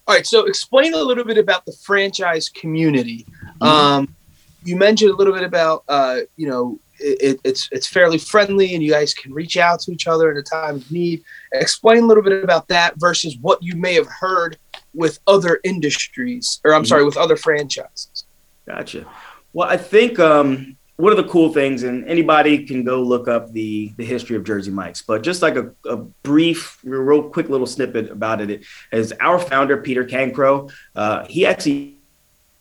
All 0.07 0.15
right, 0.15 0.27
so 0.27 0.47
explain 0.47 0.95
a 0.95 0.99
little 0.99 1.25
bit 1.25 1.39
about 1.39 1.65
the 1.65 1.73
franchise 1.85 2.49
community. 2.49 3.25
Mm-hmm. 3.61 3.63
Um, 3.63 4.17
you 4.65 4.77
mentioned 4.77 5.13
a 5.13 5.17
little 5.17 5.33
bit 5.33 5.45
about 5.45 5.85
uh, 5.89 6.21
you 6.37 6.49
know 6.49 6.79
it, 6.99 7.41
it's 7.45 7.69
it's 7.73 7.87
fairly 7.87 8.19
friendly 8.19 8.75
and 8.75 8.83
you 8.83 8.91
guys 8.91 9.15
can 9.15 9.33
reach 9.33 9.57
out 9.57 9.81
to 9.81 9.93
each 9.93 10.07
other 10.07 10.31
in 10.31 10.37
a 10.37 10.43
time 10.43 10.77
of 10.77 10.91
need. 10.91 11.23
Explain 11.53 12.05
a 12.05 12.07
little 12.07 12.23
bit 12.23 12.43
about 12.43 12.69
that 12.69 12.95
versus 12.99 13.37
what 13.41 13.63
you 13.63 13.77
may 13.77 13.95
have 13.95 14.09
heard 14.09 14.57
with 14.95 15.19
other 15.27 15.61
industries, 15.65 16.61
or 16.65 16.75
I'm 16.75 16.83
mm-hmm. 16.83 16.89
sorry, 16.89 17.05
with 17.05 17.17
other 17.17 17.37
franchises. 17.37 18.25
Gotcha. 18.67 19.07
Well, 19.53 19.69
I 19.69 19.77
think 19.77 20.19
um, 20.19 20.77
one 21.03 21.11
of 21.11 21.17
the 21.17 21.29
cool 21.29 21.53
things, 21.53 21.83
and 21.83 22.09
anybody 22.09 22.65
can 22.65 22.85
go 22.85 23.03
look 23.03 23.27
up 23.27 23.53
the 23.53 23.93
the 23.97 24.05
history 24.05 24.37
of 24.37 24.45
Jersey 24.45 24.71
Mike's, 24.71 25.03
but 25.03 25.25
just 25.25 25.43
like 25.43 25.57
a, 25.57 25.75
a 25.85 25.97
brief, 25.97 26.79
real 26.85 27.29
quick 27.29 27.49
little 27.49 27.67
snippet 27.67 28.09
about 28.09 28.41
it 28.41 28.65
is 28.93 29.13
our 29.19 29.41
founder 29.41 29.79
Peter 29.79 30.05
Cancro. 30.05 30.73
Uh, 30.95 31.25
he 31.25 31.45
actually 31.45 31.97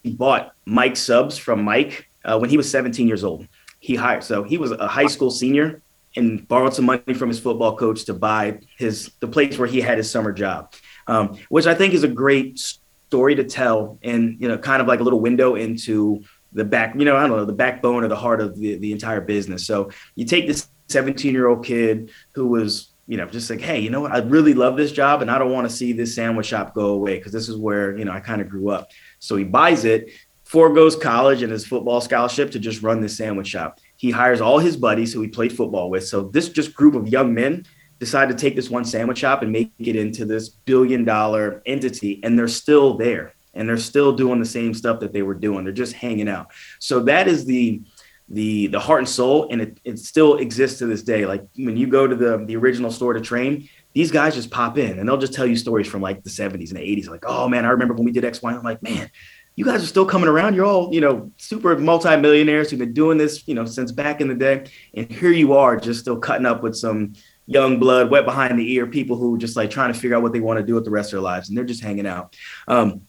bought 0.03 0.55
Mike 0.65 0.97
subs 0.97 1.37
from 1.37 1.63
Mike 1.63 2.09
uh, 2.25 2.39
when 2.39 2.49
he 2.49 2.57
was 2.57 2.67
17 2.71 3.07
years 3.07 3.23
old. 3.23 3.47
He 3.79 3.93
hired, 3.93 4.23
so 4.23 4.41
he 4.41 4.57
was 4.57 4.71
a 4.71 4.87
high 4.87 5.05
school 5.05 5.29
senior 5.29 5.83
and 6.15 6.47
borrowed 6.47 6.73
some 6.73 6.85
money 6.85 7.13
from 7.13 7.29
his 7.29 7.39
football 7.39 7.77
coach 7.77 8.05
to 8.05 8.15
buy 8.15 8.57
his 8.75 9.11
the 9.19 9.27
place 9.27 9.59
where 9.59 9.67
he 9.67 9.81
had 9.81 9.99
his 9.99 10.09
summer 10.09 10.31
job, 10.31 10.73
um, 11.05 11.37
which 11.49 11.67
I 11.67 11.75
think 11.75 11.93
is 11.93 12.03
a 12.03 12.07
great 12.23 12.57
story 12.57 13.35
to 13.35 13.43
tell, 13.43 13.99
and 14.01 14.41
you 14.41 14.47
know, 14.47 14.57
kind 14.57 14.81
of 14.81 14.87
like 14.87 14.99
a 14.99 15.03
little 15.03 15.19
window 15.19 15.53
into 15.53 16.23
the 16.53 16.65
back, 16.65 16.95
you 16.95 17.05
know, 17.05 17.15
I 17.15 17.27
don't 17.27 17.37
know, 17.37 17.45
the 17.45 17.53
backbone 17.53 18.03
or 18.03 18.07
the 18.07 18.15
heart 18.15 18.41
of 18.41 18.57
the, 18.57 18.75
the 18.75 18.91
entire 18.91 19.21
business. 19.21 19.65
So 19.65 19.91
you 20.15 20.25
take 20.25 20.47
this 20.47 20.67
17 20.89 21.33
year 21.33 21.47
old 21.47 21.65
kid 21.65 22.11
who 22.33 22.47
was, 22.47 22.91
you 23.07 23.17
know, 23.17 23.25
just 23.25 23.49
like, 23.49 23.61
hey, 23.61 23.79
you 23.79 23.89
know 23.89 24.01
what? 24.01 24.11
I 24.11 24.19
really 24.19 24.53
love 24.53 24.77
this 24.77 24.91
job 24.91 25.21
and 25.21 25.31
I 25.31 25.37
don't 25.37 25.51
want 25.51 25.69
to 25.69 25.75
see 25.75 25.93
this 25.93 26.13
sandwich 26.15 26.47
shop 26.47 26.73
go 26.73 26.87
away 26.87 27.17
because 27.17 27.31
this 27.31 27.49
is 27.49 27.57
where, 27.57 27.97
you 27.97 28.05
know, 28.05 28.11
I 28.11 28.19
kind 28.19 28.41
of 28.41 28.49
grew 28.49 28.69
up. 28.69 28.89
So 29.19 29.35
he 29.35 29.43
buys 29.43 29.85
it, 29.85 30.11
foregoes 30.43 30.95
college 30.95 31.41
and 31.41 31.51
his 31.51 31.65
football 31.65 32.01
scholarship 32.01 32.51
to 32.51 32.59
just 32.59 32.83
run 32.83 33.01
this 33.01 33.17
sandwich 33.17 33.47
shop. 33.47 33.79
He 33.97 34.11
hires 34.11 34.41
all 34.41 34.59
his 34.59 34.75
buddies 34.75 35.13
who 35.13 35.21
he 35.21 35.27
played 35.27 35.53
football 35.53 35.89
with. 35.89 36.07
So 36.07 36.23
this 36.23 36.49
just 36.49 36.73
group 36.73 36.95
of 36.95 37.07
young 37.07 37.33
men 37.33 37.65
decide 37.99 38.29
to 38.29 38.35
take 38.35 38.55
this 38.55 38.69
one 38.69 38.83
sandwich 38.83 39.19
shop 39.19 39.43
and 39.43 39.51
make 39.51 39.71
it 39.79 39.95
into 39.95 40.25
this 40.25 40.49
billion 40.49 41.05
dollar 41.05 41.61
entity. 41.65 42.19
And 42.23 42.37
they're 42.37 42.47
still 42.47 42.97
there 42.97 43.33
and 43.53 43.67
they're 43.67 43.77
still 43.77 44.13
doing 44.13 44.39
the 44.39 44.45
same 44.45 44.73
stuff 44.73 44.99
that 45.01 45.13
they 45.13 45.21
were 45.21 45.33
doing. 45.33 45.63
They're 45.63 45.73
just 45.73 45.93
hanging 45.93 46.29
out. 46.29 46.51
So 46.79 47.01
that 47.01 47.27
is 47.27 47.45
the 47.45 47.81
the 48.29 48.67
the 48.67 48.79
heart 48.79 48.99
and 48.99 49.09
soul, 49.09 49.49
and 49.51 49.61
it, 49.61 49.79
it 49.83 49.99
still 49.99 50.37
exists 50.37 50.79
to 50.79 50.85
this 50.85 51.03
day. 51.03 51.25
Like 51.25 51.45
when 51.57 51.75
you 51.75 51.87
go 51.87 52.07
to 52.07 52.15
the 52.15 52.43
the 52.45 52.55
original 52.55 52.91
store 52.91 53.13
to 53.13 53.21
train, 53.21 53.67
these 53.93 54.11
guys 54.11 54.35
just 54.35 54.51
pop 54.51 54.77
in 54.77 54.99
and 54.99 55.07
they'll 55.07 55.17
just 55.17 55.33
tell 55.33 55.45
you 55.45 55.55
stories 55.55 55.87
from 55.87 56.01
like 56.01 56.23
the 56.23 56.29
70s 56.29 56.69
and 56.69 56.77
the 56.77 56.95
80s. 56.95 57.09
Like, 57.09 57.25
oh 57.27 57.47
man, 57.47 57.65
I 57.65 57.69
remember 57.69 57.93
when 57.93 58.05
we 58.05 58.11
did 58.11 58.23
X, 58.23 58.41
Y. 58.41 58.53
I'm 58.53 58.63
like, 58.63 58.81
man, 58.81 59.09
you 59.55 59.65
guys 59.65 59.83
are 59.83 59.87
still 59.87 60.05
coming 60.05 60.29
around. 60.29 60.55
You're 60.55 60.65
all, 60.65 60.93
you 60.93 61.01
know, 61.01 61.31
super 61.37 61.77
multimillionaires 61.77 62.69
who've 62.69 62.79
been 62.79 62.93
doing 62.93 63.17
this, 63.17 63.47
you 63.47 63.53
know, 63.53 63.65
since 63.65 63.91
back 63.91 64.21
in 64.21 64.27
the 64.27 64.35
day. 64.35 64.65
And 64.93 65.11
here 65.11 65.31
you 65.31 65.53
are 65.53 65.77
just 65.77 65.99
still 65.99 66.17
cutting 66.17 66.45
up 66.45 66.63
with 66.63 66.75
some 66.75 67.13
young 67.47 67.79
blood, 67.79 68.09
wet 68.09 68.23
behind 68.23 68.57
the 68.57 68.71
ear, 68.73 68.87
people 68.87 69.17
who 69.17 69.37
just 69.37 69.57
like 69.57 69.69
trying 69.69 69.91
to 69.91 69.99
figure 69.99 70.15
out 70.15 70.23
what 70.23 70.31
they 70.31 70.39
want 70.39 70.57
to 70.57 70.65
do 70.65 70.75
with 70.75 70.85
the 70.85 70.91
rest 70.91 71.09
of 71.09 71.17
their 71.17 71.21
lives. 71.21 71.49
And 71.49 71.57
they're 71.57 71.65
just 71.65 71.83
hanging 71.83 72.07
out. 72.07 72.35
Um, 72.67 73.01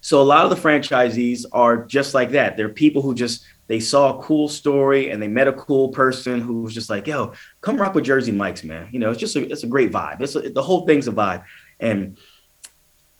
so 0.00 0.20
a 0.20 0.24
lot 0.24 0.44
of 0.44 0.50
the 0.50 0.68
franchisees 0.68 1.44
are 1.52 1.84
just 1.84 2.14
like 2.14 2.30
that. 2.30 2.56
They're 2.56 2.68
people 2.68 3.02
who 3.02 3.14
just 3.14 3.44
they 3.66 3.80
saw 3.80 4.18
a 4.18 4.22
cool 4.22 4.48
story 4.48 5.10
and 5.10 5.22
they 5.22 5.28
met 5.28 5.46
a 5.46 5.52
cool 5.52 5.90
person 5.90 6.40
who 6.40 6.62
was 6.62 6.74
just 6.74 6.90
like, 6.90 7.06
"Yo, 7.06 7.32
come 7.60 7.76
rock 7.76 7.94
with 7.94 8.04
Jersey 8.04 8.32
Mike's, 8.32 8.64
man." 8.64 8.88
You 8.90 8.98
know, 8.98 9.10
it's 9.10 9.20
just 9.20 9.36
a, 9.36 9.50
it's 9.50 9.62
a 9.62 9.68
great 9.68 9.92
vibe. 9.92 10.20
It's 10.20 10.34
a, 10.34 10.50
the 10.50 10.62
whole 10.62 10.86
thing's 10.86 11.08
a 11.08 11.12
vibe, 11.12 11.44
and 11.78 12.16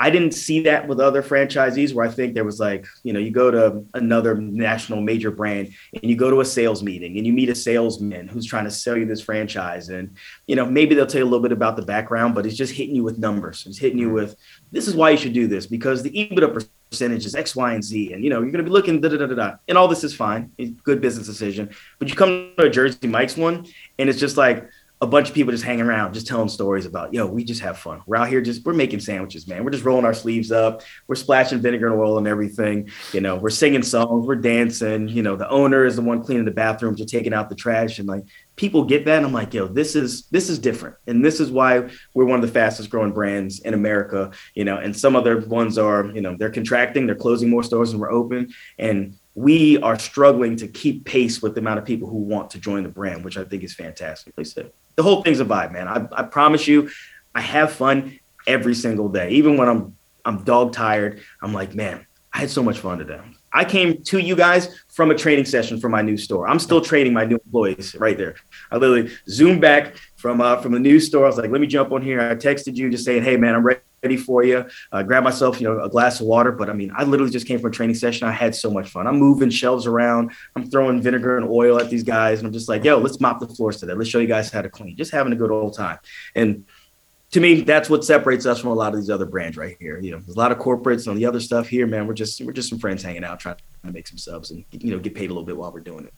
I 0.00 0.08
didn't 0.08 0.32
see 0.32 0.60
that 0.62 0.88
with 0.88 0.98
other 0.98 1.22
franchisees 1.22 1.92
where 1.92 2.06
I 2.06 2.10
think 2.10 2.32
there 2.32 2.44
was 2.44 2.58
like, 2.58 2.86
you 3.02 3.12
know, 3.12 3.18
you 3.18 3.30
go 3.30 3.50
to 3.50 3.84
another 3.92 4.34
national 4.34 5.02
major 5.02 5.30
brand 5.30 5.74
and 5.92 6.04
you 6.04 6.16
go 6.16 6.30
to 6.30 6.40
a 6.40 6.44
sales 6.44 6.82
meeting 6.82 7.18
and 7.18 7.26
you 7.26 7.34
meet 7.34 7.50
a 7.50 7.54
salesman 7.54 8.26
who's 8.26 8.46
trying 8.46 8.64
to 8.64 8.70
sell 8.70 8.96
you 8.96 9.04
this 9.04 9.20
franchise. 9.20 9.90
And, 9.90 10.16
you 10.46 10.56
know, 10.56 10.64
maybe 10.64 10.94
they'll 10.94 11.06
tell 11.06 11.18
you 11.18 11.26
a 11.26 11.28
little 11.28 11.42
bit 11.42 11.52
about 11.52 11.76
the 11.76 11.83
background, 11.83 12.35
but 12.35 12.46
it's 12.46 12.56
just 12.56 12.72
hitting 12.72 12.96
you 12.96 13.04
with 13.04 13.18
numbers. 13.18 13.66
It's 13.66 13.76
hitting 13.76 13.98
you 13.98 14.06
mm-hmm. 14.06 14.14
with 14.14 14.37
this 14.73 14.88
is 14.88 14.94
why 14.94 15.10
you 15.10 15.16
should 15.16 15.33
do 15.33 15.46
this 15.46 15.66
because 15.66 16.02
the 16.02 16.10
EBITDA 16.10 16.64
percentage 16.90 17.27
is 17.27 17.35
X, 17.35 17.56
Y, 17.56 17.73
and 17.73 17.83
Z. 17.83 18.12
And, 18.12 18.25
you 18.25 18.31
know, 18.31 18.42
you're 18.42 18.52
to 18.52 18.62
be 18.62 18.71
looking 18.71 19.00
da 19.00 19.08
da 19.08 19.16
da 19.16 19.27
da 19.27 19.35
da. 19.35 19.56
And 19.68 19.77
all 19.77 19.88
this 19.88 20.04
is 20.04 20.14
fine. 20.14 20.52
It's 20.58 20.81
good 20.83 21.00
business 21.00 21.27
decision. 21.27 21.71
But 21.98 22.08
you 22.08 22.14
come 22.14 22.52
to 22.56 22.64
a 22.64 22.71
Jersey 22.71 23.06
Mike's 23.06 23.37
one 23.37 23.66
and 23.98 24.08
it's 24.08 24.18
just 24.18 24.37
like, 24.37 24.68
a 25.03 25.07
bunch 25.07 25.31
of 25.31 25.35
people 25.35 25.51
just 25.51 25.65
hanging 25.65 25.87
around, 25.87 26.13
just 26.13 26.27
telling 26.27 26.48
stories 26.48 26.85
about, 26.85 27.15
yo, 27.15 27.27
we 27.27 27.42
just 27.42 27.63
have 27.63 27.79
fun. 27.79 28.03
We're 28.07 28.17
out 28.17 28.29
here 28.29 28.42
just 28.42 28.67
we're 28.67 28.75
making 28.75 29.01
sandwiches, 29.01 29.48
man. 29.48 29.65
We're 29.65 29.71
just 29.71 29.85
rolling 29.85 30.05
our 30.05 30.13
sleeves 30.13 30.53
up. 30.53 30.83
We're 31.07 31.15
splashing 31.15 31.61
vinegar 31.61 31.87
and 31.87 31.98
oil 31.98 32.19
and 32.19 32.29
everything. 32.29 32.90
You 33.15 33.23
know, 33.23 33.37
we're 33.37 33.48
singing 33.48 33.83
songs, 33.83 34.27
we're 34.27 34.37
dancing. 34.37 35.09
You 35.09 35.23
know, 35.23 35.37
the 35.37 35.48
owner 35.48 35.87
is 35.87 35.96
the 35.96 36.03
one 36.03 36.23
cleaning 36.23 36.44
the 36.44 36.51
bathrooms, 36.51 36.98
you're 36.98 37.07
taking 37.07 37.33
out 37.33 37.48
the 37.48 37.55
trash, 37.55 37.98
and 37.98 38.07
like 38.07 38.25
people 38.57 38.85
get 38.85 39.07
that. 39.07 39.17
And 39.17 39.27
I'm 39.27 39.33
like, 39.33 39.55
yo, 39.55 39.67
this 39.67 39.96
is 39.96 40.27
this 40.27 40.51
is 40.51 40.59
different, 40.59 40.96
and 41.07 41.25
this 41.25 41.40
is 41.40 41.51
why 41.51 41.88
we're 42.13 42.27
one 42.27 42.42
of 42.42 42.46
the 42.46 42.53
fastest 42.53 42.90
growing 42.90 43.13
brands 43.13 43.61
in 43.61 43.73
America. 43.73 44.33
You 44.55 44.65
know, 44.67 44.77
and 44.77 44.94
some 44.94 45.17
other 45.17 45.40
ones 45.40 45.79
are, 45.79 46.07
you 46.07 46.21
know, 46.21 46.37
they're 46.38 46.51
contracting, 46.51 47.07
they're 47.07 47.15
closing 47.15 47.48
more 47.48 47.63
stores 47.63 47.90
than 47.92 48.01
we're 48.01 48.13
open, 48.13 48.53
and 48.79 49.17
we 49.35 49.79
are 49.79 49.98
struggling 49.98 50.57
to 50.57 50.69
keep 50.69 51.07
pace 51.07 51.40
with 51.40 51.55
the 51.55 51.61
amount 51.61 51.79
of 51.79 51.85
people 51.85 52.09
who 52.09 52.19
want 52.19 52.51
to 52.51 52.59
join 52.59 52.83
the 52.83 52.88
brand, 52.88 53.25
which 53.25 53.38
I 53.38 53.44
think 53.44 53.63
is 53.63 53.75
fantastic. 53.75 54.35
Like 54.37 54.46
I 54.46 54.48
said, 54.51 54.73
the 55.01 55.05
whole 55.05 55.23
thing's 55.23 55.40
a 55.40 55.46
vibe, 55.46 55.73
man. 55.73 55.88
I, 55.88 56.07
I 56.13 56.25
promise 56.25 56.69
you, 56.69 56.90
I 57.35 57.40
have 57.40 57.73
fun 57.73 58.19
every 58.46 58.75
single 58.75 59.09
day. 59.09 59.31
Even 59.31 59.57
when 59.57 59.67
I'm 59.67 59.96
I'm 60.27 60.44
dog 60.44 60.75
tired, 60.75 61.23
I'm 61.40 61.55
like, 61.55 61.75
man, 61.75 62.07
I 62.35 62.40
had 62.40 62.51
so 62.51 62.63
much 62.63 62.81
fun 62.81 62.98
today. 62.98 63.19
I 63.51 63.65
came 63.65 64.03
to 64.03 64.19
you 64.19 64.37
guys 64.37 64.79
from 64.92 65.11
a 65.11 65.15
training 65.15 65.46
session 65.46 65.81
for 65.81 65.88
my 65.88 66.03
new 66.03 66.19
store. 66.19 66.46
I'm 66.46 66.59
still 66.59 66.83
training 66.83 67.15
my 67.15 67.25
new 67.25 67.37
employees 67.37 67.94
right 67.94 68.19
there. 68.19 68.35
I 68.71 68.77
literally 68.77 69.11
zoomed 69.27 69.63
back 69.63 69.96
from 70.17 70.42
uh, 70.42 70.61
from 70.61 70.73
the 70.73 70.79
new 70.79 71.01
store. 71.01 71.25
I 71.25 71.29
was 71.29 71.38
like, 71.38 71.51
let 71.51 71.63
me 71.63 71.67
jump 71.67 71.92
on 71.92 72.03
here. 72.03 72.21
I 72.21 72.35
texted 72.35 72.77
you 72.77 72.90
just 72.90 73.07
saying, 73.07 73.23
hey 73.23 73.38
man, 73.38 73.55
I'm 73.55 73.65
ready 73.65 73.81
ready 74.03 74.17
for 74.17 74.42
you. 74.42 74.65
Uh, 74.92 75.03
grab 75.03 75.25
myself, 75.25 75.61
you 75.61 75.69
know, 75.69 75.83
a 75.83 75.88
glass 75.88 76.21
of 76.21 76.27
water. 76.27 76.53
But 76.53 76.71
I 76.71 76.73
mean, 76.73 76.92
I 76.96 77.05
literally 77.05 77.33
just 77.33 77.46
came 77.46 77.59
from 77.59 77.71
a 77.71 77.75
training 77.75 77.96
session. 77.96 78.27
I 78.27 78.33
had 78.33 78.55
so 78.55 78.71
much 78.71 78.88
fun. 78.90 79.07
I'm 79.07 79.19
moving 79.19 79.51
shelves 79.51 79.87
around. 79.87 80.33
I'm 80.57 80.71
throwing 80.71 81.03
vinegar 81.03 81.37
and 81.37 81.48
oil 81.48 81.79
at 81.79 81.90
these 81.90 82.03
guys, 82.03 82.38
and 82.38 82.46
I'm 82.46 82.53
just 82.53 82.69
like, 82.69 82.85
yo, 82.85 82.98
let's 82.98 83.21
mop 83.21 83.40
the 83.40 83.48
floors 83.48 83.79
today. 83.79 83.94
Let's 83.94 84.11
show 84.11 84.19
you 84.19 84.27
guys 84.27 84.51
how 84.51 84.63
to 84.63 84.71
clean. 84.71 84.96
Just 84.96 85.13
having 85.13 85.33
a 85.33 85.37
good 85.37 85.51
old 85.51 85.77
time. 85.77 85.98
And 86.35 86.65
to 87.33 87.40
me, 87.40 87.61
that's 87.61 87.88
what 87.88 88.05
separates 88.05 88.44
us 88.44 88.61
from 88.61 88.71
a 88.71 88.75
lot 88.75 88.92
of 88.92 88.98
these 89.01 89.11
other 89.11 89.27
brands 89.27 89.57
right 89.57 89.77
here. 89.79 90.01
You 90.01 90.13
know, 90.13 90.19
there's 90.19 90.37
a 90.37 90.38
lot 90.38 90.51
of 90.51 90.59
corporates 90.59 91.09
on 91.09 91.17
the 91.17 91.27
other 91.27 91.40
stuff 91.40 91.69
here, 91.69 91.87
man. 91.87 92.07
We're 92.07 92.15
just 92.15 92.40
we're 92.40 92.53
just 92.53 92.69
some 92.69 92.79
friends 92.79 93.03
hanging 93.03 93.25
out, 93.25 93.40
trying 93.40 93.57
to 93.85 93.92
make 93.92 94.09
some 94.09 94.19
subs 94.19 94.51
and 94.51 94.65
you 94.73 94.90
know 94.92 94.98
get 94.98 95.15
paid 95.15 95.27
a 95.27 95.33
little 95.33 95.44
bit 95.44 95.57
while 95.57 95.73
we're 95.73 95.81
doing 95.81 96.07
it. 96.07 96.15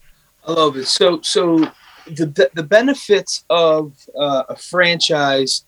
I 0.47 0.53
love 0.53 0.77
it. 0.77 0.87
So 0.87 1.21
so 1.21 1.59
the 2.07 2.51
the 2.55 2.63
benefits 2.63 3.45
of 3.51 3.93
uh, 4.19 4.45
a 4.49 4.57
franchise 4.57 5.65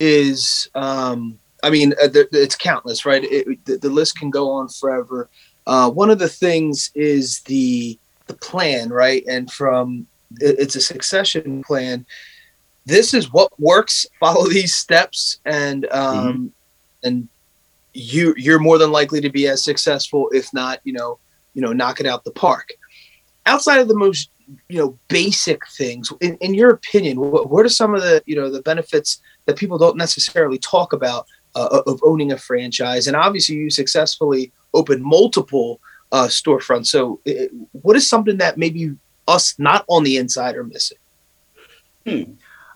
is 0.00 0.68
um, 0.74 1.38
I 1.62 1.70
mean, 1.70 1.92
uh, 2.02 2.08
it's 2.12 2.54
countless, 2.54 3.04
right? 3.04 3.24
It, 3.24 3.64
the, 3.64 3.78
the, 3.78 3.90
list 3.90 4.18
can 4.18 4.30
go 4.30 4.50
on 4.50 4.68
forever. 4.68 5.28
Uh, 5.66 5.90
one 5.90 6.10
of 6.10 6.18
the 6.18 6.28
things 6.28 6.90
is 6.94 7.40
the 7.40 7.98
the 8.26 8.34
plan, 8.34 8.90
right? 8.90 9.24
And 9.28 9.50
from 9.50 10.06
it, 10.40 10.56
it's 10.58 10.76
a 10.76 10.80
succession 10.80 11.62
plan. 11.64 12.06
This 12.86 13.12
is 13.12 13.32
what 13.32 13.58
works. 13.60 14.06
Follow 14.20 14.46
these 14.46 14.74
steps, 14.74 15.38
and 15.44 15.86
um, 15.90 16.16
mm-hmm. 16.16 16.46
and 17.04 17.28
you 17.92 18.34
you're 18.36 18.60
more 18.60 18.78
than 18.78 18.92
likely 18.92 19.20
to 19.20 19.30
be 19.30 19.48
as 19.48 19.64
successful, 19.64 20.30
if 20.32 20.52
not, 20.54 20.80
you 20.84 20.92
know, 20.92 21.18
you 21.54 21.62
know, 21.62 21.72
knock 21.72 22.00
it 22.00 22.06
out 22.06 22.24
the 22.24 22.30
park. 22.30 22.70
Outside 23.46 23.80
of 23.80 23.88
the 23.88 23.96
most 23.96 24.30
you 24.68 24.78
know 24.78 24.98
basic 25.08 25.66
things, 25.76 26.12
in, 26.20 26.36
in 26.36 26.54
your 26.54 26.70
opinion, 26.70 27.18
what, 27.20 27.50
what 27.50 27.66
are 27.66 27.70
some 27.70 27.94
of 27.94 28.02
the 28.02 28.22
you 28.26 28.36
know 28.36 28.50
the 28.50 28.62
benefits 28.62 29.20
that 29.46 29.56
people 29.56 29.78
don't 29.78 29.96
necessarily 29.96 30.58
talk 30.58 30.92
about 30.92 31.26
uh, 31.54 31.82
of 31.86 32.00
owning 32.02 32.32
a 32.32 32.38
franchise. 32.38 33.06
And 33.06 33.16
obviously, 33.16 33.56
you 33.56 33.70
successfully 33.70 34.52
opened 34.74 35.02
multiple 35.02 35.80
uh, 36.12 36.26
storefronts. 36.26 36.86
So, 36.86 37.20
it, 37.24 37.50
what 37.72 37.96
is 37.96 38.08
something 38.08 38.38
that 38.38 38.58
maybe 38.58 38.94
us 39.26 39.58
not 39.58 39.84
on 39.88 40.04
the 40.04 40.16
inside 40.16 40.56
are 40.56 40.64
missing? 40.64 40.98
Hmm. 42.06 42.22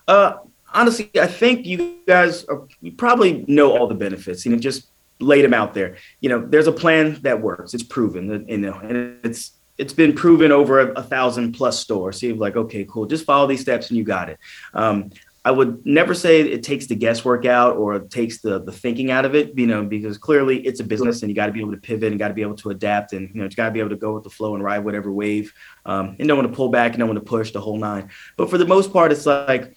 Uh, 0.07 0.33
honestly, 0.73 1.09
I 1.19 1.27
think 1.27 1.65
you 1.65 1.99
guys 2.07 2.45
are, 2.45 2.67
you 2.81 2.91
probably 2.91 3.45
know 3.47 3.77
all 3.77 3.87
the 3.87 3.95
benefits. 3.95 4.45
You 4.45 4.51
know, 4.51 4.59
just 4.59 4.87
laid 5.19 5.43
them 5.43 5.53
out 5.53 5.73
there. 5.73 5.97
You 6.19 6.29
know, 6.29 6.45
there's 6.45 6.67
a 6.67 6.71
plan 6.71 7.19
that 7.21 7.41
works. 7.41 7.73
It's 7.73 7.83
proven. 7.83 8.45
You 8.47 8.57
know, 8.57 8.73
and 8.73 9.19
it's 9.23 9.53
it's 9.77 9.93
been 9.93 10.13
proven 10.13 10.51
over 10.51 10.79
a, 10.79 10.91
a 10.93 11.03
thousand 11.03 11.53
plus 11.53 11.79
stores. 11.79 12.19
So 12.19 12.27
you're 12.27 12.35
like, 12.35 12.55
okay, 12.55 12.85
cool. 12.85 13.05
Just 13.05 13.25
follow 13.25 13.47
these 13.47 13.61
steps 13.61 13.89
and 13.89 13.97
you 13.97 14.03
got 14.03 14.29
it. 14.29 14.37
Um, 14.73 15.11
I 15.45 15.51
would 15.51 15.85
never 15.85 16.13
say 16.13 16.39
it 16.39 16.63
takes 16.63 16.87
the 16.87 16.95
guesswork 16.95 17.45
out 17.45 17.75
or 17.75 17.99
takes 17.99 18.39
the 18.39 18.61
the 18.61 18.71
thinking 18.71 19.11
out 19.11 19.25
of 19.25 19.35
it, 19.35 19.57
you 19.57 19.67
know, 19.67 19.83
because 19.83 20.17
clearly 20.17 20.65
it's 20.65 20.79
a 20.79 20.85
business 20.85 21.21
and 21.21 21.29
you 21.29 21.35
got 21.35 21.47
to 21.47 21.51
be 21.51 21.59
able 21.59 21.71
to 21.71 21.77
pivot 21.77 22.11
and 22.11 22.19
got 22.19 22.29
to 22.29 22.33
be 22.33 22.41
able 22.41 22.55
to 22.55 22.69
adapt 22.69 23.11
and 23.11 23.29
you 23.33 23.41
know 23.41 23.43
you 23.43 23.49
got 23.49 23.65
to 23.65 23.71
be 23.71 23.79
able 23.79 23.89
to 23.89 23.97
go 23.97 24.13
with 24.13 24.23
the 24.23 24.29
flow 24.29 24.55
and 24.55 24.63
ride 24.63 24.79
whatever 24.79 25.11
wave 25.11 25.53
um, 25.85 26.15
and 26.17 26.27
know 26.27 26.35
when 26.35 26.47
to 26.47 26.53
pull 26.53 26.69
back 26.69 26.93
and 26.93 26.99
know 26.99 27.07
when 27.07 27.15
to 27.15 27.21
push 27.21 27.51
the 27.51 27.59
whole 27.59 27.77
nine. 27.77 28.09
But 28.37 28.49
for 28.49 28.57
the 28.57 28.65
most 28.65 28.93
part, 28.93 29.11
it's 29.11 29.25
like 29.25 29.75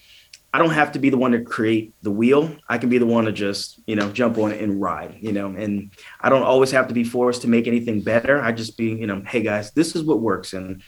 I 0.53 0.59
don't 0.59 0.71
have 0.71 0.93
to 0.93 0.99
be 0.99 1.09
the 1.09 1.17
one 1.17 1.33
to 1.33 1.41
create 1.41 1.93
the 2.01 2.11
wheel. 2.11 2.55
I 2.69 2.77
can 2.77 2.89
be 2.89 2.97
the 2.97 3.05
one 3.05 3.25
to 3.25 3.33
just 3.33 3.81
you 3.87 3.97
know 3.97 4.09
jump 4.11 4.37
on 4.37 4.53
it 4.53 4.61
and 4.61 4.79
ride, 4.79 5.17
you 5.19 5.33
know, 5.33 5.47
and 5.47 5.91
I 6.21 6.29
don't 6.29 6.43
always 6.43 6.71
have 6.71 6.87
to 6.87 6.93
be 6.93 7.03
forced 7.03 7.41
to 7.41 7.49
make 7.49 7.67
anything 7.67 8.01
better. 8.01 8.41
I 8.41 8.53
just 8.53 8.77
be 8.77 8.85
you 8.85 9.05
know, 9.05 9.21
hey 9.27 9.41
guys, 9.41 9.71
this 9.71 9.97
is 9.97 10.03
what 10.03 10.21
works 10.21 10.53
and 10.53 10.81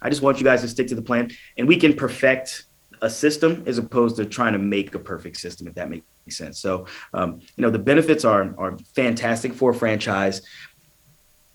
I 0.00 0.10
just 0.10 0.22
want 0.22 0.38
you 0.38 0.44
guys 0.44 0.60
to 0.60 0.68
stick 0.68 0.88
to 0.88 0.94
the 0.94 1.02
plan 1.02 1.30
and 1.56 1.66
we 1.66 1.76
can 1.76 1.94
perfect 1.94 2.66
a 3.02 3.10
system 3.10 3.64
as 3.66 3.78
opposed 3.78 4.16
to 4.16 4.24
trying 4.24 4.52
to 4.52 4.58
make 4.58 4.94
a 4.94 4.98
perfect 4.98 5.36
system, 5.36 5.66
if 5.66 5.74
that 5.74 5.90
makes 5.90 6.04
sense. 6.30 6.60
So, 6.60 6.86
um, 7.14 7.40
you 7.56 7.62
know, 7.62 7.70
the 7.70 7.78
benefits 7.78 8.24
are 8.24 8.54
are 8.58 8.78
fantastic 8.94 9.54
for 9.54 9.70
a 9.70 9.74
franchise. 9.74 10.42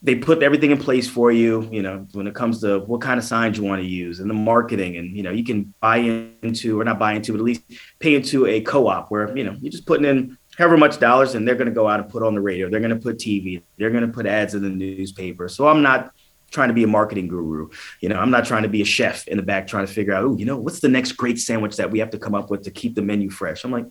They 0.02 0.16
put 0.16 0.44
everything 0.44 0.72
in 0.72 0.78
place 0.78 1.10
for 1.10 1.32
you, 1.32 1.70
you 1.72 1.82
know, 1.82 2.06
when 2.12 2.28
it 2.28 2.36
comes 2.36 2.60
to 2.62 2.80
what 2.80 3.00
kind 3.00 3.18
of 3.18 3.24
signs 3.24 3.58
you 3.58 3.64
want 3.64 3.82
to 3.82 3.88
use 3.88 4.20
and 4.20 4.30
the 4.30 4.34
marketing. 4.34 4.98
And, 4.98 5.16
you 5.16 5.24
know, 5.24 5.32
you 5.32 5.46
can 5.46 5.74
buy 5.80 5.98
into 6.41 6.82
or 6.82 6.84
not 6.84 7.00
buy 7.00 7.14
into, 7.14 7.32
but 7.32 7.38
at 7.38 7.46
least 7.46 7.62
pay 8.00 8.14
into 8.16 8.46
a 8.46 8.60
co-op 8.60 9.12
where, 9.12 9.36
you 9.38 9.46
know, 9.46 9.56
you're 9.62 9.72
just 9.72 9.86
putting 9.86 10.06
in 10.06 10.38
however 10.58 10.76
much 10.76 11.00
dollars 11.00 11.36
and 11.36 11.48
they're 11.48 11.56
going 11.56 11.70
to 11.70 11.74
go 11.74 11.88
out 11.88 12.02
and 12.02 12.10
put 12.10 12.22
on 12.22 12.36
the 12.36 12.41
radio. 12.41 12.70
They're 12.70 12.82
going 12.82 12.94
to 12.94 13.00
put 13.00 13.18
TV. 13.18 13.62
They're 13.78 13.91
going 13.91 14.06
to 14.06 14.12
put 14.12 14.26
ads 14.26 14.56
in 14.56 14.62
the 14.62 14.70
newspaper. 14.70 15.48
So 15.48 15.70
I'm 15.70 15.82
not 15.82 16.14
trying 16.54 16.70
to 16.70 16.74
be 16.74 16.84
a 16.84 16.88
marketing 16.88 17.28
guru. 17.28 17.68
You 17.99 18.10
know, 18.10 18.20
I'm 18.20 18.30
not 18.30 18.45
trying 18.45 18.64
to 18.64 18.70
be 18.70 18.82
a 18.82 18.86
chef 18.86 19.28
in 19.28 19.38
the 19.38 19.43
back 19.43 19.68
trying 19.68 19.86
to 19.86 19.91
figure 19.91 20.14
out, 20.14 20.24
oh, 20.24 20.38
you 20.38 20.45
know, 20.45 20.56
what's 20.56 20.80
the 20.80 20.88
next 20.88 21.14
great 21.14 21.39
sandwich 21.39 21.76
that 21.78 21.91
we 21.91 21.99
have 21.99 22.12
to 22.12 22.20
come 22.20 22.36
up 22.36 22.49
with 22.49 22.64
to 22.64 22.72
keep 22.72 22.95
the 22.95 23.01
menu 23.01 23.30
fresh. 23.30 23.64
I'm 23.64 23.72
like, 23.72 23.88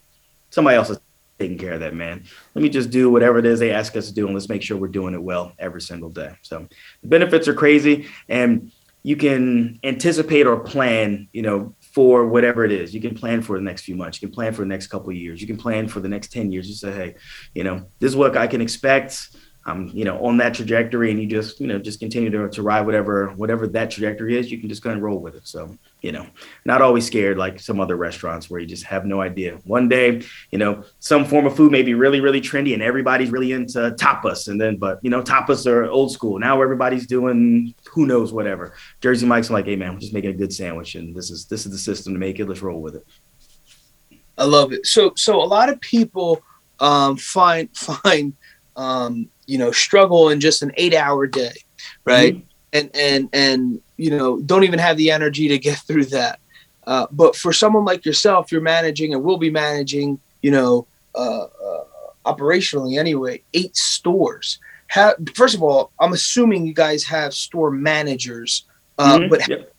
somebody 0.51 0.77
else 0.77 0.89
is 0.89 0.99
taking 1.39 1.59
care 1.59 1.73
of 1.73 1.81
that, 1.81 1.95
man. 1.95 2.25
Let 2.55 2.63
me 2.63 2.69
just 2.69 2.91
do 2.91 3.11
whatever 3.11 3.39
it 3.39 3.47
is 3.47 3.59
they 3.59 3.73
ask 3.73 3.97
us 3.97 4.07
to 4.07 4.15
do, 4.15 4.27
and 4.27 4.35
let's 4.35 4.49
make 4.49 4.63
sure 4.63 4.77
we're 4.77 4.89
doing 4.89 5.13
it 5.13 5.23
well 5.23 5.53
every 5.59 5.81
single 5.81 6.09
day. 6.09 6.35
So 6.43 6.69
the 7.03 7.09
benefits 7.09 7.49
are 7.49 7.55
crazy, 7.55 8.09
and 8.29 8.71
you 9.03 9.17
can 9.17 9.81
anticipate 9.83 10.47
or 10.47 10.61
plan, 10.61 11.29
you 11.33 11.43
know, 11.43 11.75
for 11.81 12.27
whatever 12.27 12.65
it 12.65 12.71
is. 12.71 12.95
You 12.95 13.01
can 13.01 13.17
plan 13.17 13.43
for 13.43 13.59
the 13.59 13.65
next 13.65 13.83
few 13.83 13.97
months. 13.97 14.23
You 14.23 14.29
can 14.29 14.35
plan 14.35 14.53
for 14.55 14.63
the 14.63 14.69
next 14.69 14.87
couple 14.87 15.13
years. 15.13 15.41
You 15.41 15.49
can 15.49 15.57
plan 15.57 15.89
for 15.89 15.99
the 15.99 16.09
next 16.09 16.33
10 16.33 16.53
years. 16.53 16.69
You 16.69 16.75
say, 16.75 16.93
hey, 16.93 17.15
you 17.55 17.65
know, 17.65 17.87
this 17.99 18.11
is 18.11 18.17
what 18.17 18.37
I 18.37 18.47
can 18.47 18.61
expect 18.61 19.31
I'm, 19.65 19.89
you 19.89 20.05
know, 20.05 20.25
on 20.25 20.39
that 20.39 20.55
trajectory 20.55 21.13
and 21.13 21.21
you 21.21 21.27
just, 21.27 21.61
you 21.61 21.69
know, 21.69 21.79
just 21.79 22.01
continue 22.01 22.31
to, 22.31 22.49
to 22.49 22.63
ride 22.63 22.85
whatever, 22.85 23.29
whatever 23.37 23.69
that 23.69 23.93
trajectory 23.93 24.37
is, 24.37 24.51
you 24.51 24.59
can 24.59 24.69
just 24.69 24.83
kind 24.83 24.97
of 24.97 25.03
roll 25.03 25.19
with 25.21 25.37
it. 25.37 25.47
So, 25.47 25.79
you 26.01 26.11
know, 26.11 26.27
not 26.65 26.83
always 26.83 27.07
scared 27.07 27.39
like 27.39 27.61
some 27.61 27.79
other 27.79 27.97
restaurants 27.97 28.51
where 28.51 28.61
you 28.61 28.67
just 28.67 28.83
have 28.85 29.07
no 29.07 29.21
idea. 29.21 29.59
One 29.65 29.89
day, 29.89 30.23
you 30.51 30.59
know, 30.59 30.83
some 30.99 31.25
form 31.25 31.47
of 31.47 31.55
food 31.55 31.71
may 31.71 31.83
be 31.83 31.95
really, 31.95 32.21
really 32.21 32.41
trendy 32.41 32.75
and 32.75 32.83
everybody's 32.83 33.31
really 33.31 33.53
into 33.53 33.79
tapas. 33.93 34.49
And 34.49 34.61
then, 34.61 34.79
but, 34.79 34.99
you 35.03 35.11
know, 35.11 35.23
tapas 35.23 35.65
are 35.67 35.85
old 35.85 36.11
school. 36.11 36.41
Now 36.41 36.61
everybody's 36.61 37.07
doing 37.07 37.73
who 37.89 38.07
knows 38.07 38.33
whatever. 38.33 38.75
Jersey 39.01 39.27
Mike's 39.27 39.51
like, 39.51 39.67
hey, 39.67 39.77
man, 39.77 39.95
we're 39.95 40.01
just 40.01 40.13
making 40.13 40.31
a 40.31 40.35
good 40.35 40.53
sandwich 40.53 40.97
and 40.97 41.15
this 41.15 41.31
is, 41.31 41.47
this 41.47 41.67
is 41.67 41.73
the 41.73 41.79
system 41.79 42.15
to 42.15 42.19
make 42.19 42.41
it. 42.41 42.49
Let's 42.49 42.63
roll 42.63 42.83
with 42.83 42.97
it. 42.97 43.07
I 44.37 44.45
love 44.45 44.73
it. 44.73 44.87
So, 44.87 45.13
so 45.15 45.41
a 45.41 45.45
lot 45.45 45.69
of 45.69 45.81
people 45.81 46.43
um, 46.81 47.17
find, 47.17 47.69
find, 47.77 48.35
um, 48.75 49.29
you 49.53 49.59
know 49.59 49.71
struggle 49.71 50.31
in 50.31 50.41
just 50.41 50.63
an 50.63 50.73
eight 50.77 50.95
hour 50.95 51.27
day 51.27 51.53
right 52.07 52.37
mm-hmm. 52.37 52.47
and 52.73 52.91
and 52.95 53.29
and 53.35 53.83
you 53.99 54.11
know 54.11 54.41
don't 54.41 54.65
even 54.65 54.79
have 54.79 54.97
the 54.97 55.11
energy 55.11 55.47
to 55.47 55.59
get 55.59 55.79
through 55.87 56.07
that 56.07 56.41
uh, 56.87 57.07
but 57.13 57.37
for 57.37 57.53
someone 57.53 57.85
like 57.85 58.07
yourself 58.07 58.51
you're 58.51 58.63
managing 58.63 59.13
and 59.13 59.23
will 59.23 59.37
be 59.37 59.51
managing 59.51 60.19
you 60.41 60.51
know 60.51 60.87
uh, 61.15 61.45
uh, 61.45 61.85
operationally 62.25 62.99
anyway 62.99 63.41
eight 63.53 63.77
stores 63.77 64.59
how, 64.87 65.13
first 65.35 65.55
of 65.55 65.63
all 65.63 65.93
i'm 66.01 66.15
assuming 66.15 66.65
you 66.65 66.73
guys 66.73 67.05
have 67.05 67.35
store 67.35 67.71
managers 67.71 68.65
uh, 68.99 69.19
mm-hmm. 69.19 69.29
but 69.29 69.47
yep. 69.49 69.71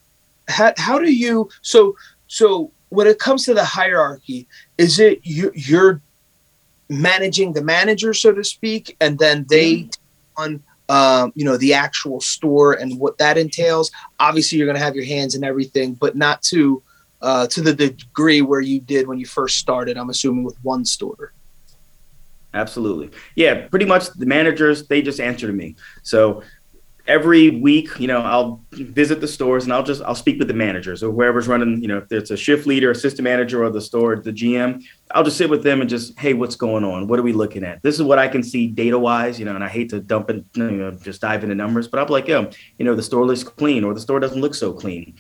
how, 0.48 0.72
how 0.78 1.00
do 1.00 1.12
you 1.12 1.50
so 1.64 1.96
so 2.28 2.72
when 2.90 3.08
it 3.08 3.18
comes 3.18 3.44
to 3.46 3.56
the 3.56 3.66
hierarchy 3.66 4.48
is 4.78 5.00
it 5.00 5.20
you, 5.24 5.52
you're 5.56 6.00
managing 7.02 7.54
the 7.54 7.64
manager, 7.64 8.14
so 8.14 8.32
to 8.34 8.44
speak, 8.44 8.96
and 9.02 9.18
then 9.20 9.46
they 9.50 9.76
mm-hmm. 9.76 10.42
on 10.42 10.64
um, 10.90 11.34
you 11.36 11.46
know 11.46 11.58
the 11.58 11.74
actual 11.74 12.22
store 12.22 12.74
and 12.74 13.00
what 13.00 13.18
that 13.18 13.38
entails. 13.38 13.92
Obviously, 14.20 14.58
you're 14.58 14.68
going 14.68 14.78
to 14.78 14.84
have 14.84 14.96
your 14.96 15.06
hands 15.06 15.36
in 15.36 15.44
everything, 15.44 15.94
but 15.94 16.16
not 16.16 16.42
to 16.44 16.82
uh, 17.22 17.48
to 17.48 17.62
the 17.62 17.74
degree 17.74 18.42
where 18.42 18.62
you 18.62 18.80
did 18.80 19.08
when 19.08 19.20
you 19.20 19.26
first 19.26 19.58
started. 19.58 19.98
I'm 19.98 20.10
assuming 20.10 20.44
with 20.44 20.58
one 20.64 20.86
store. 20.86 21.34
Absolutely, 22.54 23.10
yeah. 23.36 23.68
Pretty 23.68 23.86
much 23.86 24.10
the 24.12 24.26
managers 24.26 24.88
they 24.88 25.02
just 25.02 25.20
answer 25.20 25.48
to 25.48 25.54
me. 25.54 25.76
So 26.04 26.44
every 27.08 27.50
week, 27.50 27.90
you 28.00 28.08
know, 28.08 28.22
I'll 28.22 28.62
visit 28.72 29.20
the 29.20 29.28
stores 29.28 29.66
and 29.66 29.74
I'll 29.74 29.84
just 29.84 30.02
I'll 30.04 30.16
speak 30.16 30.40
with 30.40 30.48
the 30.48 30.54
managers 30.54 31.04
or 31.04 31.12
whoever's 31.12 31.48
running, 31.48 31.82
you 31.82 31.88
know, 31.88 31.98
if 31.98 32.12
it's 32.12 32.32
a 32.32 32.38
shift 32.38 32.66
leader, 32.66 32.92
assistant 32.92 33.24
manager, 33.24 33.64
or 33.64 33.70
the 33.70 33.82
store, 33.82 34.16
the 34.16 34.32
GM, 34.32 34.84
I'll 35.12 35.24
just 35.24 35.38
sit 35.38 35.50
with 35.50 35.64
them 35.64 35.82
and 35.82 35.90
just, 35.90 36.18
hey, 36.18 36.34
what's 36.34 36.56
going 36.56 36.84
on? 36.84 37.08
What 37.08 37.20
are 37.20 37.24
we 37.24 37.34
looking 37.34 37.64
at? 37.64 37.82
This 37.84 37.96
is 37.96 38.04
what 38.04 38.20
I 38.20 38.28
can 38.28 38.42
see 38.42 38.68
data 38.68 38.98
wise, 38.98 39.40
you 39.40 39.46
know, 39.46 39.56
and 39.56 39.64
I 39.64 39.70
hate 39.70 39.90
to 39.90 40.00
dump 40.00 40.30
it, 40.30 40.46
you 40.56 40.72
know, 40.72 40.92
just 40.92 41.22
dive 41.22 41.44
into 41.44 41.56
numbers, 41.56 41.88
but 41.88 42.00
I'm 42.00 42.08
like, 42.08 42.28
yo, 42.28 42.50
you 42.78 42.86
know, 42.86 42.96
the 42.96 43.04
store 43.04 43.26
looks 43.26 43.44
clean 43.44 43.84
or 43.84 43.94
the 43.94 44.02
store 44.02 44.20
doesn't 44.20 44.40
look 44.40 44.56
so 44.56 44.74
clean 44.74 45.20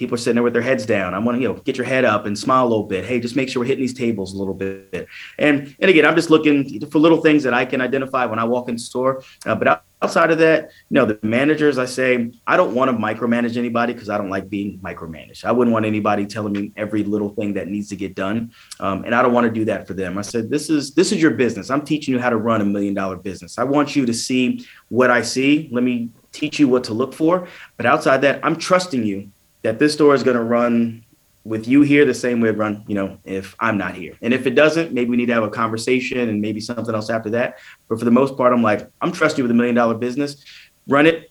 people 0.00 0.14
are 0.14 0.18
sitting 0.18 0.36
there 0.36 0.42
with 0.42 0.54
their 0.54 0.62
heads 0.62 0.86
down. 0.86 1.12
I 1.12 1.18
want 1.18 1.36
to, 1.36 1.42
you 1.42 1.48
know, 1.48 1.54
get 1.60 1.76
your 1.76 1.84
head 1.84 2.06
up 2.06 2.24
and 2.24 2.36
smile 2.36 2.64
a 2.64 2.68
little 2.68 2.84
bit. 2.84 3.04
Hey, 3.04 3.20
just 3.20 3.36
make 3.36 3.50
sure 3.50 3.60
we're 3.60 3.66
hitting 3.66 3.82
these 3.82 3.92
tables 3.92 4.32
a 4.32 4.38
little 4.38 4.54
bit. 4.54 5.06
And 5.38 5.76
and 5.78 5.90
again, 5.90 6.06
I'm 6.06 6.16
just 6.16 6.30
looking 6.30 6.80
for 6.86 6.98
little 6.98 7.20
things 7.20 7.42
that 7.42 7.52
I 7.52 7.66
can 7.66 7.82
identify 7.82 8.24
when 8.24 8.38
I 8.38 8.44
walk 8.44 8.70
in 8.70 8.76
the 8.76 8.80
store. 8.80 9.22
Uh, 9.44 9.54
but 9.54 9.84
outside 10.00 10.30
of 10.30 10.38
that, 10.38 10.70
you 10.88 10.94
know, 10.94 11.04
the 11.04 11.18
managers, 11.22 11.76
I 11.76 11.84
say, 11.84 12.32
I 12.46 12.56
don't 12.56 12.74
want 12.74 12.90
to 12.90 12.96
micromanage 12.96 13.58
anybody 13.58 13.92
because 13.92 14.08
I 14.08 14.16
don't 14.16 14.30
like 14.30 14.48
being 14.48 14.78
micromanaged. 14.78 15.44
I 15.44 15.52
wouldn't 15.52 15.74
want 15.74 15.84
anybody 15.84 16.24
telling 16.24 16.54
me 16.54 16.72
every 16.78 17.04
little 17.04 17.28
thing 17.34 17.52
that 17.54 17.68
needs 17.68 17.90
to 17.90 17.96
get 17.96 18.14
done, 18.14 18.52
um, 18.80 19.04
and 19.04 19.14
I 19.14 19.20
don't 19.20 19.34
want 19.34 19.48
to 19.48 19.52
do 19.52 19.66
that 19.66 19.86
for 19.86 19.92
them. 19.92 20.16
I 20.16 20.22
said, 20.22 20.48
this 20.48 20.70
is 20.70 20.94
this 20.94 21.12
is 21.12 21.20
your 21.20 21.32
business. 21.32 21.68
I'm 21.68 21.84
teaching 21.84 22.14
you 22.14 22.20
how 22.20 22.30
to 22.30 22.38
run 22.38 22.62
a 22.62 22.64
million 22.64 22.94
dollar 22.94 23.18
business. 23.18 23.58
I 23.58 23.64
want 23.64 23.94
you 23.94 24.06
to 24.06 24.14
see 24.14 24.66
what 24.88 25.10
I 25.10 25.20
see. 25.20 25.68
Let 25.70 25.84
me 25.84 26.08
teach 26.32 26.58
you 26.58 26.68
what 26.68 26.84
to 26.84 26.94
look 26.94 27.12
for. 27.12 27.46
But 27.76 27.84
outside 27.84 28.22
that, 28.22 28.40
I'm 28.42 28.56
trusting 28.56 29.04
you 29.04 29.30
that 29.62 29.78
this 29.78 29.92
store 29.92 30.14
is 30.14 30.22
going 30.22 30.36
to 30.36 30.42
run 30.42 31.04
with 31.44 31.66
you 31.66 31.82
here 31.82 32.04
the 32.04 32.14
same 32.14 32.40
way 32.40 32.50
it 32.50 32.56
run, 32.56 32.84
you 32.86 32.94
know, 32.94 33.18
if 33.24 33.56
I'm 33.60 33.78
not 33.78 33.94
here. 33.94 34.16
And 34.20 34.34
if 34.34 34.46
it 34.46 34.54
doesn't, 34.54 34.92
maybe 34.92 35.10
we 35.10 35.16
need 35.16 35.26
to 35.26 35.34
have 35.34 35.42
a 35.42 35.50
conversation 35.50 36.28
and 36.28 36.40
maybe 36.40 36.60
something 36.60 36.94
else 36.94 37.08
after 37.08 37.30
that. 37.30 37.58
But 37.88 37.98
for 37.98 38.04
the 38.04 38.10
most 38.10 38.36
part, 38.36 38.52
I'm 38.52 38.62
like, 38.62 38.88
I'm 39.00 39.10
trusting 39.10 39.38
you 39.38 39.44
with 39.44 39.50
a 39.50 39.54
million 39.54 39.74
dollar 39.74 39.94
business. 39.94 40.44
Run 40.86 41.06
it 41.06 41.30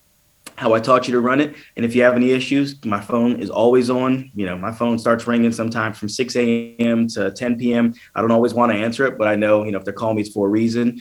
how 0.59 0.73
I 0.73 0.79
taught 0.81 1.07
you 1.07 1.13
to 1.13 1.21
run 1.21 1.39
it. 1.39 1.55
And 1.77 1.85
if 1.85 1.95
you 1.95 2.03
have 2.03 2.15
any 2.15 2.31
issues, 2.31 2.83
my 2.83 2.99
phone 2.99 3.39
is 3.39 3.49
always 3.49 3.89
on. 3.89 4.29
You 4.35 4.45
know, 4.45 4.57
my 4.57 4.73
phone 4.73 4.99
starts 4.99 5.25
ringing 5.25 5.53
sometimes 5.53 5.97
from 5.97 6.09
6 6.09 6.35
a.m. 6.35 7.07
to 7.09 7.31
10 7.31 7.57
p.m. 7.57 7.93
I 8.13 8.21
don't 8.21 8.31
always 8.31 8.53
want 8.53 8.73
to 8.73 8.77
answer 8.77 9.05
it, 9.05 9.17
but 9.17 9.29
I 9.29 9.35
know, 9.35 9.63
you 9.63 9.71
know, 9.71 9.77
if 9.77 9.85
they're 9.85 9.93
calling 9.93 10.17
me, 10.17 10.23
it's 10.23 10.31
for 10.31 10.47
a 10.47 10.49
reason. 10.49 10.99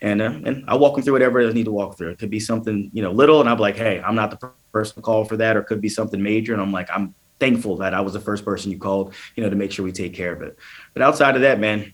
And, 0.00 0.22
uh, 0.22 0.32
and 0.44 0.64
I'll 0.68 0.78
walk 0.78 0.94
them 0.94 1.02
through 1.02 1.14
whatever 1.14 1.46
I 1.46 1.52
need 1.52 1.64
to 1.64 1.72
walk 1.72 1.98
through. 1.98 2.10
It 2.10 2.18
could 2.18 2.30
be 2.30 2.40
something, 2.40 2.90
you 2.92 3.02
know, 3.02 3.10
little, 3.10 3.40
and 3.40 3.48
I'm 3.48 3.58
like, 3.58 3.76
hey, 3.76 4.00
I'm 4.00 4.14
not 4.14 4.30
the 4.30 4.52
person 4.72 4.96
to 4.96 5.02
call 5.02 5.24
for 5.24 5.36
that, 5.38 5.56
or 5.56 5.62
could 5.62 5.80
be 5.80 5.88
something 5.88 6.22
major. 6.22 6.52
And 6.52 6.62
I'm 6.62 6.72
like, 6.72 6.88
I'm 6.92 7.14
thankful 7.40 7.76
that 7.78 7.94
I 7.94 8.00
was 8.00 8.12
the 8.12 8.20
first 8.20 8.44
person 8.44 8.70
you 8.70 8.78
called, 8.78 9.14
you 9.34 9.42
know, 9.42 9.50
to 9.50 9.56
make 9.56 9.72
sure 9.72 9.84
we 9.84 9.92
take 9.92 10.14
care 10.14 10.32
of 10.32 10.42
it. 10.42 10.56
But 10.94 11.02
outside 11.02 11.34
of 11.34 11.42
that, 11.42 11.58
man, 11.58 11.92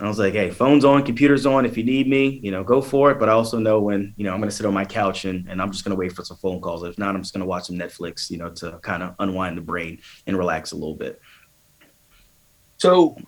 I 0.00 0.08
was 0.08 0.18
like, 0.18 0.32
hey, 0.32 0.50
phone's 0.50 0.84
on, 0.84 1.04
computer's 1.04 1.44
on. 1.44 1.66
If 1.66 1.76
you 1.76 1.84
need 1.84 2.08
me, 2.08 2.40
you 2.42 2.50
know, 2.50 2.64
go 2.64 2.80
for 2.80 3.10
it. 3.10 3.18
But 3.18 3.28
I 3.28 3.32
also 3.32 3.58
know 3.58 3.80
when, 3.80 4.14
you 4.16 4.24
know, 4.24 4.32
I'm 4.32 4.38
to 4.48 4.56
sit 4.56 4.64
on 4.64 4.72
my 4.72 4.84
couch 4.84 5.26
and, 5.26 5.46
and 5.48 5.60
I'm 5.60 5.70
just 5.70 5.84
to 5.94 5.98
wait 5.98 6.12
for 6.12 6.24
some 6.24 6.38
phone 6.38 6.60
calls. 6.60 6.84
If 6.84 6.98
not, 6.98 7.14
I'm 7.14 7.22
just 7.22 7.34
to 7.42 7.48
watch 7.48 7.66
some 7.66 7.76
Netflix, 7.76 8.30
you 8.30 8.38
know, 8.38 8.48
to 8.50 8.78
kind 8.82 9.02
of 9.02 9.14
unwind 9.18 9.58
the 9.58 9.62
brain 9.62 10.00
and 10.26 10.38
relax 10.38 10.72
a 10.72 10.76
little 10.76 10.94
bit. 10.94 11.20
So, 12.78 13.18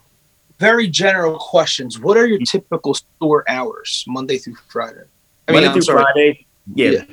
very 0.63 0.87
general 0.87 1.39
questions. 1.39 1.99
What 1.99 2.17
are 2.17 2.25
your 2.25 2.39
typical 2.39 2.95
store 2.95 3.45
hours, 3.49 4.05
Monday 4.07 4.39
through 4.39 4.55
Friday? 4.69 5.03
I 5.49 5.53
mean, 5.53 5.65
Monday 5.65 5.81
through 5.81 5.95
Friday. 5.95 6.47
Yeah. 6.73 6.91
yeah. 6.91 7.05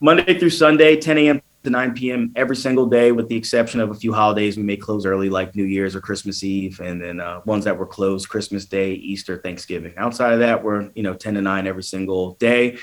Monday 0.00 0.36
through 0.36 0.50
Sunday, 0.50 0.96
10 0.96 1.18
a.m. 1.18 1.40
to 1.62 1.70
9 1.70 1.94
p.m. 1.94 2.32
every 2.34 2.56
single 2.56 2.86
day, 2.86 3.12
with 3.12 3.28
the 3.28 3.36
exception 3.36 3.78
of 3.78 3.90
a 3.90 3.94
few 3.94 4.12
holidays 4.12 4.56
we 4.56 4.64
may 4.64 4.76
close 4.76 5.06
early, 5.06 5.30
like 5.30 5.54
New 5.54 5.62
Year's 5.62 5.94
or 5.94 6.00
Christmas 6.00 6.42
Eve, 6.42 6.80
and 6.80 7.00
then 7.00 7.20
uh, 7.20 7.42
ones 7.44 7.64
that 7.64 7.78
were 7.78 7.86
closed 7.86 8.28
Christmas 8.28 8.64
Day, 8.64 8.94
Easter, 8.94 9.38
Thanksgiving. 9.38 9.94
Outside 9.96 10.32
of 10.32 10.40
that, 10.40 10.64
we're 10.64 10.90
you 10.96 11.04
know 11.04 11.14
10 11.14 11.34
to 11.34 11.40
9 11.40 11.66
every 11.68 11.84
single 11.84 12.32
day. 12.34 12.76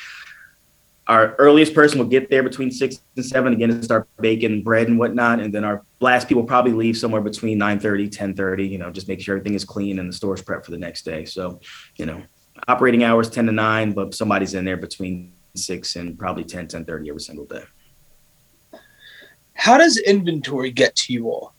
Our 1.08 1.36
earliest 1.36 1.74
person 1.74 2.00
will 2.00 2.08
get 2.08 2.30
there 2.30 2.44
between 2.44 2.72
six 2.72 3.02
and 3.16 3.26
seven 3.26 3.54
again 3.54 3.70
to 3.70 3.84
start 3.84 4.08
baking 4.22 4.64
bread 4.64 4.88
and 4.88 4.98
whatnot, 4.98 5.42
and 5.42 5.54
then 5.54 5.66
our 5.66 5.84
last 6.00 6.30
people 6.30 6.44
probably 6.44 6.72
leave 6.72 6.98
somewhere 6.98 7.22
between 7.22 7.58
9:30, 7.58 8.10
10:30. 8.10 8.70
You 8.70 8.78
know, 8.78 8.90
just 8.90 9.08
make 9.08 9.20
sure 9.20 9.36
everything 9.36 9.56
is 9.56 9.66
clean 9.66 10.00
and 10.00 10.08
the 10.08 10.14
store's 10.14 10.42
prep 10.42 10.64
for 10.64 10.72
the 10.72 10.78
next 10.78 11.04
day. 11.04 11.26
So, 11.26 11.60
you 11.98 12.06
know, 12.06 12.24
operating 12.68 13.04
hours 13.04 13.30
10 13.30 13.48
to 13.48 13.52
9, 13.52 13.92
but 13.92 14.16
somebody's 14.16 14.54
in 14.54 14.64
there 14.64 14.78
between 14.78 15.34
six 15.56 15.98
and 15.98 16.18
probably 16.18 16.46
10, 16.46 16.68
10 16.68 16.86
30 16.86 17.10
every 17.10 17.22
single 17.22 17.46
day. 17.46 17.64
How 19.56 19.78
does 19.78 19.98
inventory 19.98 20.72
get 20.72 20.96
to 20.96 21.14
you 21.14 21.30
all? 21.30 21.54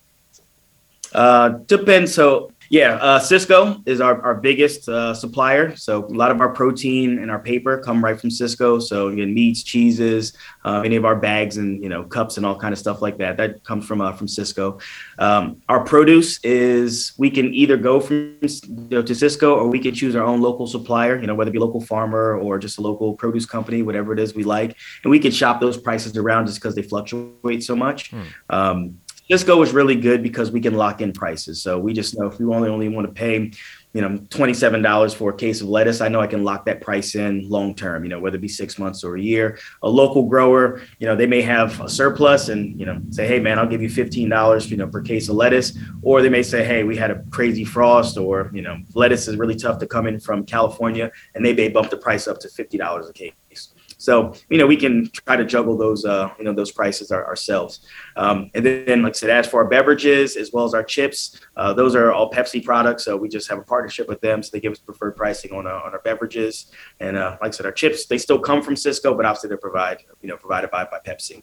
Uh, 1.12 1.50
depends. 1.66 2.12
So 2.12 2.50
yeah, 2.74 2.94
uh, 2.96 3.20
Sysco 3.20 3.80
is 3.86 4.00
our, 4.00 4.20
our 4.22 4.34
biggest 4.34 4.88
uh, 4.88 5.14
supplier. 5.14 5.76
So 5.76 6.06
a 6.06 6.08
lot 6.08 6.32
of 6.32 6.40
our 6.40 6.48
protein 6.48 7.20
and 7.20 7.30
our 7.30 7.38
paper 7.38 7.78
come 7.78 8.04
right 8.04 8.20
from 8.20 8.30
Sysco. 8.30 8.82
So 8.82 9.10
again, 9.10 9.32
meats, 9.32 9.62
cheeses, 9.62 10.32
uh, 10.64 10.82
any 10.84 10.96
of 10.96 11.04
our 11.04 11.14
bags 11.14 11.56
and 11.56 11.80
you 11.80 11.88
know 11.88 12.02
cups 12.02 12.36
and 12.36 12.44
all 12.44 12.58
kind 12.58 12.72
of 12.72 12.78
stuff 12.80 13.00
like 13.00 13.16
that. 13.18 13.36
That 13.36 13.62
comes 13.62 13.86
from 13.86 14.00
uh, 14.00 14.12
from 14.14 14.26
Sysco. 14.26 14.82
Um, 15.20 15.62
our 15.68 15.84
produce 15.84 16.40
is 16.42 17.12
we 17.16 17.30
can 17.30 17.54
either 17.54 17.76
go 17.76 18.00
from 18.00 18.38
you 18.42 18.88
know, 18.90 19.02
to 19.02 19.12
Sysco 19.12 19.56
or 19.56 19.68
we 19.68 19.78
can 19.78 19.94
choose 19.94 20.16
our 20.16 20.24
own 20.24 20.40
local 20.40 20.66
supplier. 20.66 21.16
You 21.20 21.28
know 21.28 21.36
whether 21.36 21.50
it 21.50 21.52
be 21.52 21.60
local 21.60 21.80
farmer 21.80 22.36
or 22.36 22.58
just 22.58 22.78
a 22.78 22.80
local 22.80 23.14
produce 23.14 23.46
company, 23.46 23.82
whatever 23.82 24.12
it 24.12 24.18
is 24.18 24.34
we 24.34 24.42
like, 24.42 24.76
and 25.04 25.12
we 25.12 25.20
can 25.20 25.30
shop 25.30 25.60
those 25.60 25.76
prices 25.76 26.16
around 26.16 26.46
just 26.46 26.58
because 26.58 26.74
they 26.74 26.82
fluctuate 26.82 27.62
so 27.62 27.76
much. 27.76 28.10
Hmm. 28.10 28.22
Um, 28.50 28.98
Sysco 29.30 29.62
is 29.62 29.72
really 29.72 29.96
good 29.96 30.22
because 30.22 30.50
we 30.50 30.60
can 30.60 30.74
lock 30.74 31.00
in 31.00 31.12
prices. 31.12 31.62
So 31.62 31.78
we 31.78 31.94
just 31.94 32.18
know 32.18 32.26
if 32.26 32.38
we 32.38 32.44
only 32.46 32.68
only 32.68 32.88
want 32.88 33.06
to 33.06 33.12
pay, 33.12 33.50
you 33.94 34.00
know, 34.02 34.18
twenty-seven 34.28 34.82
dollars 34.82 35.14
for 35.14 35.30
a 35.30 35.36
case 35.36 35.62
of 35.62 35.68
lettuce, 35.68 36.02
I 36.02 36.08
know 36.08 36.20
I 36.20 36.26
can 36.26 36.44
lock 36.44 36.66
that 36.66 36.82
price 36.82 37.14
in 37.14 37.48
long 37.48 37.74
term. 37.74 38.04
You 38.04 38.10
know, 38.10 38.20
whether 38.20 38.36
it 38.36 38.42
be 38.42 38.48
six 38.48 38.78
months 38.78 39.02
or 39.02 39.16
a 39.16 39.20
year. 39.20 39.58
A 39.82 39.88
local 39.88 40.24
grower, 40.28 40.82
you 40.98 41.06
know, 41.06 41.16
they 41.16 41.26
may 41.26 41.40
have 41.40 41.80
a 41.80 41.88
surplus 41.88 42.50
and 42.50 42.78
you 42.78 42.84
know 42.84 43.00
say, 43.10 43.26
hey 43.26 43.40
man, 43.40 43.58
I'll 43.58 43.66
give 43.66 43.80
you 43.80 43.88
fifteen 43.88 44.28
dollars, 44.28 44.70
you 44.70 44.76
know, 44.76 44.88
per 44.88 45.00
case 45.00 45.30
of 45.30 45.36
lettuce. 45.36 45.78
Or 46.02 46.20
they 46.20 46.28
may 46.28 46.42
say, 46.42 46.62
hey, 46.62 46.84
we 46.84 46.94
had 46.94 47.10
a 47.10 47.22
crazy 47.30 47.64
frost, 47.64 48.18
or 48.18 48.50
you 48.52 48.60
know, 48.60 48.76
lettuce 48.94 49.26
is 49.26 49.36
really 49.36 49.56
tough 49.56 49.78
to 49.78 49.86
come 49.86 50.06
in 50.06 50.20
from 50.20 50.44
California, 50.44 51.10
and 51.34 51.42
they 51.42 51.54
may 51.54 51.68
bump 51.68 51.88
the 51.88 51.96
price 51.96 52.28
up 52.28 52.40
to 52.40 52.48
fifty 52.50 52.76
dollars 52.76 53.08
a 53.08 53.12
case. 53.14 53.72
So 54.04 54.34
you 54.50 54.58
know 54.58 54.66
we 54.66 54.76
can 54.76 55.10
try 55.10 55.36
to 55.36 55.46
juggle 55.54 55.76
those 55.78 56.04
uh, 56.04 56.28
you 56.38 56.44
know 56.44 56.52
those 56.52 56.72
prices 56.80 57.10
our, 57.10 57.24
ourselves. 57.26 57.80
Um, 58.16 58.50
and 58.54 58.64
then, 58.64 59.02
like 59.02 59.14
I 59.16 59.18
said, 59.20 59.30
as 59.30 59.46
for 59.46 59.62
our 59.62 59.68
beverages 59.68 60.36
as 60.36 60.52
well 60.52 60.66
as 60.66 60.74
our 60.74 60.84
chips, 60.84 61.40
uh, 61.56 61.72
those 61.72 61.94
are 61.94 62.12
all 62.12 62.30
Pepsi 62.30 62.62
products. 62.62 63.04
So 63.04 63.16
we 63.16 63.28
just 63.28 63.48
have 63.48 63.58
a 63.58 63.62
partnership 63.74 64.06
with 64.06 64.20
them, 64.20 64.42
so 64.42 64.50
they 64.52 64.60
give 64.60 64.72
us 64.72 64.78
preferred 64.78 65.16
pricing 65.16 65.52
on 65.52 65.66
our, 65.66 65.80
uh, 65.82 65.86
on 65.86 65.92
our 65.94 66.00
beverages. 66.00 66.70
And 67.00 67.16
uh, 67.16 67.38
like 67.40 67.48
I 67.48 67.56
said, 67.56 67.66
our 67.66 67.72
chips 67.72 68.06
they 68.06 68.18
still 68.18 68.38
come 68.38 68.60
from 68.62 68.74
Sysco, 68.74 69.16
but 69.16 69.24
obviously 69.24 69.48
they're 69.48 69.56
provide 69.56 69.98
you 70.20 70.28
know 70.28 70.36
provided 70.36 70.70
by 70.70 70.84
by 70.84 71.00
Pepsi. 71.06 71.42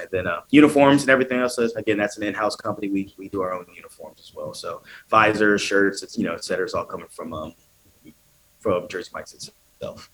And 0.00 0.08
then 0.10 0.26
uh, 0.26 0.40
uniforms 0.50 1.02
and 1.02 1.10
everything 1.10 1.38
else. 1.38 1.58
Again, 1.58 1.98
that's 1.98 2.16
an 2.16 2.22
in-house 2.22 2.56
company. 2.56 2.88
We, 2.88 3.14
we 3.18 3.28
do 3.28 3.42
our 3.42 3.52
own 3.52 3.66
uniforms 3.76 4.20
as 4.20 4.34
well. 4.34 4.54
So 4.54 4.82
visors, 5.10 5.60
shirts, 5.60 6.02
it's 6.02 6.16
you 6.16 6.24
know, 6.24 6.32
et 6.32 6.44
cetera, 6.44 6.64
is 6.64 6.74
all 6.74 6.86
coming 6.86 7.08
from 7.10 7.34
um, 7.34 7.54
from 8.58 8.88
Jersey 8.88 9.10
Mike's 9.14 9.34
itself. 9.34 10.10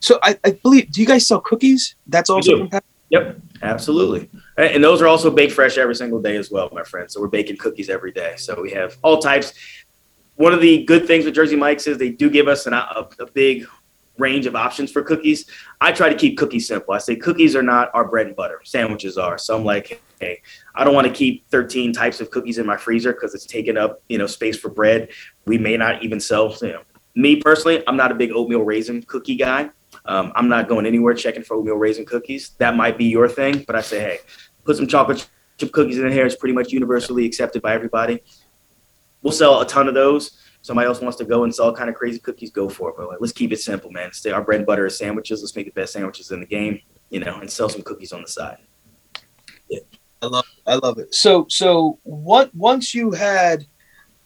So 0.00 0.18
I, 0.22 0.38
I 0.44 0.50
believe. 0.52 0.90
Do 0.90 1.00
you 1.00 1.06
guys 1.06 1.26
sell 1.26 1.40
cookies? 1.40 1.96
That's 2.06 2.30
also 2.30 2.68
Yep, 3.10 3.40
absolutely. 3.62 4.28
And 4.56 4.82
those 4.82 5.00
are 5.00 5.06
also 5.06 5.30
baked 5.30 5.52
fresh 5.52 5.78
every 5.78 5.94
single 5.94 6.20
day 6.20 6.36
as 6.36 6.50
well, 6.50 6.68
my 6.72 6.82
friend. 6.82 7.10
So 7.10 7.20
we're 7.20 7.28
baking 7.28 7.56
cookies 7.58 7.88
every 7.88 8.10
day. 8.10 8.34
So 8.36 8.60
we 8.60 8.72
have 8.72 8.96
all 9.02 9.18
types. 9.18 9.54
One 10.34 10.52
of 10.52 10.60
the 10.60 10.84
good 10.84 11.06
things 11.06 11.24
with 11.24 11.34
Jersey 11.34 11.56
Mike's 11.56 11.86
is 11.86 11.98
they 11.98 12.10
do 12.10 12.28
give 12.28 12.48
us 12.48 12.66
an, 12.66 12.72
a, 12.72 13.08
a 13.20 13.26
big 13.32 13.66
range 14.18 14.46
of 14.46 14.56
options 14.56 14.90
for 14.90 15.02
cookies. 15.02 15.46
I 15.80 15.92
try 15.92 16.08
to 16.08 16.14
keep 16.14 16.36
cookies 16.36 16.66
simple. 16.66 16.94
I 16.94 16.98
say 16.98 17.16
cookies 17.16 17.54
are 17.54 17.62
not 17.62 17.90
our 17.94 18.06
bread 18.06 18.26
and 18.26 18.36
butter. 18.36 18.60
Sandwiches 18.64 19.18
are. 19.18 19.38
So 19.38 19.56
I'm 19.56 19.64
like, 19.64 20.02
hey, 20.20 20.42
I 20.74 20.84
don't 20.84 20.94
want 20.94 21.06
to 21.06 21.12
keep 21.12 21.48
13 21.50 21.92
types 21.92 22.20
of 22.20 22.30
cookies 22.30 22.58
in 22.58 22.66
my 22.66 22.76
freezer 22.76 23.12
because 23.12 23.34
it's 23.34 23.46
taking 23.46 23.76
up, 23.76 24.02
you 24.08 24.18
know, 24.18 24.26
space 24.26 24.58
for 24.58 24.68
bread. 24.68 25.10
We 25.44 25.58
may 25.58 25.76
not 25.76 26.02
even 26.02 26.18
sell, 26.18 26.54
you 26.60 26.72
know, 26.72 26.82
me 27.14 27.36
personally, 27.36 27.82
I'm 27.86 27.96
not 27.96 28.12
a 28.12 28.14
big 28.14 28.30
oatmeal 28.32 28.62
raisin 28.62 29.02
cookie 29.02 29.36
guy. 29.36 29.70
Um, 30.06 30.32
I'm 30.34 30.48
not 30.48 30.68
going 30.68 30.86
anywhere 30.86 31.14
checking 31.14 31.42
for 31.42 31.56
oatmeal 31.56 31.76
raisin 31.76 32.04
cookies. 32.04 32.50
That 32.58 32.76
might 32.76 32.96
be 32.96 33.06
your 33.06 33.28
thing, 33.28 33.64
but 33.66 33.76
I 33.76 33.80
say, 33.80 34.00
hey, 34.00 34.18
put 34.64 34.76
some 34.76 34.86
chocolate 34.86 35.28
chip 35.58 35.72
cookies 35.72 35.98
in 35.98 36.10
here. 36.12 36.26
It's 36.26 36.36
pretty 36.36 36.54
much 36.54 36.72
universally 36.72 37.26
accepted 37.26 37.62
by 37.62 37.74
everybody. 37.74 38.20
We'll 39.22 39.32
sell 39.32 39.60
a 39.60 39.66
ton 39.66 39.88
of 39.88 39.94
those. 39.94 40.38
Somebody 40.62 40.86
else 40.88 41.00
wants 41.00 41.16
to 41.18 41.24
go 41.24 41.44
and 41.44 41.54
sell 41.54 41.74
kind 41.74 41.88
of 41.88 41.94
crazy 41.96 42.18
cookies, 42.18 42.50
go 42.50 42.68
for 42.68 42.90
it. 42.90 42.96
But 42.96 43.08
like, 43.08 43.20
let's 43.20 43.32
keep 43.32 43.52
it 43.52 43.60
simple, 43.60 43.90
man. 43.90 44.12
Stay 44.12 44.30
our 44.30 44.42
bread 44.42 44.60
and 44.60 44.66
butter 44.66 44.86
is 44.86 44.98
sandwiches. 44.98 45.40
Let's 45.42 45.54
make 45.54 45.66
the 45.66 45.72
best 45.72 45.92
sandwiches 45.92 46.30
in 46.30 46.40
the 46.40 46.46
game, 46.46 46.80
you 47.10 47.20
know, 47.20 47.38
and 47.40 47.50
sell 47.50 47.68
some 47.68 47.82
cookies 47.82 48.12
on 48.12 48.22
the 48.22 48.28
side. 48.28 48.58
Yeah. 49.68 49.80
I 50.22 50.26
love 50.26 50.46
I 50.66 50.74
love 50.76 50.98
it. 50.98 51.14
So 51.14 51.46
so 51.48 51.98
what 52.02 52.54
once 52.54 52.94
you 52.94 53.12
had 53.12 53.66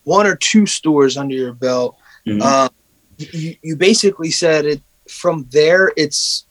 one 0.04 0.26
or 0.26 0.36
two 0.36 0.66
stores 0.66 1.16
under 1.16 1.34
your 1.34 1.52
belt, 1.52 1.98
mm-hmm. 2.26 2.40
uh, 2.42 2.68
you, 3.18 3.56
you 3.62 3.76
basically 3.76 4.30
said 4.30 4.64
it 4.64 4.82
from 5.10 5.46
there, 5.50 5.92
it's 5.96 6.46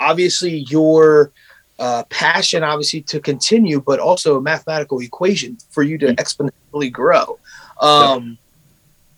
obviously 0.00 0.58
your 0.68 1.32
uh, 1.78 2.04
passion, 2.10 2.62
obviously, 2.62 3.00
to 3.02 3.20
continue, 3.20 3.80
but 3.80 3.98
also 3.98 4.36
a 4.36 4.40
mathematical 4.40 5.00
equation 5.00 5.56
for 5.70 5.82
you 5.82 5.98
to 5.98 6.06
mm-hmm. 6.06 6.20
exponentially 6.20 6.92
grow. 6.92 7.38
Um. 7.80 8.38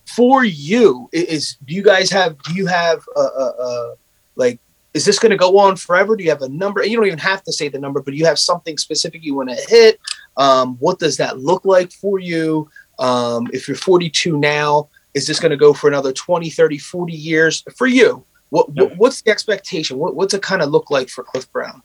For 0.07 0.45
you, 0.45 1.09
is 1.12 1.57
do 1.64 1.75
you 1.75 1.83
guys 1.83 2.09
have 2.11 2.41
do 2.43 2.55
you 2.55 2.66
have 2.66 3.05
a, 3.16 3.20
a, 3.20 3.55
a 3.59 3.95
like 4.37 4.61
is 4.95 5.05
this 5.05 5.18
going 5.18 5.31
to 5.31 5.37
go 5.37 5.59
on 5.59 5.75
forever? 5.75 6.14
Do 6.14 6.22
you 6.22 6.31
have 6.31 6.43
a 6.43 6.49
number? 6.49 6.85
You 6.85 6.97
don't 6.97 7.07
even 7.07 7.18
have 7.18 7.43
to 7.45 7.53
say 7.53 7.68
the 7.68 7.81
number, 7.81 8.01
but 8.01 8.14
you 8.14 8.25
have 8.27 8.39
something 8.39 8.79
specific 8.79 9.25
you 9.25 9.35
want 9.35 9.51
to 9.51 9.57
hit. 9.68 9.99
Um, 10.37 10.77
what 10.77 11.01
does 11.01 11.16
that 11.16 11.41
look 11.41 11.64
like 11.64 11.91
for 11.91 12.20
you? 12.20 12.70
Um, 13.01 13.49
if 13.53 13.66
you're 13.66 13.77
42 13.77 14.39
now, 14.39 14.89
is 15.15 15.27
this 15.27 15.41
going 15.41 15.51
to 15.51 15.57
go 15.57 15.73
for 15.73 15.89
another 15.89 16.12
20, 16.12 16.51
30, 16.51 16.79
40 16.79 17.12
years 17.12 17.62
for 17.77 17.87
you? 17.87 18.25
What, 18.51 18.71
what 18.73 18.97
what's 18.97 19.23
the 19.23 19.31
expectation? 19.31 19.99
What, 19.99 20.15
what's 20.15 20.35
it 20.35 20.43
kind 20.43 20.62
of 20.62 20.71
look 20.71 20.91
like 20.91 21.09
for 21.09 21.25
Cliff 21.25 21.51
Brown? 21.51 21.83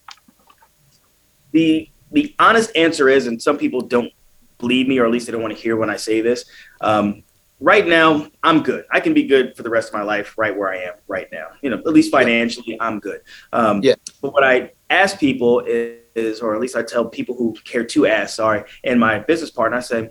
The 1.51 1.89
the 2.11 2.35
honest 2.39 2.75
answer 2.75 3.09
is, 3.09 3.27
and 3.27 3.41
some 3.41 3.57
people 3.57 3.81
don't 3.81 4.11
believe 4.57 4.87
me, 4.87 4.99
or 4.99 5.05
at 5.05 5.11
least 5.11 5.25
they 5.25 5.31
don't 5.31 5.41
want 5.41 5.55
to 5.55 5.59
hear 5.59 5.75
when 5.77 5.89
I 5.89 5.95
say 5.95 6.21
this. 6.21 6.45
Um, 6.81 7.23
right 7.59 7.87
now, 7.87 8.27
I'm 8.43 8.61
good. 8.61 8.85
I 8.91 8.99
can 8.99 9.13
be 9.13 9.23
good 9.23 9.55
for 9.55 9.63
the 9.63 9.69
rest 9.69 9.89
of 9.89 9.93
my 9.93 10.03
life, 10.03 10.37
right 10.37 10.55
where 10.55 10.71
I 10.71 10.77
am 10.77 10.93
right 11.07 11.27
now. 11.31 11.47
You 11.61 11.71
know, 11.71 11.77
at 11.77 11.87
least 11.87 12.11
financially, 12.11 12.79
I'm 12.79 12.99
good. 12.99 13.21
Um, 13.53 13.81
yeah. 13.81 13.95
But 14.21 14.33
what 14.33 14.43
I 14.43 14.71
ask 14.89 15.19
people 15.19 15.61
is, 15.65 16.39
or 16.39 16.53
at 16.53 16.61
least 16.61 16.75
I 16.75 16.83
tell 16.83 17.05
people 17.05 17.35
who 17.35 17.55
care 17.63 17.83
to 17.83 18.05
ask, 18.07 18.35
sorry, 18.35 18.63
and 18.83 18.99
my 18.99 19.19
business 19.19 19.51
partner, 19.51 19.77
I 19.77 19.81
say, 19.81 20.09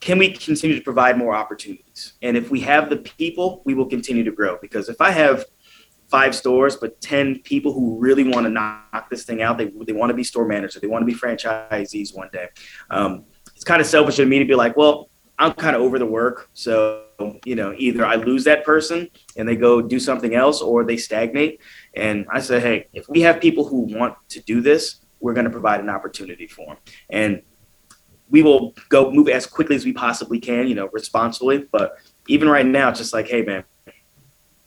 can 0.00 0.18
we 0.18 0.32
continue 0.32 0.76
to 0.76 0.82
provide 0.82 1.18
more 1.18 1.34
opportunities? 1.34 2.14
And 2.22 2.36
if 2.36 2.50
we 2.50 2.60
have 2.60 2.88
the 2.88 2.96
people, 2.96 3.62
we 3.64 3.74
will 3.74 3.86
continue 3.86 4.24
to 4.24 4.32
grow. 4.32 4.58
Because 4.60 4.88
if 4.88 5.00
I 5.00 5.10
have 5.10 5.44
five 6.08 6.34
stores, 6.34 6.76
but 6.76 7.00
10 7.00 7.40
people 7.40 7.72
who 7.72 7.98
really 7.98 8.24
want 8.24 8.44
to 8.44 8.50
knock 8.50 9.08
this 9.10 9.24
thing 9.24 9.42
out, 9.42 9.58
they, 9.58 9.66
they 9.86 9.92
want 9.92 10.10
to 10.10 10.14
be 10.14 10.24
store 10.24 10.46
managers, 10.46 10.80
they 10.80 10.88
want 10.88 11.02
to 11.02 11.06
be 11.06 11.14
franchisees 11.14 12.16
one 12.16 12.28
day. 12.32 12.48
Um, 12.88 13.24
it's 13.54 13.64
kind 13.64 13.80
of 13.80 13.86
selfish 13.86 14.18
of 14.18 14.26
me 14.26 14.38
to 14.38 14.44
be 14.46 14.54
like, 14.54 14.76
well, 14.76 15.10
I'm 15.38 15.52
kind 15.52 15.76
of 15.76 15.82
over 15.82 15.98
the 15.98 16.06
work. 16.06 16.50
So, 16.54 17.04
you 17.44 17.54
know, 17.54 17.74
either 17.76 18.04
I 18.04 18.16
lose 18.16 18.44
that 18.44 18.64
person 18.64 19.08
and 19.36 19.48
they 19.48 19.56
go 19.56 19.80
do 19.80 20.00
something 20.00 20.34
else 20.34 20.60
or 20.60 20.84
they 20.84 20.96
stagnate. 20.96 21.60
And 21.94 22.26
I 22.30 22.40
say, 22.40 22.60
hey, 22.60 22.88
if 22.92 23.08
we 23.08 23.20
have 23.22 23.40
people 23.40 23.66
who 23.66 23.82
want 23.82 24.16
to 24.30 24.40
do 24.40 24.60
this, 24.60 24.96
we're 25.20 25.34
going 25.34 25.44
to 25.44 25.50
provide 25.50 25.80
an 25.80 25.88
opportunity 25.88 26.46
for 26.46 26.66
them. 26.66 26.76
And 27.10 27.42
we 28.30 28.42
will 28.42 28.74
go 28.88 29.10
move 29.10 29.28
as 29.28 29.46
quickly 29.46 29.76
as 29.76 29.84
we 29.84 29.92
possibly 29.92 30.38
can, 30.38 30.68
you 30.68 30.74
know, 30.74 30.88
responsibly. 30.92 31.66
But 31.70 31.96
even 32.28 32.48
right 32.48 32.66
now, 32.66 32.90
it's 32.90 32.98
just 32.98 33.12
like, 33.12 33.28
hey, 33.28 33.42
man, 33.42 33.64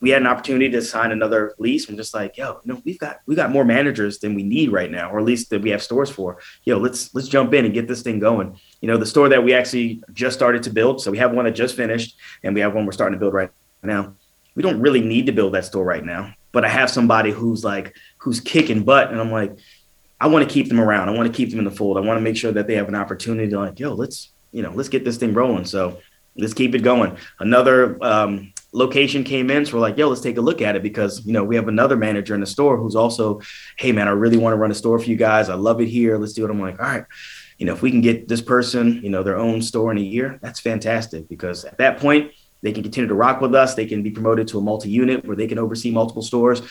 we 0.04 0.10
had 0.10 0.20
an 0.20 0.28
opportunity 0.28 0.68
to 0.68 0.82
sign 0.82 1.12
another 1.12 1.54
lease. 1.58 1.88
I'm 1.88 1.96
just 1.96 2.12
like, 2.12 2.36
yo, 2.36 2.60
know, 2.66 2.82
we've 2.84 2.98
got 2.98 3.20
we 3.26 3.34
got 3.34 3.50
more 3.50 3.64
managers 3.64 4.18
than 4.18 4.34
we 4.34 4.42
need 4.42 4.70
right 4.70 4.90
now, 4.90 5.10
or 5.10 5.18
at 5.18 5.24
least 5.24 5.48
that 5.48 5.62
we 5.62 5.70
have 5.70 5.82
stores 5.82 6.10
for. 6.10 6.38
Yo, 6.64 6.76
let's 6.76 7.14
let's 7.14 7.26
jump 7.26 7.54
in 7.54 7.64
and 7.64 7.72
get 7.72 7.88
this 7.88 8.02
thing 8.02 8.18
going. 8.18 8.58
You 8.82 8.88
know, 8.88 8.98
the 8.98 9.06
store 9.06 9.30
that 9.30 9.42
we 9.42 9.54
actually 9.54 10.02
just 10.12 10.36
started 10.36 10.62
to 10.64 10.70
build. 10.70 11.00
So 11.00 11.10
we 11.10 11.16
have 11.16 11.32
one 11.32 11.46
that 11.46 11.52
just 11.52 11.74
finished, 11.74 12.18
and 12.42 12.54
we 12.54 12.60
have 12.60 12.74
one 12.74 12.84
we're 12.84 12.92
starting 12.92 13.18
to 13.18 13.20
build 13.20 13.32
right 13.32 13.50
now. 13.82 14.14
We 14.54 14.62
don't 14.62 14.78
really 14.78 15.00
need 15.00 15.24
to 15.26 15.32
build 15.32 15.54
that 15.54 15.64
store 15.64 15.84
right 15.84 16.04
now, 16.04 16.34
but 16.52 16.66
I 16.66 16.68
have 16.68 16.90
somebody 16.90 17.30
who's 17.30 17.64
like 17.64 17.96
who's 18.18 18.40
kicking 18.40 18.84
butt, 18.84 19.10
and 19.10 19.18
I'm 19.18 19.32
like, 19.32 19.56
I 20.20 20.28
want 20.28 20.48
to 20.48 20.52
keep 20.52 20.68
them 20.68 20.80
around. 20.80 21.08
I 21.08 21.12
want 21.12 21.30
to 21.30 21.36
keep 21.36 21.50
them 21.50 21.58
in 21.58 21.64
the 21.64 21.70
fold. 21.70 21.96
I 21.96 22.00
want 22.00 22.16
to 22.16 22.22
make 22.22 22.36
sure 22.36 22.52
that 22.52 22.66
they 22.66 22.74
have 22.76 22.88
an 22.88 22.94
opportunity 22.94 23.48
to 23.50 23.58
like, 23.58 23.78
yo, 23.78 23.94
let's 23.94 24.30
you 24.52 24.62
know, 24.62 24.70
let's 24.70 24.88
get 24.88 25.04
this 25.04 25.16
thing 25.16 25.34
rolling. 25.34 25.64
So 25.64 25.98
let's 26.36 26.54
keep 26.54 26.74
it 26.74 26.78
going. 26.80 27.16
Another 27.40 28.02
um, 28.02 28.52
location 28.72 29.24
came 29.24 29.50
in, 29.50 29.66
so 29.66 29.74
we're 29.74 29.80
like, 29.80 29.98
yo, 29.98 30.08
let's 30.08 30.20
take 30.20 30.36
a 30.36 30.40
look 30.40 30.62
at 30.62 30.76
it 30.76 30.82
because 30.82 31.26
you 31.26 31.32
know 31.32 31.44
we 31.44 31.56
have 31.56 31.68
another 31.68 31.96
manager 31.96 32.34
in 32.34 32.40
the 32.40 32.46
store 32.46 32.76
who's 32.76 32.96
also, 32.96 33.40
hey 33.78 33.92
man, 33.92 34.08
I 34.08 34.12
really 34.12 34.36
want 34.36 34.52
to 34.52 34.56
run 34.56 34.70
a 34.70 34.74
store 34.74 34.98
for 34.98 35.06
you 35.06 35.16
guys. 35.16 35.48
I 35.48 35.54
love 35.54 35.80
it 35.80 35.88
here. 35.88 36.16
Let's 36.18 36.32
do 36.32 36.44
it. 36.44 36.50
I'm 36.50 36.60
like, 36.60 36.80
all 36.80 36.86
right. 36.86 37.04
You 37.58 37.66
know, 37.66 37.72
if 37.72 37.82
we 37.82 37.90
can 37.90 38.00
get 38.00 38.26
this 38.26 38.40
person, 38.40 39.00
you 39.02 39.10
know, 39.10 39.22
their 39.22 39.36
own 39.36 39.62
store 39.62 39.92
in 39.92 39.98
a 39.98 40.02
year, 40.02 40.38
that's 40.42 40.58
fantastic 40.58 41.28
because 41.28 41.64
at 41.64 41.78
that 41.78 41.98
point, 41.98 42.32
they 42.62 42.72
can 42.72 42.82
continue 42.82 43.08
to 43.08 43.14
rock 43.14 43.40
with 43.40 43.54
us. 43.54 43.74
They 43.74 43.86
can 43.86 44.02
be 44.02 44.10
promoted 44.10 44.48
to 44.48 44.58
a 44.58 44.60
multi 44.60 44.88
unit 44.88 45.24
where 45.26 45.36
they 45.36 45.46
can 45.46 45.58
oversee 45.58 45.90
multiple 45.90 46.22
stores. 46.22 46.62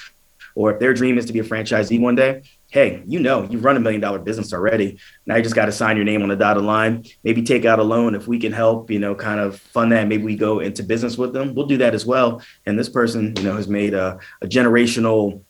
Or 0.56 0.74
if 0.74 0.80
their 0.80 0.94
dream 0.94 1.18
is 1.18 1.26
to 1.26 1.34
be 1.34 1.40
a 1.40 1.44
franchisee 1.44 2.02
one 2.02 2.16
day, 2.16 2.44
hey, 2.74 3.04
you 3.06 3.20
know, 3.20 3.44
you've 3.44 3.64
run 3.64 3.78
a 3.78 3.80
million 3.80 4.02
dollar 4.02 4.18
business 4.18 4.52
already. 4.52 4.98
Now 5.28 5.36
you 5.36 5.44
just 5.44 5.54
got 5.54 5.68
to 5.68 5.72
sign 5.72 5.96
your 5.96 6.06
name 6.06 6.24
on 6.24 6.30
the 6.30 6.36
dotted 6.36 6.64
line. 6.64 7.06
Maybe 7.24 7.44
take 7.44 7.66
out 7.66 7.78
a 7.78 7.84
loan 7.84 8.16
if 8.16 8.28
we 8.28 8.40
can 8.40 8.52
help, 8.52 8.90
you 8.90 8.98
know, 8.98 9.14
kind 9.14 9.40
of 9.40 9.60
fund 9.60 9.92
that. 9.92 10.08
Maybe 10.08 10.24
we 10.24 10.36
go 10.36 10.60
into 10.60 10.82
business 10.82 11.16
with 11.16 11.34
them. 11.34 11.54
We'll 11.54 11.68
do 11.68 11.78
that 11.78 11.94
as 11.94 12.04
well. 12.04 12.42
And 12.66 12.78
this 12.78 12.90
person, 12.90 13.36
you 13.38 13.44
know, 13.44 13.56
has 13.58 13.68
made 13.68 13.94
a, 13.94 14.18
a 14.42 14.48
generational 14.48 15.44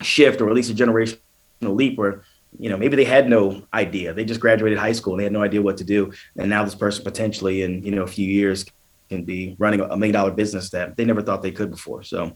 shift 0.00 0.40
or 0.40 0.48
at 0.48 0.54
least 0.54 0.70
a 0.70 0.74
generational 0.74 1.18
leap 1.60 1.98
where 1.98 2.24
you 2.58 2.70
know 2.70 2.78
maybe 2.78 2.96
they 2.96 3.04
had 3.04 3.28
no 3.28 3.62
idea 3.74 4.14
they 4.14 4.24
just 4.24 4.40
graduated 4.40 4.78
high 4.78 4.92
school 4.92 5.14
and 5.14 5.20
they 5.20 5.24
had 5.24 5.32
no 5.32 5.42
idea 5.42 5.60
what 5.60 5.76
to 5.76 5.84
do 5.84 6.12
and 6.36 6.48
now 6.48 6.64
this 6.64 6.74
person 6.74 7.04
potentially 7.04 7.62
in 7.62 7.82
you 7.82 7.90
know 7.90 8.02
a 8.02 8.06
few 8.06 8.26
years 8.26 8.64
can 9.08 9.24
be 9.24 9.56
running 9.58 9.80
a 9.80 9.96
million 9.96 10.14
dollar 10.14 10.30
business 10.30 10.70
that 10.70 10.96
they 10.96 11.04
never 11.04 11.20
thought 11.20 11.42
they 11.42 11.50
could 11.50 11.70
before 11.70 12.02
so 12.02 12.32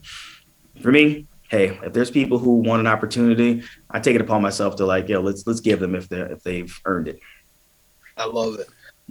for 0.81 0.91
me 0.91 1.25
hey, 1.49 1.79
if 1.83 1.93
there's 1.93 2.11
people 2.11 2.39
who 2.39 2.57
want 2.57 2.79
an 2.79 2.87
opportunity, 2.87 3.63
I 3.89 3.99
take 3.99 4.15
it 4.15 4.21
upon 4.21 4.41
myself 4.41 4.75
to 4.77 4.85
like, 4.85 5.09
yo, 5.09 5.19
let's 5.19 5.45
let's 5.45 5.59
give 5.59 5.79
them 5.79 5.95
if 5.95 6.07
they 6.07 6.21
if 6.21 6.43
they've 6.43 6.79
earned 6.85 7.09
it. 7.09 7.19
I 8.15 8.25
love 8.25 8.59
it. 8.59 8.69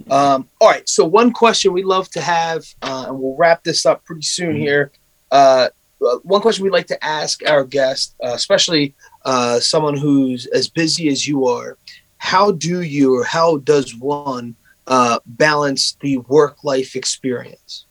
Um, 0.09 0.47
all 0.61 0.69
right, 0.69 0.87
so 0.87 1.03
one 1.05 1.31
question 1.33 1.73
we 1.73 1.83
love 1.83 2.09
to 2.11 2.21
have, 2.21 2.63
uh, 2.81 3.05
and 3.09 3.19
we'll 3.19 3.35
wrap 3.35 3.63
this 3.63 3.85
up 3.85 4.05
pretty 4.05 4.21
soon 4.21 4.53
mm-hmm. 4.53 4.61
here. 4.61 4.91
Uh, 5.31 5.69
uh 6.01 6.17
one 6.23 6.41
question 6.41 6.63
we 6.63 6.69
like 6.69 6.87
to 6.87 7.03
ask 7.03 7.47
our 7.47 7.65
guest, 7.65 8.15
uh, 8.23 8.29
especially 8.29 8.95
uh, 9.25 9.59
someone 9.59 9.97
who's 9.97 10.45
as 10.47 10.69
busy 10.69 11.09
as 11.09 11.27
you 11.27 11.45
are, 11.47 11.77
how 12.17 12.51
do 12.51 12.81
you 12.81 13.17
or 13.17 13.23
how 13.25 13.57
does 13.57 13.93
one 13.95 14.55
uh, 14.87 15.19
balance 15.25 15.97
the 15.99 16.17
work 16.17 16.63
life 16.63 16.95
experience? 16.95 17.85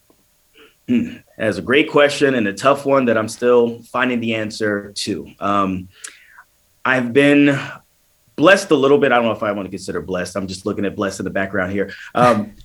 Hmm. 0.89 1.17
That's 1.37 1.59
a 1.59 1.61
great 1.61 1.91
question 1.91 2.33
and 2.33 2.47
a 2.47 2.53
tough 2.53 2.83
one 2.83 3.05
that 3.05 3.17
I'm 3.17 3.27
still 3.27 3.83
finding 3.83 4.19
the 4.19 4.33
answer 4.33 4.91
to. 4.91 5.31
Um, 5.39 5.87
I've 6.83 7.13
been 7.13 7.59
blessed 8.35 8.71
a 8.71 8.75
little 8.75 8.97
bit. 8.97 9.11
I 9.11 9.17
don't 9.17 9.25
know 9.25 9.31
if 9.33 9.43
I 9.43 9.51
want 9.51 9.67
to 9.67 9.69
consider 9.69 10.01
blessed. 10.01 10.35
I'm 10.35 10.47
just 10.47 10.65
looking 10.65 10.85
at 10.85 10.95
blessed 10.95 11.19
in 11.19 11.25
the 11.25 11.29
background 11.29 11.73
here. 11.73 11.93
Um, 12.15 12.55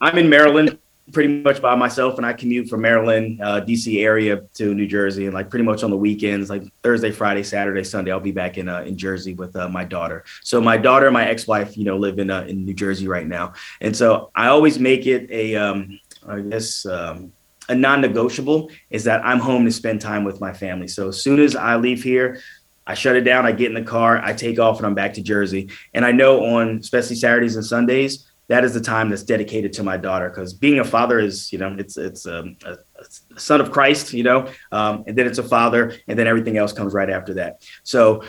I'm 0.00 0.16
in 0.16 0.30
Maryland 0.30 0.78
pretty 1.12 1.42
much 1.42 1.60
by 1.60 1.74
myself 1.74 2.16
and 2.16 2.24
I 2.24 2.32
commute 2.32 2.70
from 2.70 2.80
Maryland, 2.80 3.42
uh, 3.42 3.60
DC 3.60 4.02
area 4.02 4.40
to 4.54 4.74
New 4.74 4.86
Jersey 4.86 5.26
and 5.26 5.34
like 5.34 5.50
pretty 5.50 5.66
much 5.66 5.82
on 5.82 5.90
the 5.90 5.96
weekends, 5.98 6.48
like 6.48 6.62
Thursday, 6.82 7.10
Friday, 7.10 7.42
Saturday, 7.42 7.84
Sunday, 7.84 8.12
I'll 8.12 8.18
be 8.18 8.32
back 8.32 8.56
in, 8.56 8.66
uh, 8.66 8.80
in 8.80 8.96
Jersey 8.96 9.34
with 9.34 9.54
uh, 9.56 9.68
my 9.68 9.84
daughter. 9.84 10.24
So 10.42 10.58
my 10.62 10.78
daughter 10.78 11.08
and 11.08 11.12
my 11.12 11.28
ex-wife, 11.28 11.76
you 11.76 11.84
know, 11.84 11.98
live 11.98 12.18
in, 12.18 12.30
uh, 12.30 12.46
in 12.48 12.64
New 12.64 12.72
Jersey 12.72 13.08
right 13.08 13.26
now. 13.26 13.52
And 13.82 13.94
so 13.94 14.30
I 14.34 14.46
always 14.46 14.78
make 14.78 15.06
it 15.06 15.30
a, 15.30 15.56
um, 15.56 16.00
I 16.26 16.40
guess, 16.40 16.86
um, 16.86 17.30
a 17.68 17.74
non-negotiable 17.74 18.70
is 18.90 19.04
that 19.04 19.24
I'm 19.24 19.38
home 19.38 19.64
to 19.64 19.72
spend 19.72 20.00
time 20.00 20.24
with 20.24 20.40
my 20.40 20.52
family. 20.52 20.88
So 20.88 21.08
as 21.08 21.22
soon 21.22 21.40
as 21.40 21.56
I 21.56 21.76
leave 21.76 22.02
here, 22.02 22.40
I 22.86 22.94
shut 22.94 23.16
it 23.16 23.22
down, 23.22 23.46
I 23.46 23.52
get 23.52 23.68
in 23.68 23.74
the 23.74 23.82
car, 23.82 24.18
I 24.22 24.34
take 24.34 24.58
off 24.58 24.78
and 24.78 24.86
I'm 24.86 24.94
back 24.94 25.14
to 25.14 25.22
Jersey. 25.22 25.70
And 25.94 26.04
I 26.04 26.12
know 26.12 26.44
on 26.44 26.78
especially 26.78 27.16
Saturdays 27.16 27.56
and 27.56 27.64
Sundays, 27.64 28.30
that 28.48 28.62
is 28.64 28.74
the 28.74 28.80
time 28.80 29.08
that's 29.08 29.22
dedicated 29.22 29.72
to 29.74 29.82
my 29.82 29.96
daughter 29.96 30.28
because 30.28 30.52
being 30.52 30.78
a 30.78 30.84
father 30.84 31.18
is, 31.18 31.50
you 31.50 31.58
know, 31.58 31.74
it's 31.78 31.96
it's 31.96 32.26
um, 32.26 32.56
a, 32.64 32.72
a, 32.72 33.40
son 33.40 33.60
of 33.60 33.70
Christ, 33.70 34.12
you 34.12 34.22
know, 34.22 34.48
um, 34.70 35.04
and 35.06 35.16
then 35.16 35.26
it's 35.26 35.38
a 35.38 35.42
father, 35.42 35.94
and 36.08 36.18
then 36.18 36.26
everything 36.26 36.58
else 36.58 36.72
comes 36.72 36.92
right 36.92 37.08
after 37.08 37.34
that. 37.34 37.66
So 37.84 38.22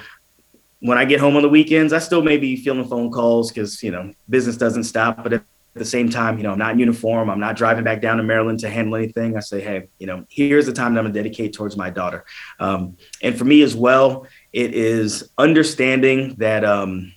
when 0.80 0.98
I 0.98 1.04
get 1.04 1.20
home 1.20 1.36
on 1.36 1.42
the 1.42 1.50
weekends, 1.50 1.92
I 1.92 2.00
still 2.00 2.22
may 2.22 2.38
be 2.38 2.56
feeling 2.56 2.86
phone 2.86 3.12
calls 3.12 3.52
because 3.52 3.84
you 3.84 3.92
know 3.92 4.14
business 4.30 4.56
doesn't 4.56 4.86
stop. 4.86 5.22
But 5.22 5.44
at 5.76 5.80
the 5.80 5.86
same 5.86 6.10
time, 6.10 6.38
you 6.38 6.44
know, 6.44 6.54
I'm 6.54 6.58
not 6.58 6.72
in 6.72 6.80
uniform. 6.80 7.30
I'm 7.30 7.40
not 7.40 7.58
driving 7.58 7.84
back 7.84 8.02
down 8.02 8.16
to 8.16 8.24
Maryland 8.24 8.60
to 8.62 8.70
handle 8.70 8.96
anything. 8.96 9.36
I 9.36 9.42
say, 9.42 9.60
hey, 9.60 9.90
you 10.00 10.08
know, 10.08 10.26
here's 10.30 10.66
the 10.66 10.72
time 10.72 10.94
that 10.94 11.02
I'm 11.02 11.06
gonna 11.06 11.14
dedicate 11.14 11.52
towards 11.54 11.76
my 11.76 11.90
daughter. 11.90 12.24
Um, 12.62 12.96
and 13.22 13.38
for 13.38 13.44
me 13.44 13.62
as 13.62 13.76
well, 13.76 14.26
it 14.54 14.74
is 14.74 15.30
understanding 15.38 16.36
that, 16.36 16.64
um, 16.64 17.12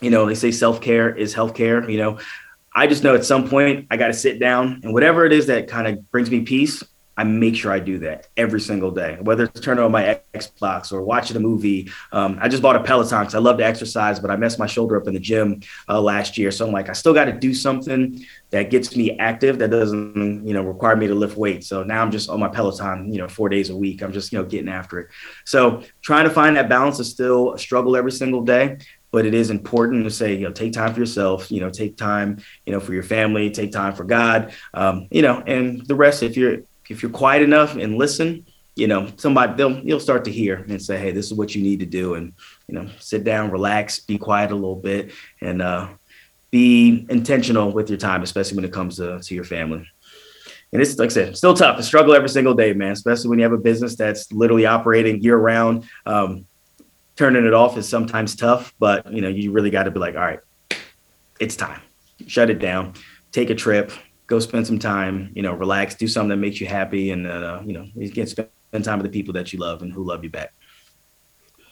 you 0.00 0.10
know, 0.10 0.26
they 0.26 0.34
say 0.34 0.50
self 0.50 0.80
care 0.80 1.14
is 1.14 1.34
health 1.34 1.54
care. 1.54 1.88
You 1.88 1.98
know, 1.98 2.18
I 2.74 2.88
just 2.88 3.04
know 3.04 3.14
at 3.14 3.24
some 3.24 3.48
point 3.48 3.86
I 3.92 3.96
got 3.96 4.08
to 4.08 4.14
sit 4.14 4.40
down 4.40 4.80
and 4.82 4.92
whatever 4.92 5.24
it 5.24 5.32
is 5.32 5.46
that 5.46 5.68
kind 5.68 5.86
of 5.86 6.10
brings 6.10 6.32
me 6.32 6.40
peace, 6.40 6.82
I 7.16 7.24
make 7.24 7.56
sure 7.56 7.70
I 7.70 7.78
do 7.78 7.98
that 7.98 8.28
every 8.36 8.60
single 8.60 8.90
day, 8.90 9.18
whether 9.20 9.44
it's 9.44 9.60
turning 9.60 9.84
on 9.84 9.92
my 9.92 10.20
Xbox 10.32 10.92
or 10.92 11.02
watching 11.02 11.36
a 11.36 11.40
movie. 11.40 11.90
Um, 12.10 12.38
I 12.40 12.48
just 12.48 12.62
bought 12.62 12.76
a 12.76 12.82
Peloton 12.82 13.20
because 13.20 13.34
I 13.34 13.38
love 13.38 13.58
to 13.58 13.64
exercise, 13.64 14.18
but 14.18 14.30
I 14.30 14.36
messed 14.36 14.58
my 14.58 14.66
shoulder 14.66 14.96
up 14.96 15.06
in 15.06 15.14
the 15.14 15.20
gym 15.20 15.60
uh, 15.88 16.00
last 16.00 16.38
year. 16.38 16.50
So 16.50 16.66
I'm 16.66 16.72
like, 16.72 16.88
I 16.88 16.94
still 16.94 17.12
got 17.12 17.26
to 17.26 17.32
do 17.32 17.52
something 17.52 18.24
that 18.50 18.70
gets 18.70 18.96
me 18.96 19.18
active 19.18 19.58
that 19.58 19.70
doesn't, 19.70 20.46
you 20.46 20.54
know, 20.54 20.62
require 20.62 20.96
me 20.96 21.06
to 21.06 21.14
lift 21.14 21.36
weights. 21.36 21.66
So 21.66 21.82
now 21.82 22.02
I'm 22.02 22.10
just 22.10 22.30
on 22.30 22.40
my 22.40 22.48
Peloton, 22.48 23.12
you 23.12 23.18
know, 23.18 23.28
four 23.28 23.48
days 23.50 23.68
a 23.68 23.76
week. 23.76 24.02
I'm 24.02 24.12
just, 24.12 24.32
you 24.32 24.38
know, 24.38 24.44
getting 24.44 24.68
after 24.68 25.00
it. 25.00 25.08
So 25.44 25.82
trying 26.00 26.24
to 26.24 26.30
find 26.30 26.56
that 26.56 26.68
balance 26.68 26.98
is 26.98 27.10
still 27.10 27.52
a 27.52 27.58
struggle 27.58 27.96
every 27.96 28.12
single 28.12 28.42
day 28.42 28.78
but 29.12 29.26
it 29.26 29.34
is 29.34 29.50
important 29.50 30.04
to 30.04 30.10
say, 30.10 30.34
you 30.34 30.46
know, 30.46 30.52
take 30.52 30.72
time 30.72 30.92
for 30.92 30.98
yourself, 30.98 31.52
you 31.52 31.60
know, 31.60 31.68
take 31.68 31.98
time, 31.98 32.38
you 32.64 32.72
know, 32.72 32.80
for 32.80 32.94
your 32.94 33.02
family, 33.02 33.50
take 33.50 33.70
time 33.70 33.94
for 33.94 34.04
God, 34.04 34.54
um, 34.72 35.06
you 35.10 35.20
know, 35.20 35.40
and 35.46 35.86
the 35.86 35.94
rest, 35.94 36.22
if 36.22 36.34
you're, 36.34 36.60
if 36.92 37.02
you're 37.02 37.10
quiet 37.10 37.42
enough 37.42 37.76
and 37.76 37.96
listen, 37.96 38.46
you 38.76 38.86
know, 38.86 39.10
somebody 39.16 39.54
they'll 39.54 39.78
you'll 39.80 40.00
start 40.00 40.24
to 40.24 40.32
hear 40.32 40.64
and 40.68 40.80
say, 40.80 40.98
hey, 40.98 41.10
this 41.10 41.26
is 41.26 41.34
what 41.34 41.54
you 41.54 41.62
need 41.62 41.80
to 41.80 41.86
do, 41.86 42.14
and 42.14 42.32
you 42.68 42.74
know, 42.74 42.88
sit 43.00 43.24
down, 43.24 43.50
relax, 43.50 44.00
be 44.00 44.18
quiet 44.18 44.50
a 44.50 44.54
little 44.54 44.76
bit, 44.76 45.12
and 45.40 45.60
uh, 45.60 45.88
be 46.50 47.06
intentional 47.08 47.72
with 47.72 47.88
your 47.88 47.98
time, 47.98 48.22
especially 48.22 48.56
when 48.56 48.64
it 48.64 48.72
comes 48.72 48.96
to, 48.96 49.20
to 49.20 49.34
your 49.34 49.44
family. 49.44 49.86
and 50.72 50.80
it's 50.80 50.98
like 50.98 51.10
I 51.10 51.12
said, 51.12 51.36
still 51.36 51.54
tough. 51.54 51.76
to 51.76 51.82
struggle 51.82 52.14
every 52.14 52.28
single 52.28 52.54
day, 52.54 52.72
man. 52.72 52.92
Especially 52.92 53.28
when 53.30 53.38
you 53.38 53.44
have 53.44 53.52
a 53.52 53.58
business 53.58 53.96
that's 53.96 54.30
literally 54.32 54.66
operating 54.66 55.22
year 55.22 55.36
round. 55.36 55.84
Um, 56.06 56.46
turning 57.16 57.44
it 57.44 57.52
off 57.52 57.76
is 57.76 57.88
sometimes 57.88 58.34
tough, 58.36 58.72
but 58.78 59.12
you 59.12 59.20
know, 59.20 59.28
you 59.28 59.52
really 59.52 59.70
got 59.70 59.82
to 59.82 59.90
be 59.90 60.00
like, 60.00 60.14
all 60.14 60.22
right, 60.22 60.40
it's 61.38 61.56
time. 61.56 61.80
Shut 62.26 62.48
it 62.48 62.58
down. 62.58 62.94
Take 63.32 63.50
a 63.50 63.54
trip. 63.54 63.92
Go 64.32 64.38
spend 64.38 64.66
some 64.66 64.78
time. 64.78 65.30
You 65.34 65.42
know, 65.42 65.52
relax. 65.52 65.94
Do 65.94 66.08
something 66.08 66.30
that 66.30 66.38
makes 66.38 66.58
you 66.58 66.66
happy, 66.66 67.10
and 67.10 67.26
uh, 67.26 67.60
you 67.66 67.74
know, 67.74 67.86
you 67.94 68.08
can 68.08 68.26
spend 68.26 68.48
time 68.82 68.98
with 68.98 69.12
the 69.12 69.12
people 69.12 69.34
that 69.34 69.52
you 69.52 69.58
love 69.58 69.82
and 69.82 69.92
who 69.92 70.02
love 70.02 70.24
you 70.24 70.30
back. 70.30 70.54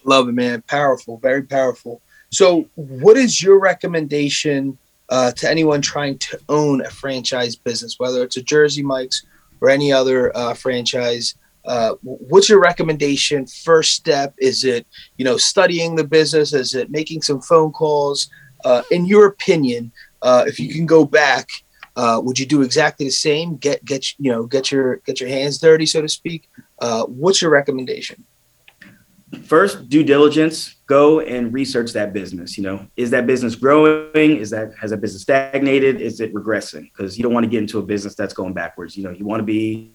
Love 0.04 0.28
it, 0.28 0.32
man. 0.32 0.60
Powerful, 0.66 1.16
very 1.16 1.42
powerful. 1.42 2.02
So, 2.28 2.68
what 2.74 3.16
is 3.16 3.42
your 3.42 3.58
recommendation 3.58 4.76
uh, 5.08 5.32
to 5.32 5.48
anyone 5.50 5.80
trying 5.80 6.18
to 6.18 6.38
own 6.50 6.82
a 6.82 6.90
franchise 6.90 7.56
business, 7.56 7.98
whether 7.98 8.22
it's 8.22 8.36
a 8.36 8.42
Jersey 8.42 8.82
Mike's 8.82 9.24
or 9.62 9.70
any 9.70 9.90
other 9.90 10.36
uh, 10.36 10.52
franchise? 10.52 11.36
Uh, 11.64 11.94
what's 12.02 12.50
your 12.50 12.60
recommendation? 12.60 13.46
First 13.46 13.92
step 13.92 14.34
is 14.36 14.64
it 14.64 14.86
you 15.16 15.24
know 15.24 15.38
studying 15.38 15.94
the 15.94 16.04
business? 16.04 16.52
Is 16.52 16.74
it 16.74 16.90
making 16.90 17.22
some 17.22 17.40
phone 17.40 17.72
calls? 17.72 18.28
Uh, 18.66 18.82
in 18.90 19.06
your 19.06 19.28
opinion, 19.28 19.92
uh, 20.20 20.44
if 20.46 20.60
you 20.60 20.74
can 20.74 20.84
go 20.84 21.06
back, 21.06 21.48
uh, 21.96 22.20
would 22.22 22.38
you 22.38 22.46
do 22.46 22.62
exactly 22.62 23.06
the 23.06 23.12
same? 23.12 23.56
Get 23.56 23.84
get 23.84 24.18
you 24.18 24.30
know 24.30 24.44
get 24.44 24.70
your 24.70 24.96
get 24.98 25.20
your 25.20 25.28
hands 25.28 25.58
dirty, 25.58 25.86
so 25.86 26.02
to 26.02 26.08
speak. 26.08 26.48
what's 26.78 27.42
your 27.42 27.50
recommendation? 27.50 28.24
first 29.44 29.88
due 29.88 30.02
diligence. 30.02 30.76
Go 30.86 31.20
and 31.20 31.52
research 31.52 31.92
that 31.92 32.12
business 32.12 32.56
you 32.58 32.64
know. 32.64 32.86
Is 32.96 33.10
that 33.10 33.26
business 33.26 33.54
growing? 33.54 34.36
Is 34.36 34.50
that 34.50 34.72
has 34.80 34.90
that 34.90 35.00
business 35.00 35.22
stagnated? 35.22 36.00
Is 36.00 36.20
it 36.20 36.34
regressing? 36.34 36.82
Because 36.82 37.16
you 37.16 37.22
don't 37.22 37.32
want 37.32 37.44
to 37.44 37.50
get 37.50 37.60
into 37.60 37.78
a 37.78 37.82
business 37.82 38.14
that's 38.14 38.34
going 38.34 38.52
backwards 38.52 38.96
you 38.96 39.04
know. 39.04 39.10
You 39.10 39.24
want 39.24 39.40
to 39.40 39.44
be 39.44 39.92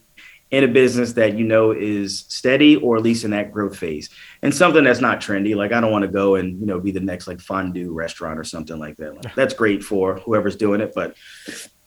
in 0.51 0.63
a 0.63 0.67
business 0.67 1.13
that 1.13 1.37
you 1.37 1.43
know 1.43 1.71
is 1.71 2.19
steady 2.29 2.75
or 2.77 2.95
at 2.95 3.03
least 3.03 3.25
in 3.25 3.31
that 3.31 3.51
growth 3.51 3.77
phase. 3.77 4.09
And 4.41 4.53
something 4.53 4.83
that's 4.83 5.01
not 5.01 5.19
trendy 5.19 5.55
like 5.55 5.73
i 5.73 5.81
don't 5.81 5.91
want 5.91 6.03
to 6.03 6.11
go 6.11 6.35
and 6.35 6.59
you 6.59 6.65
know 6.65 6.79
be 6.79 6.91
the 6.91 6.99
next 6.99 7.27
like 7.27 7.41
fondue 7.41 7.91
restaurant 7.91 8.39
or 8.39 8.43
something 8.43 8.79
like 8.79 8.97
that. 8.97 9.15
Like, 9.15 9.35
that's 9.35 9.53
great 9.53 9.83
for 9.83 10.15
whoever's 10.19 10.55
doing 10.55 10.81
it 10.81 10.93
but 10.95 11.15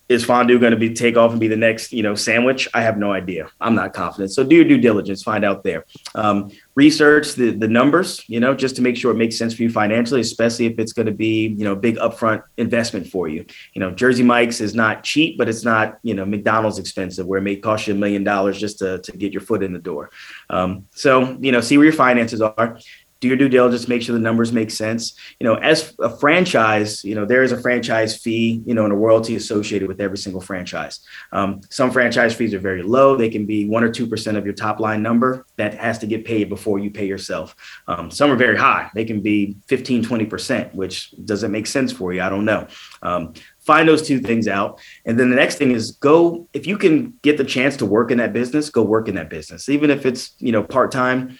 is 0.08 0.24
fondue 0.24 0.58
going 0.58 0.70
to 0.70 0.78
be 0.78 0.92
take 0.94 1.16
off 1.16 1.32
and 1.32 1.40
be 1.40 1.48
the 1.48 1.56
next 1.56 1.92
you 1.92 2.02
know 2.02 2.14
sandwich? 2.14 2.68
I 2.74 2.82
have 2.82 2.98
no 2.98 3.12
idea. 3.12 3.50
I'm 3.60 3.74
not 3.74 3.92
confident. 3.92 4.32
So 4.32 4.44
do 4.44 4.56
your 4.56 4.64
due 4.64 4.78
diligence 4.78 5.22
find 5.22 5.44
out 5.44 5.64
there. 5.64 5.84
Um, 6.14 6.50
research 6.74 7.34
the, 7.34 7.50
the 7.50 7.68
numbers 7.68 8.24
you 8.28 8.40
know 8.40 8.54
just 8.54 8.76
to 8.76 8.82
make 8.82 8.96
sure 8.96 9.10
it 9.10 9.16
makes 9.16 9.36
sense 9.36 9.54
for 9.54 9.62
you 9.62 9.70
financially 9.70 10.20
especially 10.20 10.66
if 10.66 10.78
it's 10.78 10.92
going 10.92 11.06
to 11.06 11.12
be 11.12 11.48
you 11.48 11.64
know 11.64 11.74
big 11.74 11.96
upfront 11.96 12.42
investment 12.56 13.06
for 13.06 13.28
you. 13.28 13.44
You 13.74 13.80
know 13.80 13.90
jersey 13.90 14.22
mike's 14.22 14.60
is 14.60 14.74
not 14.74 15.04
cheap 15.04 15.36
but 15.38 15.48
it's 15.48 15.64
not 15.64 15.98
you 16.02 16.14
know 16.14 16.24
mcdonald's 16.24 16.78
expensive 16.78 17.26
where 17.26 17.38
it 17.38 17.42
may 17.42 17.56
cost 17.56 17.86
you 17.86 17.94
a 17.94 17.96
million 17.96 18.24
dollars 18.24 18.58
just 18.58 18.78
to, 18.78 18.98
to 18.98 19.12
get 19.12 19.32
your 19.32 19.42
foot 19.42 19.62
in 19.62 19.72
the 19.72 19.78
door. 19.78 20.10
Um, 20.50 20.86
so 20.92 21.36
you 21.40 21.52
know 21.52 21.60
see 21.60 21.76
where 21.76 21.86
your 21.86 21.94
finances 21.94 22.40
are 22.40 22.78
do 23.20 23.28
your 23.28 23.36
due 23.36 23.48
diligence, 23.48 23.88
make 23.88 24.02
sure 24.02 24.12
the 24.12 24.20
numbers 24.20 24.52
make 24.52 24.70
sense. 24.70 25.14
You 25.40 25.44
know, 25.44 25.54
as 25.54 25.94
a 25.98 26.16
franchise, 26.18 27.02
you 27.04 27.14
know, 27.14 27.24
there 27.24 27.42
is 27.42 27.52
a 27.52 27.60
franchise 27.60 28.16
fee, 28.16 28.62
you 28.64 28.74
know, 28.74 28.84
and 28.84 28.92
a 28.92 28.96
royalty 28.96 29.34
associated 29.34 29.88
with 29.88 30.00
every 30.00 30.18
single 30.18 30.40
franchise. 30.40 31.00
Um, 31.32 31.60
some 31.70 31.90
franchise 31.90 32.34
fees 32.34 32.54
are 32.54 32.60
very 32.60 32.82
low. 32.82 33.16
They 33.16 33.28
can 33.28 33.44
be 33.44 33.68
one 33.68 33.82
or 33.82 33.90
2% 33.90 34.36
of 34.36 34.44
your 34.44 34.54
top 34.54 34.78
line 34.78 35.02
number 35.02 35.46
that 35.56 35.74
has 35.74 35.98
to 35.98 36.06
get 36.06 36.24
paid 36.24 36.48
before 36.48 36.78
you 36.78 36.90
pay 36.90 37.06
yourself. 37.06 37.56
Um, 37.88 38.10
some 38.10 38.30
are 38.30 38.36
very 38.36 38.56
high. 38.56 38.90
They 38.94 39.04
can 39.04 39.20
be 39.20 39.56
15, 39.66 40.04
20%, 40.04 40.74
which 40.74 41.12
doesn't 41.24 41.50
make 41.50 41.66
sense 41.66 41.90
for 41.90 42.12
you. 42.12 42.22
I 42.22 42.28
don't 42.28 42.44
know. 42.44 42.68
Um, 43.02 43.34
find 43.58 43.88
those 43.88 44.06
two 44.06 44.20
things 44.20 44.48
out. 44.48 44.80
And 45.04 45.18
then 45.18 45.28
the 45.28 45.36
next 45.36 45.56
thing 45.56 45.72
is 45.72 45.90
go, 45.92 46.48
if 46.52 46.66
you 46.66 46.78
can 46.78 47.18
get 47.22 47.36
the 47.36 47.44
chance 47.44 47.76
to 47.78 47.86
work 47.86 48.10
in 48.10 48.18
that 48.18 48.32
business, 48.32 48.70
go 48.70 48.82
work 48.82 49.08
in 49.08 49.16
that 49.16 49.28
business, 49.28 49.68
even 49.68 49.90
if 49.90 50.06
it's, 50.06 50.34
you 50.38 50.52
know, 50.52 50.62
part-time, 50.62 51.38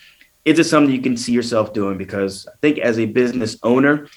is 0.49 0.59
it 0.59 0.65
something 0.65 0.95
you 0.95 1.03
can 1.03 1.17
see 1.17 1.33
yourself 1.33 1.75
doing? 1.75 1.99
Because 1.99 2.47
I 2.47 2.57
think 2.63 2.79
as 2.79 2.99
a 2.99 3.05
business 3.05 3.59
owner, 3.63 4.09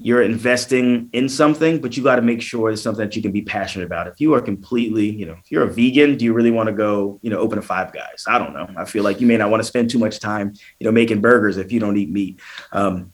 you're 0.00 0.22
investing 0.22 1.08
in 1.12 1.28
something, 1.28 1.80
but 1.80 1.96
you 1.96 2.02
got 2.02 2.16
to 2.16 2.22
make 2.22 2.42
sure 2.42 2.70
it's 2.70 2.82
something 2.82 3.04
that 3.04 3.14
you 3.14 3.22
can 3.22 3.32
be 3.32 3.42
passionate 3.42 3.84
about. 3.84 4.08
If 4.08 4.20
you 4.20 4.34
are 4.34 4.40
completely, 4.40 5.08
you 5.08 5.26
know, 5.26 5.36
if 5.38 5.50
you're 5.50 5.62
a 5.62 5.72
vegan, 5.72 6.16
do 6.16 6.24
you 6.24 6.32
really 6.32 6.50
want 6.50 6.68
to 6.68 6.72
go, 6.72 7.20
you 7.22 7.30
know, 7.30 7.38
open 7.38 7.58
a 7.58 7.62
five 7.62 7.92
guys? 7.92 8.24
I 8.26 8.38
don't 8.38 8.54
know. 8.54 8.68
I 8.76 8.84
feel 8.84 9.04
like 9.04 9.20
you 9.20 9.26
may 9.26 9.36
not 9.36 9.50
want 9.50 9.60
to 9.60 9.66
spend 9.66 9.90
too 9.90 9.98
much 9.98 10.18
time, 10.18 10.52
you 10.78 10.84
know, 10.84 10.92
making 10.92 11.20
burgers 11.20 11.56
if 11.56 11.70
you 11.72 11.80
don't 11.80 11.96
eat 11.96 12.10
meat. 12.10 12.40
Um, 12.72 13.12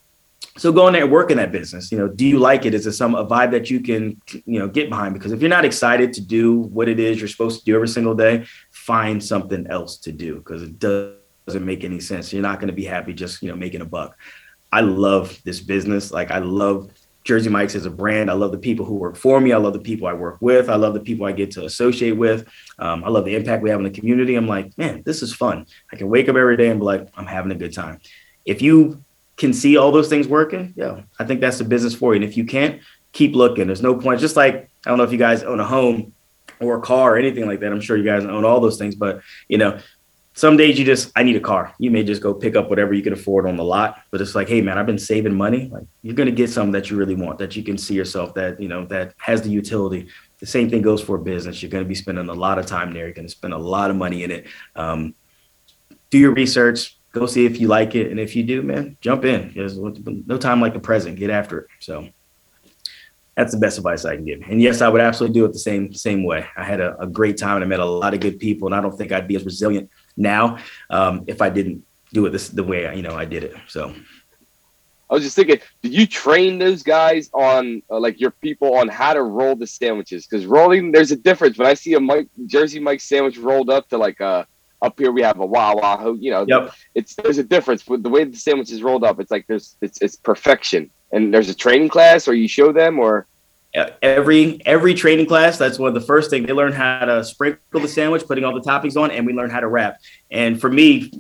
so 0.56 0.72
go 0.72 0.86
in 0.86 0.92
there 0.92 1.02
and 1.02 1.12
work 1.12 1.30
in 1.30 1.36
that 1.38 1.52
business. 1.52 1.90
You 1.90 1.98
know, 1.98 2.08
do 2.08 2.26
you 2.26 2.38
like 2.38 2.64
it? 2.64 2.74
Is 2.74 2.86
it 2.86 2.92
some 2.92 3.14
a 3.14 3.26
vibe 3.26 3.50
that 3.52 3.70
you 3.70 3.80
can, 3.80 4.20
you 4.46 4.58
know, 4.58 4.68
get 4.68 4.88
behind? 4.88 5.14
Because 5.14 5.32
if 5.32 5.40
you're 5.40 5.50
not 5.50 5.64
excited 5.64 6.12
to 6.14 6.20
do 6.20 6.52
what 6.60 6.88
it 6.88 6.98
is 7.00 7.18
you're 7.18 7.28
supposed 7.28 7.60
to 7.60 7.64
do 7.64 7.74
every 7.74 7.88
single 7.88 8.14
day, 8.14 8.46
find 8.70 9.22
something 9.22 9.66
else 9.68 9.98
to 9.98 10.12
do 10.12 10.36
because 10.36 10.62
it 10.62 10.78
does 10.78 11.14
doesn't 11.46 11.64
make 11.64 11.84
any 11.84 12.00
sense. 12.00 12.32
You're 12.32 12.42
not 12.42 12.58
going 12.58 12.68
to 12.68 12.74
be 12.74 12.84
happy 12.84 13.12
just 13.12 13.42
you 13.42 13.48
know 13.48 13.56
making 13.56 13.80
a 13.80 13.86
buck. 13.86 14.16
I 14.72 14.80
love 14.80 15.40
this 15.44 15.60
business. 15.60 16.10
Like 16.10 16.30
I 16.30 16.38
love 16.38 16.90
Jersey 17.24 17.48
Mike's 17.48 17.74
as 17.74 17.86
a 17.86 17.90
brand. 17.90 18.30
I 18.30 18.34
love 18.34 18.52
the 18.52 18.58
people 18.58 18.84
who 18.84 18.94
work 18.94 19.16
for 19.16 19.40
me. 19.40 19.52
I 19.52 19.56
love 19.56 19.72
the 19.72 19.78
people 19.78 20.06
I 20.06 20.12
work 20.12 20.36
with. 20.40 20.68
I 20.68 20.76
love 20.76 20.94
the 20.94 21.00
people 21.00 21.26
I 21.26 21.32
get 21.32 21.50
to 21.52 21.64
associate 21.64 22.12
with. 22.12 22.46
Um, 22.78 23.02
I 23.02 23.08
love 23.08 23.24
the 23.24 23.34
impact 23.34 23.62
we 23.62 23.70
have 23.70 23.80
in 23.80 23.84
the 23.84 23.90
community. 23.90 24.34
I'm 24.34 24.46
like, 24.46 24.76
man, 24.76 25.02
this 25.06 25.22
is 25.22 25.34
fun. 25.34 25.66
I 25.92 25.96
can 25.96 26.08
wake 26.08 26.28
up 26.28 26.36
every 26.36 26.56
day 26.56 26.68
and 26.68 26.80
be 26.80 26.84
like, 26.84 27.08
I'm 27.16 27.26
having 27.26 27.50
a 27.50 27.54
good 27.54 27.72
time. 27.72 28.00
If 28.44 28.60
you 28.60 29.02
can 29.36 29.54
see 29.54 29.76
all 29.78 29.90
those 29.90 30.08
things 30.08 30.28
working, 30.28 30.74
yeah, 30.76 31.02
I 31.18 31.24
think 31.24 31.40
that's 31.40 31.58
the 31.58 31.64
business 31.64 31.94
for 31.94 32.14
you. 32.14 32.22
And 32.22 32.30
if 32.30 32.36
you 32.36 32.44
can't, 32.44 32.82
keep 33.12 33.34
looking. 33.34 33.66
There's 33.66 33.82
no 33.82 33.94
point. 33.94 34.20
Just 34.20 34.36
like 34.36 34.68
I 34.84 34.90
don't 34.90 34.98
know 34.98 35.04
if 35.04 35.12
you 35.12 35.18
guys 35.18 35.42
own 35.42 35.60
a 35.60 35.64
home 35.64 36.12
or 36.60 36.76
a 36.76 36.82
car 36.82 37.14
or 37.14 37.16
anything 37.16 37.46
like 37.46 37.60
that. 37.60 37.72
I'm 37.72 37.80
sure 37.80 37.96
you 37.96 38.04
guys 38.04 38.24
own 38.24 38.44
all 38.44 38.60
those 38.60 38.76
things, 38.76 38.94
but 38.94 39.22
you 39.48 39.56
know, 39.56 39.78
some 40.36 40.56
days 40.56 40.78
you 40.78 40.84
just 40.84 41.12
I 41.14 41.22
need 41.22 41.36
a 41.36 41.40
car. 41.40 41.72
You 41.78 41.92
may 41.92 42.02
just 42.02 42.20
go 42.20 42.34
pick 42.34 42.56
up 42.56 42.68
whatever 42.68 42.92
you 42.92 43.02
can 43.02 43.12
afford 43.12 43.46
on 43.46 43.56
the 43.56 43.64
lot, 43.64 44.02
but 44.10 44.20
it's 44.20 44.34
like, 44.34 44.48
hey 44.48 44.60
man, 44.60 44.76
I've 44.78 44.86
been 44.86 44.98
saving 44.98 45.34
money. 45.34 45.68
Like 45.72 45.84
you're 46.02 46.16
gonna 46.16 46.32
get 46.32 46.50
something 46.50 46.72
that 46.72 46.90
you 46.90 46.96
really 46.96 47.14
want, 47.14 47.38
that 47.38 47.54
you 47.54 47.62
can 47.62 47.78
see 47.78 47.94
yourself, 47.94 48.34
that 48.34 48.60
you 48.60 48.68
know, 48.68 48.84
that 48.86 49.14
has 49.18 49.42
the 49.42 49.48
utility. 49.48 50.08
The 50.40 50.46
same 50.46 50.68
thing 50.68 50.82
goes 50.82 51.00
for 51.00 51.18
business. 51.18 51.62
You're 51.62 51.70
gonna 51.70 51.84
be 51.84 51.94
spending 51.94 52.28
a 52.28 52.34
lot 52.34 52.58
of 52.58 52.66
time 52.66 52.92
there. 52.92 53.04
You're 53.04 53.14
gonna 53.14 53.28
spend 53.28 53.54
a 53.54 53.58
lot 53.58 53.90
of 53.90 53.96
money 53.96 54.24
in 54.24 54.32
it. 54.32 54.46
Um, 54.74 55.14
do 56.10 56.18
your 56.18 56.34
research. 56.34 56.96
Go 57.12 57.26
see 57.26 57.46
if 57.46 57.60
you 57.60 57.68
like 57.68 57.94
it, 57.94 58.10
and 58.10 58.18
if 58.18 58.34
you 58.34 58.42
do, 58.42 58.60
man, 58.60 58.96
jump 59.00 59.24
in. 59.24 59.52
There's 59.54 59.78
no 59.78 60.36
time 60.36 60.60
like 60.60 60.74
the 60.74 60.80
present. 60.80 61.16
Get 61.16 61.30
after 61.30 61.60
it. 61.60 61.66
So 61.78 62.08
that's 63.36 63.52
the 63.52 63.58
best 63.58 63.78
advice 63.78 64.04
I 64.04 64.16
can 64.16 64.24
give. 64.24 64.42
And 64.48 64.60
yes, 64.60 64.80
I 64.80 64.88
would 64.88 65.00
absolutely 65.00 65.34
do 65.34 65.44
it 65.44 65.52
the 65.52 65.60
same 65.60 65.94
same 65.94 66.24
way. 66.24 66.44
I 66.56 66.64
had 66.64 66.80
a, 66.80 67.00
a 67.00 67.06
great 67.06 67.36
time 67.36 67.54
and 67.54 67.64
I 67.64 67.68
met 67.68 67.78
a 67.78 67.84
lot 67.84 68.14
of 68.14 68.20
good 68.20 68.40
people, 68.40 68.66
and 68.66 68.74
I 68.74 68.80
don't 68.80 68.98
think 68.98 69.12
I'd 69.12 69.28
be 69.28 69.36
as 69.36 69.44
resilient 69.44 69.88
now 70.16 70.58
um, 70.90 71.24
if 71.26 71.42
I 71.42 71.50
didn't 71.50 71.84
do 72.12 72.26
it 72.26 72.30
this 72.30 72.48
the 72.48 72.64
way 72.64 72.86
I, 72.86 72.92
you 72.94 73.02
know 73.02 73.16
I 73.16 73.24
did 73.24 73.44
it. 73.44 73.54
So. 73.68 73.94
I 75.10 75.14
was 75.14 75.22
just 75.22 75.36
thinking, 75.36 75.60
do 75.82 75.90
you 75.90 76.06
train 76.06 76.58
those 76.58 76.82
guys 76.82 77.28
on 77.34 77.82
uh, 77.90 78.00
like 78.00 78.18
your 78.18 78.30
people 78.30 78.74
on 78.74 78.88
how 78.88 79.12
to 79.12 79.22
roll 79.22 79.54
the 79.54 79.66
sandwiches? 79.66 80.26
Because 80.26 80.46
rolling, 80.46 80.92
there's 80.92 81.12
a 81.12 81.16
difference. 81.16 81.58
When 81.58 81.68
I 81.68 81.74
see 81.74 81.92
a 81.92 82.00
Mike 82.00 82.28
Jersey 82.46 82.80
Mike 82.80 83.00
sandwich 83.00 83.36
rolled 83.36 83.68
up 83.68 83.88
to 83.90 83.98
like 83.98 84.18
a 84.20 84.24
uh, 84.24 84.44
up 84.84 84.98
here 84.98 85.12
we 85.12 85.22
have 85.22 85.40
a 85.40 85.46
Wawa, 85.46 86.14
you 86.18 86.30
know, 86.30 86.44
yep. 86.46 86.74
it's 86.94 87.14
there's 87.14 87.38
a 87.38 87.44
difference 87.44 87.86
with 87.86 88.02
the 88.02 88.08
way 88.08 88.24
the 88.24 88.36
sandwich 88.36 88.70
is 88.70 88.82
rolled 88.82 89.04
up. 89.04 89.18
It's 89.18 89.30
like 89.30 89.46
there's 89.46 89.76
it's 89.80 90.00
it's 90.00 90.16
perfection. 90.16 90.90
And 91.12 91.32
there's 91.32 91.48
a 91.48 91.54
training 91.54 91.90
class, 91.90 92.26
or 92.26 92.34
you 92.34 92.48
show 92.48 92.72
them, 92.72 92.98
or 92.98 93.26
every 93.74 94.64
every 94.66 94.94
training 94.94 95.26
class 95.26 95.58
that's 95.58 95.78
one 95.78 95.88
of 95.88 95.94
the 95.94 96.00
first 96.00 96.30
things 96.30 96.46
they 96.46 96.52
learn 96.52 96.72
how 96.72 97.04
to 97.04 97.24
sprinkle 97.24 97.80
the 97.80 97.88
sandwich 97.88 98.24
putting 98.24 98.44
all 98.44 98.54
the 98.54 98.60
toppings 98.60 99.00
on 99.00 99.10
and 99.10 99.26
we 99.26 99.32
learn 99.32 99.50
how 99.50 99.60
to 99.60 99.68
wrap. 99.68 99.98
And 100.30 100.60
for 100.60 100.70
me 100.70 101.10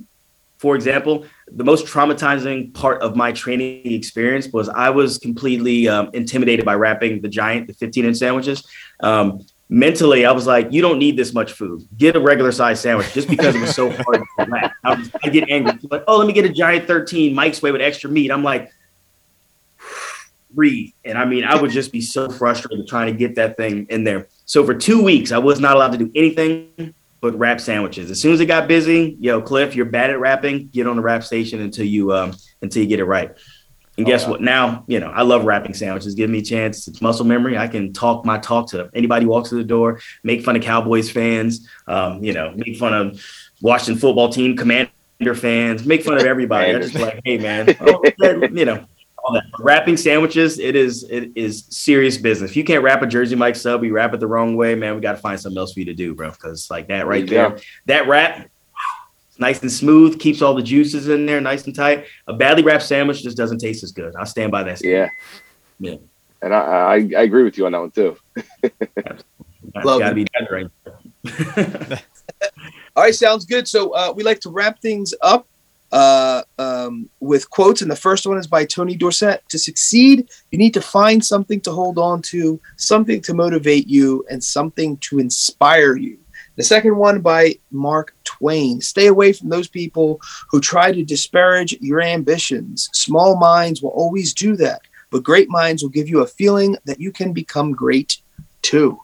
for 0.58 0.76
example 0.76 1.26
the 1.48 1.64
most 1.64 1.84
traumatizing 1.86 2.72
part 2.72 3.02
of 3.02 3.16
my 3.16 3.32
training 3.32 3.92
experience 3.92 4.48
was 4.52 4.68
i 4.68 4.88
was 4.88 5.18
completely 5.18 5.88
um, 5.88 6.10
intimidated 6.14 6.64
by 6.64 6.74
wrapping 6.74 7.20
the 7.22 7.28
giant 7.28 7.66
the 7.66 7.74
15 7.74 8.04
inch 8.04 8.16
sandwiches. 8.18 8.64
Um, 9.00 9.44
mentally 9.70 10.26
i 10.26 10.30
was 10.30 10.46
like 10.46 10.70
you 10.70 10.80
don't 10.80 10.98
need 10.98 11.16
this 11.16 11.34
much 11.34 11.52
food. 11.52 11.82
Get 11.98 12.14
a 12.14 12.20
regular 12.20 12.52
size 12.52 12.80
sandwich 12.80 13.12
just 13.12 13.28
because 13.28 13.56
it 13.56 13.60
was 13.60 13.74
so 13.74 13.90
hard 13.90 14.22
to 14.38 14.46
wrap. 14.46 14.72
I, 14.84 14.94
was, 14.94 15.10
I 15.24 15.28
get 15.30 15.50
angry. 15.50 15.76
Like 15.90 16.04
oh 16.06 16.18
let 16.18 16.28
me 16.28 16.32
get 16.32 16.44
a 16.44 16.52
giant 16.52 16.86
13 16.86 17.34
mike's 17.34 17.60
way 17.62 17.72
with 17.72 17.80
extra 17.80 18.08
meat. 18.08 18.30
I'm 18.30 18.44
like 18.44 18.70
breathe. 20.54 20.92
And 21.04 21.18
I 21.18 21.24
mean, 21.24 21.44
I 21.44 21.60
would 21.60 21.70
just 21.70 21.92
be 21.92 22.00
so 22.00 22.28
frustrated 22.30 22.86
trying 22.86 23.12
to 23.12 23.18
get 23.18 23.34
that 23.36 23.56
thing 23.56 23.86
in 23.90 24.04
there. 24.04 24.28
So 24.44 24.64
for 24.64 24.74
two 24.74 25.02
weeks, 25.02 25.32
I 25.32 25.38
was 25.38 25.60
not 25.60 25.76
allowed 25.76 25.92
to 25.92 25.98
do 25.98 26.10
anything 26.14 26.94
but 27.24 27.38
wrap 27.38 27.58
sandwiches. 27.58 28.10
As 28.10 28.20
soon 28.20 28.34
as 28.34 28.40
it 28.40 28.46
got 28.46 28.68
busy, 28.68 29.16
yo, 29.18 29.40
Cliff, 29.40 29.74
you're 29.74 29.86
bad 29.86 30.10
at 30.10 30.20
wrapping. 30.20 30.68
Get 30.68 30.86
on 30.86 30.96
the 30.96 31.02
wrap 31.02 31.24
station 31.24 31.62
until 31.62 31.86
you 31.86 32.12
um 32.12 32.34
until 32.60 32.82
you 32.82 32.88
get 32.88 33.00
it 33.00 33.06
right. 33.06 33.34
And 33.96 34.04
guess 34.04 34.24
oh, 34.24 34.26
wow. 34.26 34.30
what? 34.32 34.40
Now, 34.42 34.84
you 34.88 35.00
know, 35.00 35.10
I 35.10 35.22
love 35.22 35.46
wrapping 35.46 35.72
sandwiches. 35.72 36.14
Give 36.14 36.28
me 36.28 36.40
a 36.40 36.42
chance. 36.42 36.86
It's 36.86 37.00
muscle 37.00 37.24
memory. 37.24 37.56
I 37.56 37.66
can 37.66 37.94
talk 37.94 38.26
my 38.26 38.38
talk 38.38 38.68
to 38.70 38.90
anybody 38.92 39.24
walks 39.24 39.48
through 39.48 39.62
the 39.62 39.68
door, 39.68 40.00
make 40.22 40.44
fun 40.44 40.54
of 40.54 40.62
Cowboys 40.62 41.10
fans, 41.10 41.66
um, 41.86 42.22
you 42.22 42.34
know, 42.34 42.52
make 42.56 42.76
fun 42.76 42.92
of 42.92 43.24
Washington 43.62 43.98
football 43.98 44.28
team 44.28 44.54
commander 44.54 44.90
fans, 45.34 45.86
make 45.86 46.02
fun 46.02 46.18
of 46.18 46.24
everybody. 46.24 46.74
I 46.74 46.78
just 46.78 46.94
like, 46.94 47.22
hey 47.24 47.38
man, 47.38 47.74
oh, 47.80 48.04
you 48.52 48.66
know, 48.66 48.84
Wrapping 49.58 49.96
sandwiches, 49.96 50.58
it 50.58 50.76
is 50.76 51.04
it 51.04 51.30
is 51.34 51.64
serious 51.70 52.18
business. 52.18 52.50
If 52.50 52.56
you 52.56 52.64
can't 52.64 52.82
wrap 52.82 53.00
a 53.00 53.06
Jersey 53.06 53.34
Mike 53.34 53.56
sub, 53.56 53.82
you 53.82 53.94
wrap 53.94 54.12
it 54.12 54.20
the 54.20 54.26
wrong 54.26 54.54
way, 54.54 54.74
man. 54.74 54.94
We 54.94 55.00
got 55.00 55.12
to 55.12 55.18
find 55.18 55.40
something 55.40 55.58
else 55.58 55.72
for 55.72 55.80
you 55.80 55.86
to 55.86 55.94
do, 55.94 56.14
bro. 56.14 56.30
Because 56.30 56.70
like 56.70 56.88
that 56.88 57.06
right 57.06 57.26
there, 57.26 57.50
there 57.50 57.58
that 57.86 58.06
wrap, 58.06 58.50
nice 59.38 59.62
and 59.62 59.72
smooth, 59.72 60.20
keeps 60.20 60.42
all 60.42 60.54
the 60.54 60.62
juices 60.62 61.08
in 61.08 61.24
there, 61.24 61.40
nice 61.40 61.64
and 61.64 61.74
tight. 61.74 62.04
A 62.26 62.34
badly 62.34 62.62
wrapped 62.62 62.82
sandwich 62.82 63.22
just 63.22 63.36
doesn't 63.36 63.58
taste 63.58 63.82
as 63.82 63.92
good. 63.92 64.14
I 64.14 64.24
stand 64.24 64.52
by 64.52 64.62
that. 64.64 64.78
Statement. 64.78 65.10
Yeah, 65.80 65.92
yeah, 65.92 65.98
and 66.42 66.54
I, 66.54 66.58
I, 66.58 66.94
I 66.94 67.22
agree 67.22 67.44
with 67.44 67.56
you 67.56 67.64
on 67.64 67.72
that 67.72 67.80
one 67.80 67.90
too. 67.92 68.16
Love 69.84 70.00
gotta 70.00 70.14
be 70.14 70.26
right. 70.50 70.66
all 72.94 73.04
right, 73.04 73.14
sounds 73.14 73.46
good. 73.46 73.66
So 73.66 73.92
uh, 73.92 74.12
we 74.14 74.22
like 74.22 74.40
to 74.40 74.50
wrap 74.50 74.80
things 74.80 75.14
up 75.22 75.46
uh, 75.94 76.42
with 77.24 77.50
quotes, 77.50 77.82
and 77.82 77.90
the 77.90 77.96
first 77.96 78.26
one 78.26 78.38
is 78.38 78.46
by 78.46 78.64
Tony 78.64 78.96
Dorsett. 78.96 79.48
To 79.48 79.58
succeed, 79.58 80.28
you 80.50 80.58
need 80.58 80.74
to 80.74 80.80
find 80.80 81.24
something 81.24 81.60
to 81.62 81.72
hold 81.72 81.98
on 81.98 82.22
to, 82.22 82.60
something 82.76 83.20
to 83.22 83.34
motivate 83.34 83.86
you, 83.88 84.24
and 84.30 84.42
something 84.42 84.96
to 84.98 85.18
inspire 85.18 85.96
you. 85.96 86.18
The 86.56 86.62
second 86.62 86.96
one 86.96 87.20
by 87.20 87.58
Mark 87.72 88.14
Twain. 88.24 88.80
Stay 88.80 89.08
away 89.08 89.32
from 89.32 89.48
those 89.48 89.66
people 89.66 90.20
who 90.48 90.60
try 90.60 90.92
to 90.92 91.04
disparage 91.04 91.76
your 91.80 92.00
ambitions. 92.00 92.90
Small 92.92 93.36
minds 93.36 93.82
will 93.82 93.90
always 93.90 94.32
do 94.32 94.54
that, 94.56 94.82
but 95.10 95.24
great 95.24 95.48
minds 95.48 95.82
will 95.82 95.90
give 95.90 96.08
you 96.08 96.20
a 96.20 96.26
feeling 96.26 96.76
that 96.84 97.00
you 97.00 97.10
can 97.10 97.32
become 97.32 97.72
great 97.72 98.18
too 98.62 98.98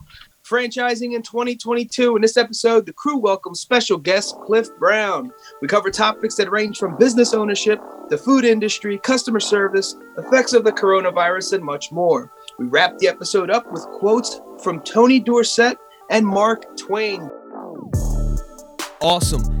franchising 0.51 1.15
in 1.15 1.21
2022. 1.21 2.17
In 2.17 2.21
this 2.21 2.35
episode, 2.35 2.85
the 2.85 2.91
crew 2.91 3.17
welcomes 3.17 3.61
special 3.61 3.97
guest 3.97 4.35
Cliff 4.41 4.67
Brown. 4.77 5.31
We 5.61 5.69
cover 5.69 5.89
topics 5.89 6.35
that 6.35 6.51
range 6.51 6.77
from 6.77 6.97
business 6.97 7.33
ownership, 7.33 7.81
the 8.09 8.17
food 8.17 8.43
industry, 8.43 8.97
customer 8.97 9.39
service, 9.39 9.95
effects 10.17 10.51
of 10.51 10.65
the 10.65 10.73
coronavirus, 10.73 11.53
and 11.53 11.63
much 11.63 11.93
more. 11.93 12.33
We 12.59 12.65
wrap 12.65 12.97
the 12.97 13.07
episode 13.07 13.49
up 13.49 13.71
with 13.71 13.83
quotes 13.93 14.41
from 14.61 14.81
Tony 14.81 15.21
Dorsett 15.21 15.77
and 16.09 16.27
Mark 16.27 16.77
Twain. 16.77 17.31
Awesome. 18.99 19.60